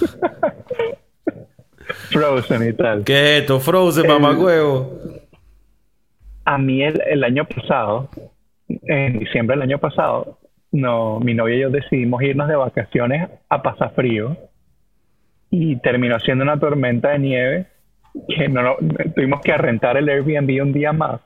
Frozen 2.11 2.69
y 2.69 2.73
tal. 2.73 3.03
¿Qué 3.03 3.35
es 3.35 3.41
esto? 3.41 3.59
Frozen, 3.59 4.05
El- 4.05 4.11
mamagüevo. 4.11 4.97
A 6.45 6.57
mí 6.57 6.81
el, 6.81 7.01
el 7.07 7.23
año 7.23 7.45
pasado, 7.45 8.09
en 8.69 9.19
diciembre 9.19 9.55
del 9.55 9.63
año 9.63 9.79
pasado, 9.79 10.39
no, 10.71 11.19
mi 11.19 11.33
novia 11.33 11.55
y 11.55 11.59
yo 11.61 11.69
decidimos 11.69 12.21
irnos 12.21 12.47
de 12.47 12.55
vacaciones 12.55 13.29
a 13.49 13.61
pasar 13.61 13.93
frío 13.95 14.37
y 15.49 15.77
terminó 15.77 16.19
siendo 16.19 16.43
una 16.43 16.59
tormenta 16.59 17.09
de 17.09 17.19
nieve 17.19 17.65
que 18.27 18.47
no, 18.47 18.75
tuvimos 19.15 19.41
que 19.41 19.57
rentar 19.57 19.97
el 19.97 20.09
Airbnb 20.09 20.61
un 20.61 20.73
día 20.73 20.93
más 20.93 21.21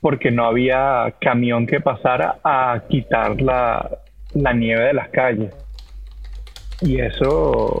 porque 0.00 0.30
no 0.30 0.46
había 0.46 1.14
camión 1.20 1.66
que 1.66 1.80
pasara 1.80 2.38
a 2.42 2.82
quitar 2.88 3.40
la, 3.42 3.98
la 4.32 4.52
nieve 4.54 4.84
de 4.84 4.94
las 4.94 5.10
calles. 5.10 5.54
Y 6.80 6.98
eso, 6.98 7.76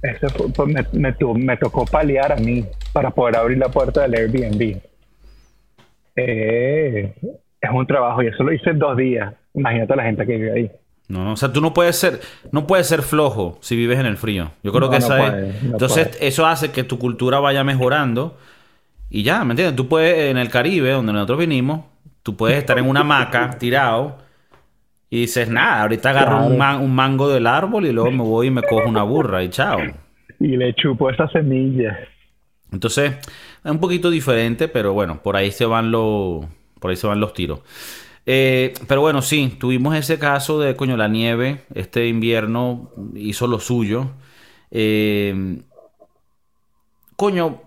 eso 0.00 0.28
pues, 0.54 0.68
me, 0.92 1.12
me 1.34 1.56
tocó 1.56 1.84
paliar 1.84 2.30
a 2.30 2.36
mí 2.36 2.64
para 2.92 3.10
poder 3.10 3.36
abrir 3.36 3.58
la 3.58 3.68
puerta 3.68 4.02
del 4.02 4.14
Airbnb. 4.14 4.80
Eh, 6.14 7.12
es 7.66 7.72
un 7.72 7.86
trabajo 7.86 8.22
y 8.22 8.28
eso 8.28 8.42
lo 8.44 8.52
hice 8.52 8.70
en 8.70 8.78
dos 8.78 8.96
días. 8.96 9.34
Imagínate 9.54 9.96
la 9.96 10.02
gente 10.04 10.26
que 10.26 10.36
vive 10.36 10.52
ahí. 10.52 10.70
No, 11.08 11.24
no, 11.24 11.32
o 11.32 11.36
sea, 11.36 11.52
tú 11.52 11.60
no 11.60 11.72
puedes 11.72 11.96
ser, 11.96 12.20
no 12.50 12.66
puedes 12.66 12.88
ser 12.88 13.02
flojo 13.02 13.58
si 13.60 13.76
vives 13.76 13.98
en 14.00 14.06
el 14.06 14.16
frío. 14.16 14.50
Yo 14.64 14.72
creo 14.72 14.86
No, 14.86 14.90
que 14.90 14.98
no 14.98 15.04
esa 15.06 15.16
puede, 15.18 15.48
es. 15.50 15.62
no 15.62 15.70
Entonces, 15.72 16.08
puede. 16.08 16.26
eso 16.26 16.46
hace 16.46 16.72
que 16.72 16.82
tu 16.82 16.98
cultura 16.98 17.38
vaya 17.38 17.62
mejorando. 17.62 18.36
Y 19.08 19.22
ya, 19.22 19.44
¿me 19.44 19.52
entiendes? 19.52 19.76
Tú 19.76 19.86
puedes, 19.88 20.30
en 20.30 20.36
el 20.38 20.48
Caribe, 20.50 20.90
donde 20.90 21.12
nosotros 21.12 21.38
vinimos, 21.38 21.82
tú 22.24 22.36
puedes 22.36 22.58
estar 22.58 22.76
en 22.78 22.88
una 22.88 23.00
hamaca 23.00 23.50
tirado 23.58 24.18
y 25.08 25.20
dices, 25.20 25.48
nada, 25.48 25.82
ahorita 25.82 26.10
agarro 26.10 26.44
un, 26.46 26.58
man- 26.58 26.80
un 26.82 26.92
mango 26.92 27.28
del 27.28 27.46
árbol 27.46 27.86
y 27.86 27.92
luego 27.92 28.10
me 28.10 28.24
voy 28.24 28.48
y 28.48 28.50
me 28.50 28.62
cojo 28.62 28.88
una 28.88 29.04
burra 29.04 29.44
y 29.44 29.48
chao. 29.48 29.78
Y 30.40 30.56
le 30.56 30.74
chupo 30.74 31.08
esa 31.08 31.28
semilla. 31.28 31.96
Entonces, 32.72 33.12
es 33.64 33.70
un 33.70 33.78
poquito 33.78 34.10
diferente, 34.10 34.66
pero 34.66 34.92
bueno, 34.92 35.22
por 35.22 35.36
ahí 35.36 35.52
se 35.52 35.64
van 35.66 35.92
los, 35.92 36.44
por 36.80 36.90
ahí 36.90 36.96
se 36.96 37.06
van 37.06 37.20
los 37.20 37.34
tiros. 37.34 37.60
Eh, 38.24 38.74
pero 38.88 39.00
bueno, 39.00 39.22
sí, 39.22 39.56
tuvimos 39.58 39.94
ese 39.94 40.18
caso 40.18 40.58
de, 40.58 40.74
coño, 40.74 40.96
la 40.96 41.08
nieve, 41.08 41.64
este 41.74 42.08
invierno 42.08 42.90
hizo 43.14 43.46
lo 43.46 43.60
suyo. 43.60 44.10
Eh, 44.70 45.62
coño, 47.14 47.62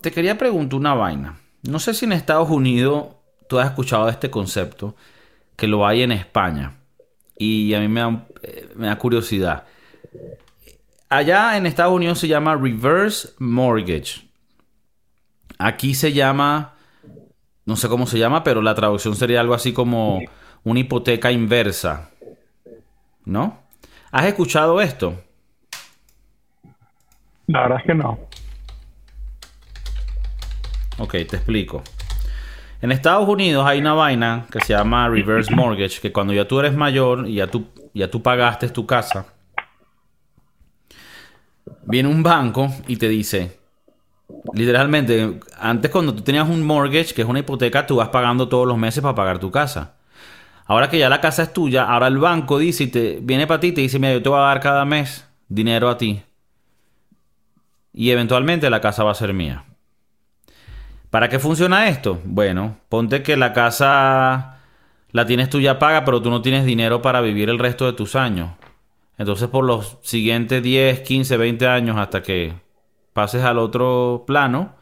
te 0.00 0.10
quería 0.10 0.36
preguntar 0.36 0.78
una 0.78 0.94
vaina. 0.94 1.38
No 1.62 1.78
sé 1.78 1.94
si 1.94 2.04
en 2.04 2.12
Estados 2.12 2.50
Unidos 2.50 3.06
tú 3.48 3.58
has 3.58 3.68
escuchado 3.68 4.08
este 4.08 4.30
concepto, 4.30 4.96
que 5.56 5.66
lo 5.66 5.86
hay 5.86 6.02
en 6.02 6.12
España. 6.12 6.78
Y 7.38 7.74
a 7.74 7.80
mí 7.80 7.88
me 7.88 8.22
eh, 8.42 8.68
me 8.74 8.86
da 8.86 8.96
curiosidad. 8.98 9.64
Allá 11.08 11.56
en 11.56 11.66
Estados 11.66 11.94
Unidos 11.94 12.18
se 12.18 12.28
llama 12.28 12.56
reverse 12.56 13.28
mortgage. 13.38 14.28
Aquí 15.58 15.94
se 15.94 16.12
llama, 16.12 16.75
no 17.66 17.76
sé 17.76 17.88
cómo 17.88 18.06
se 18.06 18.18
llama, 18.18 18.44
pero 18.44 18.62
la 18.62 18.74
traducción 18.74 19.16
sería 19.16 19.40
algo 19.40 19.54
así 19.54 19.72
como 19.72 20.20
una 20.64 20.80
hipoteca 20.80 21.32
inversa. 21.32 22.10
¿No? 23.24 23.58
¿Has 24.12 24.26
escuchado 24.26 24.80
esto? 24.80 25.20
La 27.48 27.62
verdad 27.62 27.78
es 27.80 27.84
que 27.86 27.94
no. 27.94 28.18
Ok, 30.98 31.10
te 31.10 31.36
explico. 31.36 31.82
En 32.80 32.92
Estados 32.92 33.28
Unidos 33.28 33.66
hay 33.66 33.80
una 33.80 33.94
vaina 33.94 34.46
que 34.50 34.60
se 34.60 34.72
llama 34.72 35.08
reverse 35.08 35.54
mortgage, 35.54 36.00
que 36.00 36.12
cuando 36.12 36.32
ya 36.32 36.46
tú 36.46 36.60
eres 36.60 36.74
mayor 36.74 37.28
y 37.28 37.34
ya 37.34 37.48
tú, 37.48 37.66
ya 37.94 38.08
tú 38.10 38.22
pagaste 38.22 38.68
tu 38.68 38.86
casa, 38.86 39.26
viene 41.84 42.08
un 42.08 42.22
banco 42.22 42.68
y 42.86 42.96
te 42.96 43.08
dice, 43.08 43.58
literalmente, 44.52 45.40
antes 45.58 45.90
cuando 45.90 46.14
tú 46.14 46.22
tenías 46.22 46.48
un 46.48 46.62
mortgage, 46.62 47.14
que 47.14 47.22
es 47.22 47.28
una 47.28 47.40
hipoteca, 47.40 47.86
tú 47.86 47.96
vas 47.96 48.08
pagando 48.08 48.48
todos 48.48 48.66
los 48.66 48.78
meses 48.78 49.02
para 49.02 49.14
pagar 49.14 49.38
tu 49.38 49.50
casa. 49.50 49.94
Ahora 50.66 50.90
que 50.90 50.98
ya 50.98 51.08
la 51.08 51.20
casa 51.20 51.44
es 51.44 51.52
tuya, 51.52 51.84
ahora 51.84 52.08
el 52.08 52.18
banco 52.18 52.58
dice 52.58 52.84
y 52.84 52.86
te 52.88 53.18
viene 53.22 53.46
para 53.46 53.60
ti 53.60 53.68
y 53.68 53.72
te 53.72 53.80
dice, 53.82 53.98
mira, 53.98 54.14
yo 54.14 54.22
te 54.22 54.28
voy 54.28 54.38
a 54.38 54.42
dar 54.42 54.60
cada 54.60 54.84
mes 54.84 55.26
dinero 55.48 55.88
a 55.88 55.96
ti. 55.96 56.22
Y 57.92 58.10
eventualmente 58.10 58.68
la 58.68 58.80
casa 58.80 59.04
va 59.04 59.12
a 59.12 59.14
ser 59.14 59.32
mía. 59.32 59.64
¿Para 61.10 61.28
qué 61.28 61.38
funciona 61.38 61.88
esto? 61.88 62.20
Bueno, 62.24 62.78
ponte 62.88 63.22
que 63.22 63.36
la 63.36 63.52
casa 63.52 64.58
la 65.12 65.24
tienes 65.24 65.48
tú 65.48 65.60
ya 65.60 65.78
paga, 65.78 66.04
pero 66.04 66.20
tú 66.20 66.30
no 66.30 66.42
tienes 66.42 66.66
dinero 66.66 67.00
para 67.00 67.20
vivir 67.20 67.48
el 67.48 67.58
resto 67.58 67.86
de 67.86 67.92
tus 67.92 68.16
años. 68.16 68.50
Entonces, 69.18 69.48
por 69.48 69.64
los 69.64 69.98
siguientes 70.02 70.62
10, 70.62 71.00
15, 71.00 71.36
20 71.36 71.68
años, 71.68 71.96
hasta 71.96 72.22
que 72.22 72.54
pases 73.16 73.42
al 73.42 73.58
otro 73.58 74.24
plano, 74.26 74.74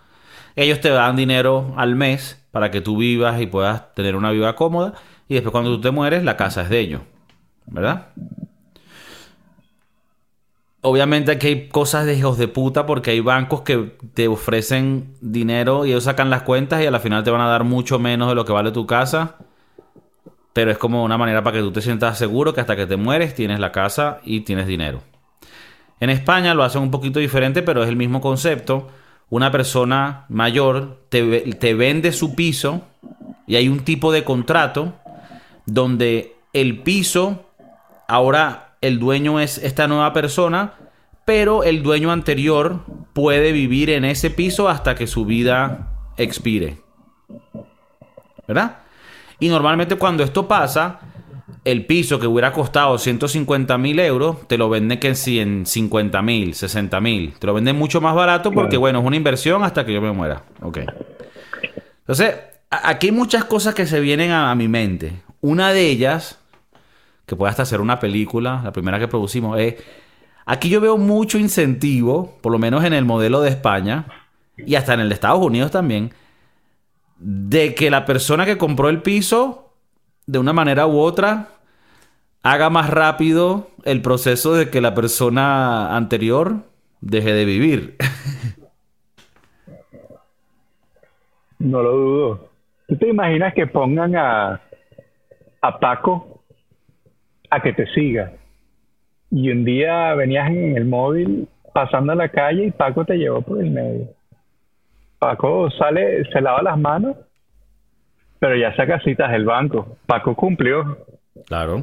ellos 0.57 0.81
te 0.81 0.91
dan 0.91 1.17
dinero 1.17 1.73
al 1.77 1.95
mes 1.95 2.45
para 2.51 2.71
que 2.71 2.81
tú 2.81 2.97
vivas 2.99 3.41
y 3.41 3.47
puedas 3.47 3.95
tener 3.95 4.17
una 4.17 4.31
vida 4.31 4.55
cómoda. 4.57 4.95
Y 5.29 5.35
después, 5.35 5.53
cuando 5.53 5.71
tú 5.71 5.81
te 5.81 5.91
mueres, 5.91 6.23
la 6.25 6.37
casa 6.37 6.63
es 6.63 6.69
de 6.69 6.81
ellos. 6.81 7.01
¿Verdad? 7.67 8.09
Obviamente 10.83 11.33
aquí 11.33 11.47
hay 11.47 11.69
cosas 11.69 12.05
de 12.05 12.15
hijos 12.15 12.37
de 12.37 12.47
puta 12.47 12.85
porque 12.85 13.13
hay 13.13 13.21
bancos 13.21 13.63
que 13.63 13.97
te 14.13 14.29
ofrecen 14.29 15.15
dinero 15.23 15.87
y 15.87 15.91
ellos 15.93 16.05
sacan 16.05 16.29
las 16.29 16.43
cuentas 16.43 16.83
y 16.83 16.87
al 16.87 17.01
final 17.01 17.25
te 17.25 17.31
van 17.31 17.41
a 17.41 17.49
dar 17.49 17.65
mucho 17.65 17.99
menos 17.99 18.29
de 18.29 18.35
lo 18.35 18.45
que 18.45 18.53
vale 18.53 18.71
tu 18.71 18.87
casa. 18.87 19.37
Pero 20.53 20.71
es 20.71 20.77
como 20.77 21.03
una 21.03 21.17
manera 21.17 21.43
para 21.43 21.57
que 21.57 21.63
tú 21.63 21.73
te 21.73 21.81
sientas 21.81 22.19
seguro 22.19 22.53
que 22.53 22.61
hasta 22.61 22.77
que 22.77 22.87
te 22.87 22.97
mueres 22.97 23.35
tienes 23.35 23.61
la 23.61 23.73
casa 23.73 24.21
y 24.25 24.41
tienes 24.41 24.67
dinero. 24.67 25.01
En 26.05 26.11
España 26.11 26.53
lo 26.53 26.65
hacen 26.65 26.83
un 26.83 26.91
poquito 26.91 27.19
diferente, 27.19 27.63
pero 27.63 27.83
es 27.83 27.89
el 27.89 27.97
mismo 27.97 28.21
concepto. 28.21 28.89
Una 29.31 29.51
persona 29.51 30.27
mayor 30.29 30.99
te, 31.09 31.55
te 31.55 31.73
vende 31.73 32.13
su 32.13 32.35
piso 32.35 32.83
y 33.47 33.57
hay 33.57 33.71
un 33.71 33.81
tipo 33.81 34.13
de 34.13 34.23
contrato 34.23 34.93
donde 35.65 36.37
el 36.53 36.81
piso, 36.83 37.47
ahora 38.07 38.77
el 38.83 38.99
dueño 38.99 39.41
es 39.41 39.57
esta 39.57 39.89
nueva 39.89 40.13
persona, 40.13 40.75
pero 41.25 41.65
el 41.65 41.83
dueño 41.83 42.13
anterior 42.13 42.85
puede 43.15 43.53
vivir 43.53 43.89
en 43.89 44.05
ese 44.05 44.29
piso 44.29 44.69
hasta 44.69 44.95
que 44.95 45.07
su 45.07 45.25
vida 45.25 45.89
expire. 46.19 46.83
¿Verdad? 48.47 48.77
Y 49.41 49.49
normalmente 49.49 49.97
cuando 49.97 50.23
esto 50.23 50.47
pasa, 50.47 51.01
el 51.65 51.87
piso 51.87 52.21
que 52.21 52.27
hubiera 52.27 52.53
costado 52.53 52.99
150 52.99 53.79
mil 53.79 53.99
euros, 53.99 54.47
te 54.49 54.59
lo 54.59 54.69
venden 54.69 55.01
que 55.01 55.09
en 55.09 55.67
50 55.67 56.23
mil, 56.23 56.55
60 56.55 57.01
mil. 57.01 57.33
Te 57.39 57.47
lo 57.47 57.55
venden 57.55 57.77
mucho 57.77 58.03
más 58.03 58.15
barato 58.15 58.53
porque, 58.53 58.77
bueno, 58.77 59.01
es 59.01 59.05
una 59.07 59.17
inversión 59.17 59.65
hasta 59.65 59.87
que 59.87 59.95
yo 59.95 60.03
me 60.03 60.13
muera. 60.13 60.43
Ok. 60.61 60.81
Entonces, 62.01 62.37
aquí 62.69 63.07
hay 63.07 63.13
muchas 63.13 63.45
cosas 63.45 63.75
que 63.75 63.87
se 63.87 64.01
vienen 64.01 64.31
a, 64.31 64.55
mi 64.55 64.69
mente. 64.69 65.23
Una 65.41 65.73
de 65.73 65.89
ellas, 65.89 66.39
que 67.25 67.35
puede 67.35 67.51
hasta 67.51 67.65
ser 67.65 67.81
una 67.81 67.99
película, 67.99 68.61
la 68.63 68.73
primera 68.73 68.99
que 68.99 69.09
producimos, 69.09 69.59
es... 69.59 69.77
Aquí 70.47 70.69
yo 70.69 70.83
veo 70.83 70.99
mucho 70.99 71.39
incentivo, 71.39 72.37
por 72.43 72.53
lo 72.53 72.59
menos 72.59 72.85
en 72.85 72.93
el 72.93 73.07
modelo 73.07 73.41
de 73.41 73.49
España, 73.49 74.05
y 74.59 74.75
hasta 74.75 74.93
en 74.93 75.01
el 75.01 75.09
de 75.09 75.15
Estados 75.15 75.43
Unidos 75.43 75.71
también, 75.71 76.13
de 77.17 77.75
que 77.75 77.91
la 77.91 78.05
persona 78.05 78.45
que 78.45 78.59
compró 78.59 78.91
el 78.91 79.01
piso, 79.01 79.73
de 80.27 80.39
una 80.39 80.53
manera 80.53 80.87
u 80.87 80.99
otra, 80.99 81.54
haga 82.45 82.71
más 82.71 82.91
rápido 82.91 83.71
el 83.85 84.03
proceso 84.03 84.55
de 84.55 84.71
que 84.71 84.81
la 84.81 84.95
persona 84.95 85.97
anterior 85.97 86.59
deje 87.01 87.33
de 87.33 87.45
vivir. 87.45 87.97
No 91.57 91.83
lo 91.83 91.93
dudo. 91.93 92.49
¿Tú 92.89 92.97
te 92.99 93.09
imaginas 93.09 93.55
que 93.55 93.67
pongan 93.67 94.15
a, 94.17 94.61
a 95.63 95.79
Paco 95.79 96.43
a 97.49 97.63
que 97.63 97.73
te 97.73 97.87
siga? 97.95 98.33
Y 99.31 99.51
un 99.51 99.65
día 99.65 100.15
venías 100.15 100.51
en 100.51 100.77
el 100.77 100.85
móvil 100.85 101.49
pasando 101.73 102.13
a 102.13 102.17
la 102.17 102.29
calle 102.29 102.67
y 102.67 102.71
Paco 102.71 103.07
te 103.07 103.17
llevó 103.17 103.41
por 103.41 103.63
el 103.63 103.71
medio. 103.71 104.09
Paco 105.19 105.71
sale, 105.71 106.25
se 106.31 106.41
lava 106.43 106.63
las 106.63 106.79
manos, 106.79 107.17
pero 108.39 108.57
ya 108.57 108.77
saca 108.77 109.01
citas 109.01 109.33
del 109.33 109.47
banco. 109.47 109.97
Paco 110.05 110.35
cumplió. 110.35 110.99
Claro. 111.47 111.83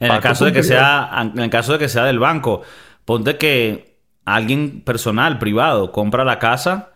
En 0.00 0.12
el 0.12 0.20
caso 0.20 0.44
de 0.44 0.52
que 0.52 0.62
sea, 0.62 1.30
en 1.34 1.38
el 1.38 1.50
caso 1.50 1.72
de 1.72 1.78
que 1.78 1.88
sea 1.88 2.04
del 2.04 2.18
banco, 2.18 2.62
ponte 3.04 3.36
que 3.36 3.98
alguien 4.24 4.82
personal, 4.82 5.38
privado, 5.38 5.90
compra 5.92 6.24
la 6.24 6.38
casa 6.38 6.90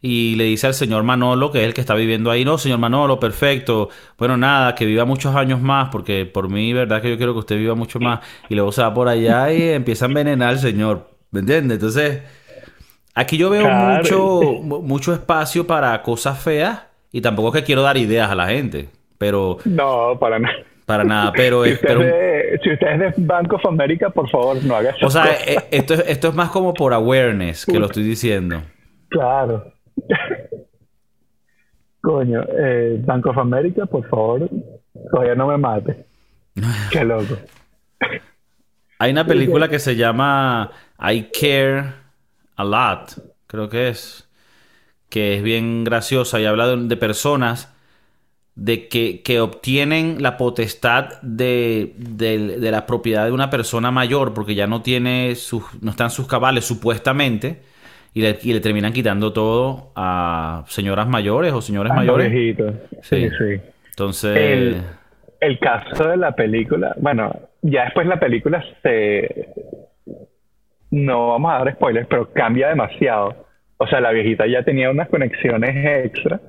y 0.00 0.36
le 0.36 0.44
dice 0.44 0.68
al 0.68 0.74
señor 0.74 1.02
Manolo, 1.02 1.50
que 1.50 1.60
es 1.60 1.66
el 1.66 1.74
que 1.74 1.80
está 1.80 1.94
viviendo 1.94 2.30
ahí, 2.30 2.44
no, 2.44 2.56
señor 2.56 2.78
Manolo, 2.78 3.18
perfecto, 3.18 3.88
bueno, 4.16 4.36
nada, 4.36 4.74
que 4.74 4.86
viva 4.86 5.04
muchos 5.04 5.34
años 5.34 5.60
más, 5.60 5.88
porque 5.90 6.24
por 6.24 6.48
mí, 6.48 6.72
verdad 6.72 7.02
que 7.02 7.10
yo 7.10 7.16
quiero 7.16 7.32
que 7.32 7.40
usted 7.40 7.56
viva 7.56 7.74
mucho 7.74 7.98
más, 7.98 8.20
y 8.48 8.54
luego 8.54 8.70
se 8.70 8.82
va 8.82 8.94
por 8.94 9.08
allá 9.08 9.52
y 9.52 9.70
empieza 9.70 10.04
a 10.04 10.08
envenenar 10.08 10.50
al 10.50 10.58
señor, 10.60 11.10
¿me 11.32 11.40
entiende? 11.40 11.74
Entonces, 11.74 12.22
aquí 13.14 13.36
yo 13.36 13.50
veo 13.50 13.68
mucho, 13.68 14.40
mucho 14.62 15.12
espacio 15.12 15.66
para 15.66 16.00
cosas 16.02 16.38
feas, 16.38 16.82
y 17.10 17.20
tampoco 17.20 17.48
es 17.48 17.54
que 17.54 17.66
quiero 17.66 17.82
dar 17.82 17.96
ideas 17.96 18.30
a 18.30 18.36
la 18.36 18.46
gente, 18.46 18.90
pero... 19.18 19.58
No, 19.64 20.16
para 20.20 20.38
nada. 20.38 20.67
Para 20.88 21.04
nada, 21.04 21.32
pero... 21.36 21.64
Si 21.64 21.72
usted, 21.72 22.00
es, 22.54 22.80
de, 22.98 23.12
Bank 23.18 23.52
of 23.52 23.66
America, 23.66 24.08
por 24.08 24.26
favor, 24.30 24.56
no 24.64 24.74
haga 24.74 24.90
eso. 24.90 25.06
O 25.06 25.10
sea, 25.10 25.26
eh, 25.46 25.68
esto, 25.70 25.92
esto 25.92 26.28
es 26.28 26.34
más 26.34 26.48
como 26.48 26.72
por 26.72 26.94
awareness 26.94 27.66
que 27.66 27.78
lo 27.78 27.86
estoy 27.86 28.04
diciendo. 28.04 28.62
Claro. 29.08 29.70
Coño, 32.00 32.42
eh, 32.58 32.96
Bank 33.04 33.26
of 33.26 33.36
America, 33.36 33.84
por 33.84 34.08
favor, 34.08 34.48
todavía 35.10 35.34
no 35.34 35.48
me 35.48 35.58
mate. 35.58 36.06
Qué 36.90 37.04
loco. 37.04 37.36
Hay 38.98 39.12
una 39.12 39.26
película 39.26 39.68
que 39.68 39.78
se 39.78 39.94
llama 39.94 40.70
I 40.98 41.28
Care 41.38 41.92
a 42.56 42.64
Lot, 42.64 43.22
creo 43.46 43.68
que 43.68 43.88
es, 43.88 44.26
que 45.10 45.36
es 45.36 45.42
bien 45.42 45.84
graciosa 45.84 46.40
y 46.40 46.46
habla 46.46 46.74
de, 46.76 46.96
personas 46.96 47.76
de 48.58 48.88
que, 48.88 49.22
que, 49.22 49.38
obtienen 49.38 50.20
la 50.20 50.36
potestad 50.36 51.22
de, 51.22 51.92
de, 51.96 52.58
de, 52.58 52.70
la 52.72 52.86
propiedad 52.86 53.24
de 53.24 53.30
una 53.30 53.50
persona 53.50 53.92
mayor 53.92 54.34
porque 54.34 54.56
ya 54.56 54.66
no 54.66 54.82
tiene 54.82 55.36
sus, 55.36 55.62
no 55.80 55.92
están 55.92 56.10
sus 56.10 56.26
cabales 56.26 56.64
supuestamente 56.64 57.60
y 58.14 58.52
le, 58.52 58.60
terminan 58.60 58.92
quitando 58.92 59.32
todo 59.32 59.92
a 59.94 60.64
señoras 60.66 61.06
mayores 61.06 61.52
o 61.52 61.60
señores 61.60 61.94
mayores. 61.94 62.32
Sí, 63.02 63.28
sí. 63.30 63.60
Entonces. 63.90 64.82
El, 65.40 65.58
caso 65.60 66.08
de 66.08 66.16
la 66.16 66.32
película, 66.32 66.96
bueno, 66.98 67.32
ya 67.62 67.84
después 67.84 68.08
la 68.08 68.18
película 68.18 68.64
se. 68.82 69.50
No 70.90 71.28
vamos 71.28 71.52
a 71.52 71.58
dar 71.58 71.74
spoilers, 71.74 72.08
pero 72.08 72.32
cambia 72.32 72.70
demasiado. 72.70 73.46
O 73.76 73.86
sea, 73.86 74.00
la 74.00 74.10
viejita 74.10 74.48
ya 74.48 74.64
tenía 74.64 74.90
unas 74.90 75.08
conexiones 75.08 76.04
extra, 76.04 76.40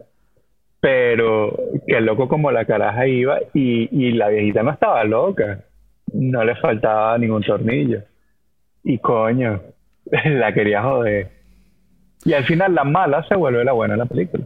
pero 0.80 1.58
qué 1.88 2.00
loco 2.02 2.28
como 2.28 2.52
la 2.52 2.66
caraja 2.66 3.08
iba 3.08 3.40
y, 3.54 3.90
y 3.92 4.12
la 4.12 4.30
viejita 4.30 4.64
no 4.64 4.72
estaba 4.72 5.04
loca. 5.04 5.66
No 6.14 6.44
le 6.44 6.56
faltaba 6.56 7.18
ningún 7.18 7.44
tornillo. 7.44 8.02
Y 8.84 8.98
coño, 8.98 9.62
la 10.26 10.54
quería 10.54 10.84
joder. 10.84 11.32
Y 12.26 12.34
al 12.34 12.44
final 12.46 12.76
la 12.76 12.84
mala 12.84 13.26
se 13.28 13.36
vuelve 13.36 13.64
la 13.64 13.74
buena 13.74 13.94
en 13.94 14.00
la 14.00 14.06
película. 14.06 14.46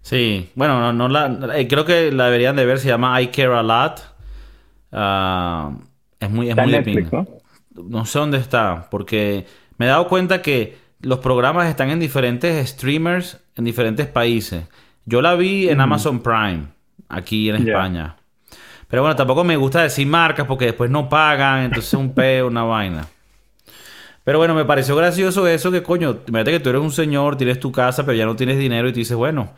Sí, 0.00 0.50
bueno, 0.54 0.78
no, 0.80 0.92
no 0.92 1.08
la, 1.08 1.56
eh, 1.58 1.66
creo 1.66 1.84
que 1.84 2.12
la 2.12 2.26
deberían 2.26 2.56
de 2.56 2.66
ver, 2.66 2.78
se 2.78 2.88
llama 2.88 3.20
I 3.20 3.28
Care 3.28 3.54
a 3.54 3.62
Lot. 3.62 4.02
Ah, 4.92 5.72
es 6.20 6.30
muy, 6.30 6.50
es 6.50 6.56
muy 6.56 6.66
Netflix, 6.66 7.12
¿no? 7.12 7.26
¿no? 7.74 8.04
sé 8.04 8.18
dónde 8.18 8.38
está, 8.38 8.88
porque 8.90 9.46
me 9.78 9.86
he 9.86 9.88
dado 9.88 10.06
cuenta 10.06 10.42
que 10.42 10.76
los 11.00 11.20
programas 11.20 11.68
están 11.68 11.90
en 11.90 12.00
diferentes 12.00 12.68
streamers 12.68 13.42
en 13.56 13.64
diferentes 13.64 14.06
países. 14.06 14.64
Yo 15.06 15.20
la 15.20 15.34
vi 15.34 15.68
en 15.68 15.80
Amazon 15.80 16.20
Prime, 16.20 16.64
aquí 17.08 17.50
en 17.50 17.68
España. 17.68 18.16
Pero 18.88 19.02
bueno, 19.02 19.16
tampoco 19.16 19.44
me 19.44 19.56
gusta 19.56 19.82
decir 19.82 20.06
marcas 20.06 20.46
porque 20.46 20.66
después 20.66 20.90
no 20.90 21.08
pagan, 21.08 21.64
entonces 21.64 21.92
es 21.92 21.98
un 21.98 22.14
peo, 22.14 22.46
una 22.46 22.62
vaina. 22.64 23.06
Pero 24.24 24.38
bueno, 24.38 24.54
me 24.54 24.64
pareció 24.64 24.96
gracioso 24.96 25.46
eso 25.46 25.70
que 25.70 25.82
coño, 25.82 26.20
imagínate 26.26 26.52
que 26.52 26.60
tú 26.60 26.70
eres 26.70 26.80
un 26.80 26.90
señor, 26.90 27.36
tienes 27.36 27.60
tu 27.60 27.70
casa, 27.70 28.06
pero 28.06 28.16
ya 28.16 28.24
no 28.24 28.36
tienes 28.36 28.58
dinero 28.58 28.88
y 28.88 28.92
te 28.92 29.00
dices, 29.00 29.16
bueno, 29.16 29.50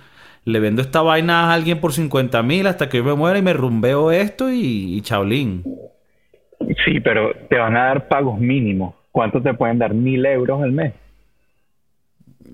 le 0.44 0.58
vendo 0.58 0.82
esta 0.82 1.02
vaina 1.02 1.50
a 1.50 1.54
alguien 1.54 1.80
por 1.80 1.92
50 1.92 2.42
mil 2.42 2.66
hasta 2.66 2.88
que 2.88 2.98
yo 2.98 3.04
me 3.04 3.14
muera 3.14 3.38
y 3.38 3.42
me 3.42 3.52
rumbeo 3.52 4.10
esto 4.10 4.50
y, 4.50 4.96
y 4.96 5.00
chaolín. 5.02 5.62
Sí, 6.84 6.98
pero 7.00 7.32
te 7.48 7.56
van 7.56 7.76
a 7.76 7.84
dar 7.86 8.08
pagos 8.08 8.40
mínimos. 8.40 8.94
¿Cuánto 9.12 9.40
te 9.40 9.54
pueden 9.54 9.78
dar? 9.78 9.94
¿Mil 9.94 10.26
euros 10.26 10.62
al 10.62 10.72
mes? 10.72 10.92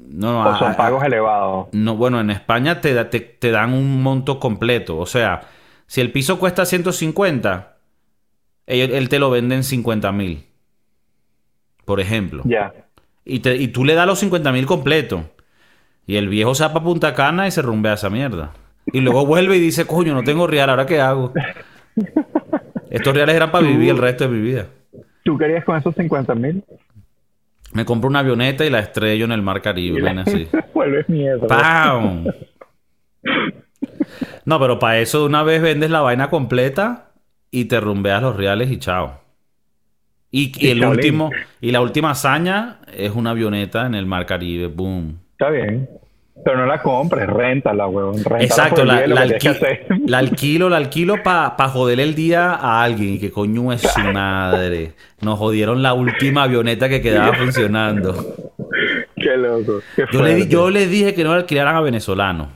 No, 0.08 0.48
¿O 0.48 0.58
son 0.58 0.74
pagos 0.74 1.02
elevados? 1.04 1.68
No, 1.72 1.96
bueno, 1.96 2.20
en 2.20 2.30
España 2.30 2.80
te, 2.80 3.04
te, 3.06 3.20
te 3.20 3.50
dan 3.50 3.72
un 3.72 4.02
monto 4.02 4.38
completo. 4.38 4.98
O 4.98 5.06
sea, 5.06 5.42
si 5.86 6.00
el 6.00 6.12
piso 6.12 6.38
cuesta 6.38 6.64
150, 6.64 7.76
él, 8.66 9.08
te 9.08 9.18
lo 9.18 9.30
venden 9.30 9.58
en 9.58 9.64
50 9.64 10.12
mil 10.12 10.52
por 11.84 12.00
ejemplo. 12.00 12.42
Ya. 12.46 12.72
Y, 13.24 13.40
te, 13.40 13.56
y 13.56 13.68
tú 13.68 13.84
le 13.84 13.94
das 13.94 14.06
los 14.06 14.18
50 14.18 14.52
mil 14.52 14.66
completo. 14.66 15.24
Y 16.06 16.16
el 16.16 16.28
viejo 16.28 16.54
se 16.54 16.64
para 16.64 16.82
Punta 16.82 17.14
Cana 17.14 17.46
y 17.46 17.50
se 17.50 17.62
rumbea 17.62 17.94
esa 17.94 18.10
mierda. 18.10 18.52
Y 18.86 19.00
luego 19.00 19.26
vuelve 19.26 19.56
y 19.56 19.60
dice, 19.60 19.86
coño, 19.86 20.14
no 20.14 20.22
tengo 20.22 20.46
real, 20.46 20.70
¿ahora 20.70 20.86
qué 20.86 21.00
hago? 21.00 21.32
Estos 22.90 23.14
reales 23.14 23.36
eran 23.36 23.50
para 23.50 23.66
vivir 23.66 23.90
el 23.90 23.98
resto 23.98 24.24
de 24.24 24.30
mi 24.30 24.40
vida. 24.40 24.66
¿Tú 25.24 25.38
querías 25.38 25.64
con 25.64 25.76
esos 25.76 25.94
50 25.94 26.34
mil? 26.34 26.64
Me 27.72 27.84
compro 27.84 28.08
una 28.08 28.20
avioneta 28.20 28.64
y 28.64 28.70
la 28.70 28.80
estrello 28.80 29.24
en 29.24 29.32
el 29.32 29.42
mar 29.42 29.62
Caribe. 29.62 30.08
así. 30.10 30.48
Vuelves 30.74 31.08
miedo. 31.08 31.46
¡Pam! 31.46 32.26
No, 34.44 34.58
pero 34.60 34.78
para 34.78 34.98
eso 34.98 35.20
de 35.20 35.26
una 35.26 35.42
vez 35.42 35.62
vendes 35.62 35.90
la 35.90 36.00
vaina 36.00 36.28
completa 36.28 37.12
y 37.50 37.66
te 37.66 37.80
rumbeas 37.80 38.22
los 38.22 38.36
reales 38.36 38.70
y 38.70 38.78
chao. 38.78 39.20
Y, 40.30 40.66
el 40.66 40.84
último, 40.84 41.30
y 41.60 41.72
la 41.72 41.82
última 41.82 42.12
hazaña 42.12 42.78
es 42.92 43.14
una 43.14 43.30
avioneta 43.30 43.86
en 43.86 43.94
el 43.94 44.06
Mar 44.06 44.24
Caribe. 44.24 44.66
Boom. 44.66 45.18
Está 45.32 45.50
bien. 45.50 45.88
Pero 46.44 46.56
no 46.56 46.66
la 46.66 46.82
compres, 46.82 47.26
réntala, 47.28 47.86
weón. 47.86 48.18
Exacto, 48.40 48.84
la, 48.84 49.06
la, 49.06 49.26
la, 50.06 50.18
alquilo, 50.18 50.68
la 50.68 50.76
alquilo 50.76 51.22
para 51.22 51.56
pa 51.56 51.68
joder 51.68 52.00
el 52.00 52.14
día 52.14 52.54
a 52.54 52.82
alguien. 52.82 53.20
Que 53.20 53.30
coño 53.30 53.72
es 53.72 53.82
su 53.82 54.00
madre. 54.12 54.92
Nos 55.20 55.38
jodieron 55.38 55.82
la 55.82 55.94
última 55.94 56.44
avioneta 56.44 56.88
que 56.88 57.00
quedaba 57.00 57.32
funcionando. 57.38 58.14
Qué 59.16 59.36
loco. 59.36 59.80
yo, 60.12 60.22
le, 60.22 60.48
yo 60.48 60.70
les 60.70 60.90
dije 60.90 61.14
que 61.14 61.22
no 61.22 61.30
la 61.30 61.36
alquilaran 61.36 61.76
a 61.76 61.80
venezolanos. 61.80 62.48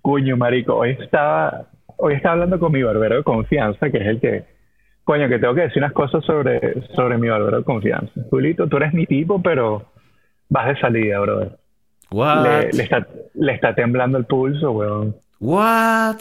Coño, 0.00 0.36
marico. 0.36 0.76
Hoy 0.76 0.96
estaba, 0.98 1.66
hoy 1.98 2.14
estaba 2.14 2.34
hablando 2.34 2.58
con 2.58 2.72
mi 2.72 2.82
barbero 2.82 3.16
de 3.16 3.22
confianza, 3.22 3.90
que 3.90 3.98
es 3.98 4.06
el 4.06 4.20
que 4.20 4.44
Coño, 5.04 5.28
que 5.28 5.40
tengo 5.40 5.54
que 5.54 5.62
decir 5.62 5.78
unas 5.78 5.92
cosas 5.92 6.24
sobre, 6.24 6.82
sobre 6.94 7.18
mi 7.18 7.28
valor 7.28 7.56
de 7.56 7.64
confianza. 7.64 8.12
Julito, 8.30 8.68
tú 8.68 8.76
eres 8.76 8.94
mi 8.94 9.06
tipo, 9.06 9.42
pero 9.42 9.86
vas 10.50 10.66
de 10.68 10.80
salida, 10.80 11.18
brother. 11.20 11.52
What? 12.10 12.44
Le, 12.72 12.82
está, 12.82 13.06
le 13.34 13.52
está 13.54 13.74
temblando 13.74 14.18
el 14.18 14.26
pulso, 14.26 14.72
weón. 14.72 15.16
What? 15.40 16.16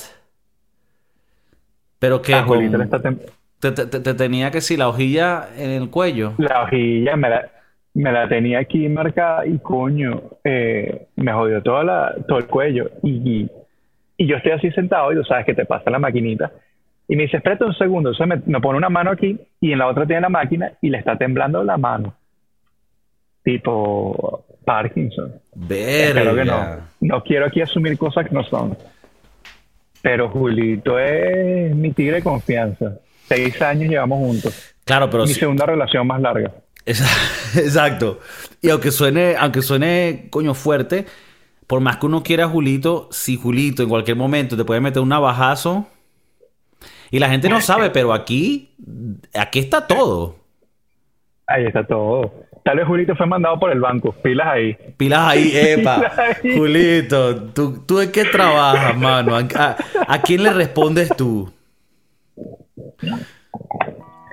Pero 2.00 2.22
que 2.22 2.34
A 2.34 2.46
con- 2.46 2.60
le 2.60 2.84
está 2.84 3.00
tem- 3.00 3.20
te, 3.60 3.72
te- 3.72 3.86
te- 3.88 4.00
te 4.00 4.14
tenía 4.14 4.52
que 4.52 4.62
si 4.62 4.78
la 4.78 4.88
hojilla 4.88 5.50
en 5.58 5.72
el 5.72 5.90
cuello. 5.90 6.34
La 6.38 6.64
hojilla 6.64 7.16
me 7.18 7.30
la, 7.30 7.50
me 7.94 8.12
la 8.12 8.30
tenía 8.30 8.60
aquí 8.60 8.88
marcada 8.88 9.46
y 9.46 9.58
coño, 9.60 10.22
eh, 10.46 11.08
me 11.18 11.34
jodió 11.34 11.62
toda 11.62 11.84
la, 11.84 12.16
todo 12.28 12.38
el 12.38 12.46
cuello. 12.46 12.90
Y, 13.04 13.10
y, 13.42 13.52
y 14.18 14.28
yo 14.28 14.38
estoy 14.38 14.54
así 14.54 14.72
sentado 14.72 15.12
y 15.12 15.16
tú 15.16 15.24
sabes 15.26 15.46
que 15.46 15.54
te 15.56 15.66
pasa 15.66 15.90
la 15.90 16.00
maquinita. 16.00 16.52
Y 17.08 17.16
me 17.16 17.24
dice, 17.24 17.38
espérate 17.38 17.66
un 17.66 17.74
segundo. 17.74 18.12
Entonces 18.12 18.28
me, 18.46 18.54
me 18.54 18.62
pone 18.62 18.78
una 18.78 18.90
mano 18.90 19.12
aquí 19.12 19.38
y 19.60 19.72
en 19.74 19.80
la 19.80 19.88
otra 19.88 20.06
tiene 20.06 20.22
la 20.22 20.30
máquina 20.30 20.72
y 20.82 20.90
le 20.90 21.00
está 21.00 21.18
temblando 21.18 21.64
la 21.64 21.78
mano. 21.78 22.14
Tipo 23.50 24.46
Parkinson. 24.64 25.34
Espero 25.60 26.36
que 26.36 26.46
no. 26.46 26.78
No 27.02 27.24
quiero 27.24 27.48
aquí 27.48 27.62
asumir 27.62 27.98
cosas 27.98 28.28
que 28.28 28.36
no 28.36 28.44
son. 28.44 28.78
Pero 30.04 30.30
Julito 30.30 31.00
es 31.00 31.76
mi 31.76 31.92
tigre 31.92 32.18
de 32.18 32.22
confianza. 32.22 33.00
Seis 33.28 33.60
años 33.64 33.90
llevamos 33.90 34.20
juntos. 34.20 34.76
Claro, 34.86 35.10
pero 35.10 35.26
mi 35.26 35.34
segunda 35.34 35.66
relación 35.66 36.06
más 36.06 36.22
larga. 36.22 36.52
Exacto. 36.86 38.20
Y 38.62 38.70
aunque 38.70 38.92
suene, 38.92 39.36
aunque 39.36 39.64
suene 39.64 40.28
coño 40.30 40.54
fuerte, 40.54 41.06
por 41.66 41.80
más 41.80 41.98
que 41.98 42.06
uno 42.06 42.22
quiera 42.22 42.46
a 42.46 42.50
Julito, 42.50 43.10
si 43.12 43.36
Julito 43.36 43.82
en 43.82 43.90
cualquier 43.90 44.16
momento 44.16 44.56
te 44.56 44.64
puede 44.64 44.80
meter 44.80 45.02
un 45.02 45.10
navajazo. 45.10 45.88
Y 47.10 47.18
la 47.18 47.30
gente 47.30 47.50
no 47.50 47.62
sabe, 47.62 47.90
pero 47.90 48.14
aquí, 48.14 48.76
aquí 49.34 49.58
está 49.58 49.88
todo. 49.88 50.36
Ahí 51.48 51.66
está 51.66 51.84
todo. 51.88 52.32
Tal 52.64 52.78
vez 52.78 52.86
Julito 52.88 53.16
fue 53.16 53.26
mandado 53.26 53.60
por 53.60 53.72
el 53.72 53.80
banco. 53.80 54.14
Pilas 54.22 54.48
ahí. 54.48 54.78
Pilas 54.98 55.20
ahí, 55.28 55.52
epa. 55.56 55.96
Pilas 55.96 56.20
ahí. 56.20 56.58
Julito, 56.58 57.36
¿tú, 57.54 57.84
¿tú 57.86 58.00
en 58.02 58.12
qué 58.12 58.26
trabajas, 58.26 58.98
mano? 58.98 59.36
¿A, 59.36 60.22
quién 60.22 60.44
le 60.44 60.52
respondes 60.54 61.10
tú? 61.16 61.52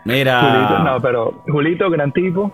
Mira. 0.05 0.41
Julito, 0.41 0.79
no, 0.85 1.01
pero 1.01 1.43
Julito, 1.49 1.91
gran 1.91 2.13
tipo. 2.13 2.53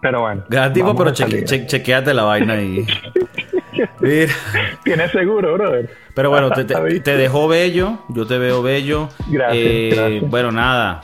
Pero 0.00 0.20
bueno. 0.20 0.44
Gran 0.48 0.72
tipo, 0.72 0.94
pero 0.94 1.10
cheque- 1.12 1.44
che- 1.44 1.66
chequeate 1.66 2.14
la 2.14 2.22
vaina 2.22 2.54
ahí. 2.54 2.86
Mira. 4.00 4.32
Tienes 4.84 5.10
seguro, 5.10 5.54
brother. 5.54 5.90
Pero 6.14 6.30
bueno, 6.30 6.50
te, 6.50 6.64
te, 6.64 7.16
dejó 7.16 7.48
bello, 7.48 7.98
yo 8.10 8.26
te 8.26 8.38
veo 8.38 8.62
bello. 8.62 9.08
Gracias, 9.28 9.56
Eh, 9.64 9.90
gracias. 9.94 10.30
Bueno, 10.30 10.52
nada, 10.52 11.02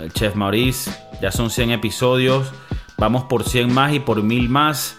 el 0.00 0.12
Chef 0.12 0.34
Maurice, 0.34 0.90
ya 1.22 1.30
son 1.32 1.48
100 1.50 1.70
episodios, 1.72 2.52
vamos 2.98 3.24
por 3.24 3.44
100 3.44 3.72
más 3.72 3.92
y 3.92 4.00
por 4.00 4.22
1000 4.22 4.48
más. 4.48 4.96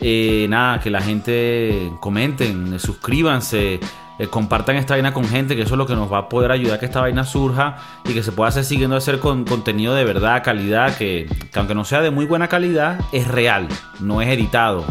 Eh, 0.00 0.46
nada, 0.48 0.80
que 0.80 0.88
la 0.88 1.02
gente 1.02 1.92
comenten, 2.00 2.78
suscríbanse, 2.78 3.80
eh, 4.18 4.26
compartan 4.28 4.76
esta 4.76 4.94
vaina 4.94 5.12
con 5.12 5.26
gente, 5.26 5.56
que 5.56 5.62
eso 5.62 5.74
es 5.74 5.78
lo 5.78 5.86
que 5.86 5.94
nos 5.94 6.10
va 6.10 6.18
a 6.18 6.28
poder 6.28 6.52
ayudar 6.52 6.76
a 6.76 6.78
que 6.80 6.86
esta 6.86 7.02
vaina 7.02 7.24
surja 7.24 7.76
y 8.04 8.14
que 8.14 8.22
se 8.22 8.32
pueda 8.32 8.48
hacer 8.48 8.64
siguiendo 8.64 8.96
hacer 8.96 9.18
con 9.18 9.44
contenido 9.44 9.94
de 9.94 10.04
verdad, 10.04 10.42
calidad, 10.42 10.96
que, 10.96 11.28
que 11.52 11.58
aunque 11.58 11.74
no 11.74 11.84
sea 11.84 12.00
de 12.00 12.10
muy 12.10 12.24
buena 12.24 12.48
calidad, 12.48 12.98
es 13.12 13.28
real, 13.28 13.68
no 14.00 14.22
es 14.22 14.28
editado. 14.28 14.84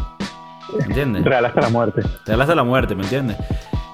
¿Entiendes? 0.80 1.24
Real 1.24 1.46
hasta 1.46 1.62
la 1.62 1.70
muerte. 1.70 2.04
Te 2.24 2.34
hablas 2.34 2.48
de 2.48 2.56
la 2.56 2.64
muerte, 2.64 2.96
¿me 2.96 3.04
entiendes? 3.04 3.38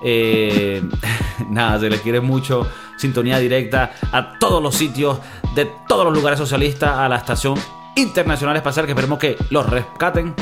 Eh, 0.03 0.83
nada, 1.49 1.79
se 1.79 1.89
le 1.89 1.99
quiere 1.99 2.19
mucho. 2.19 2.67
Sintonía 2.97 3.39
directa 3.39 3.91
a 4.11 4.37
todos 4.39 4.61
los 4.61 4.75
sitios 4.75 5.19
de 5.55 5.69
todos 5.87 6.05
los 6.05 6.13
lugares 6.13 6.39
socialistas, 6.39 6.97
a 6.97 7.09
la 7.09 7.17
estación 7.17 7.55
internacional 7.95 8.55
espacial 8.55 8.85
que 8.85 8.91
esperemos 8.91 9.19
que 9.19 9.37
los 9.49 9.69
rescaten. 9.69 10.35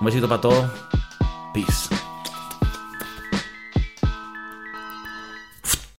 Un 0.00 0.06
besito 0.06 0.28
para 0.28 0.40
todos. 0.40 0.70
Peace. 1.52 2.05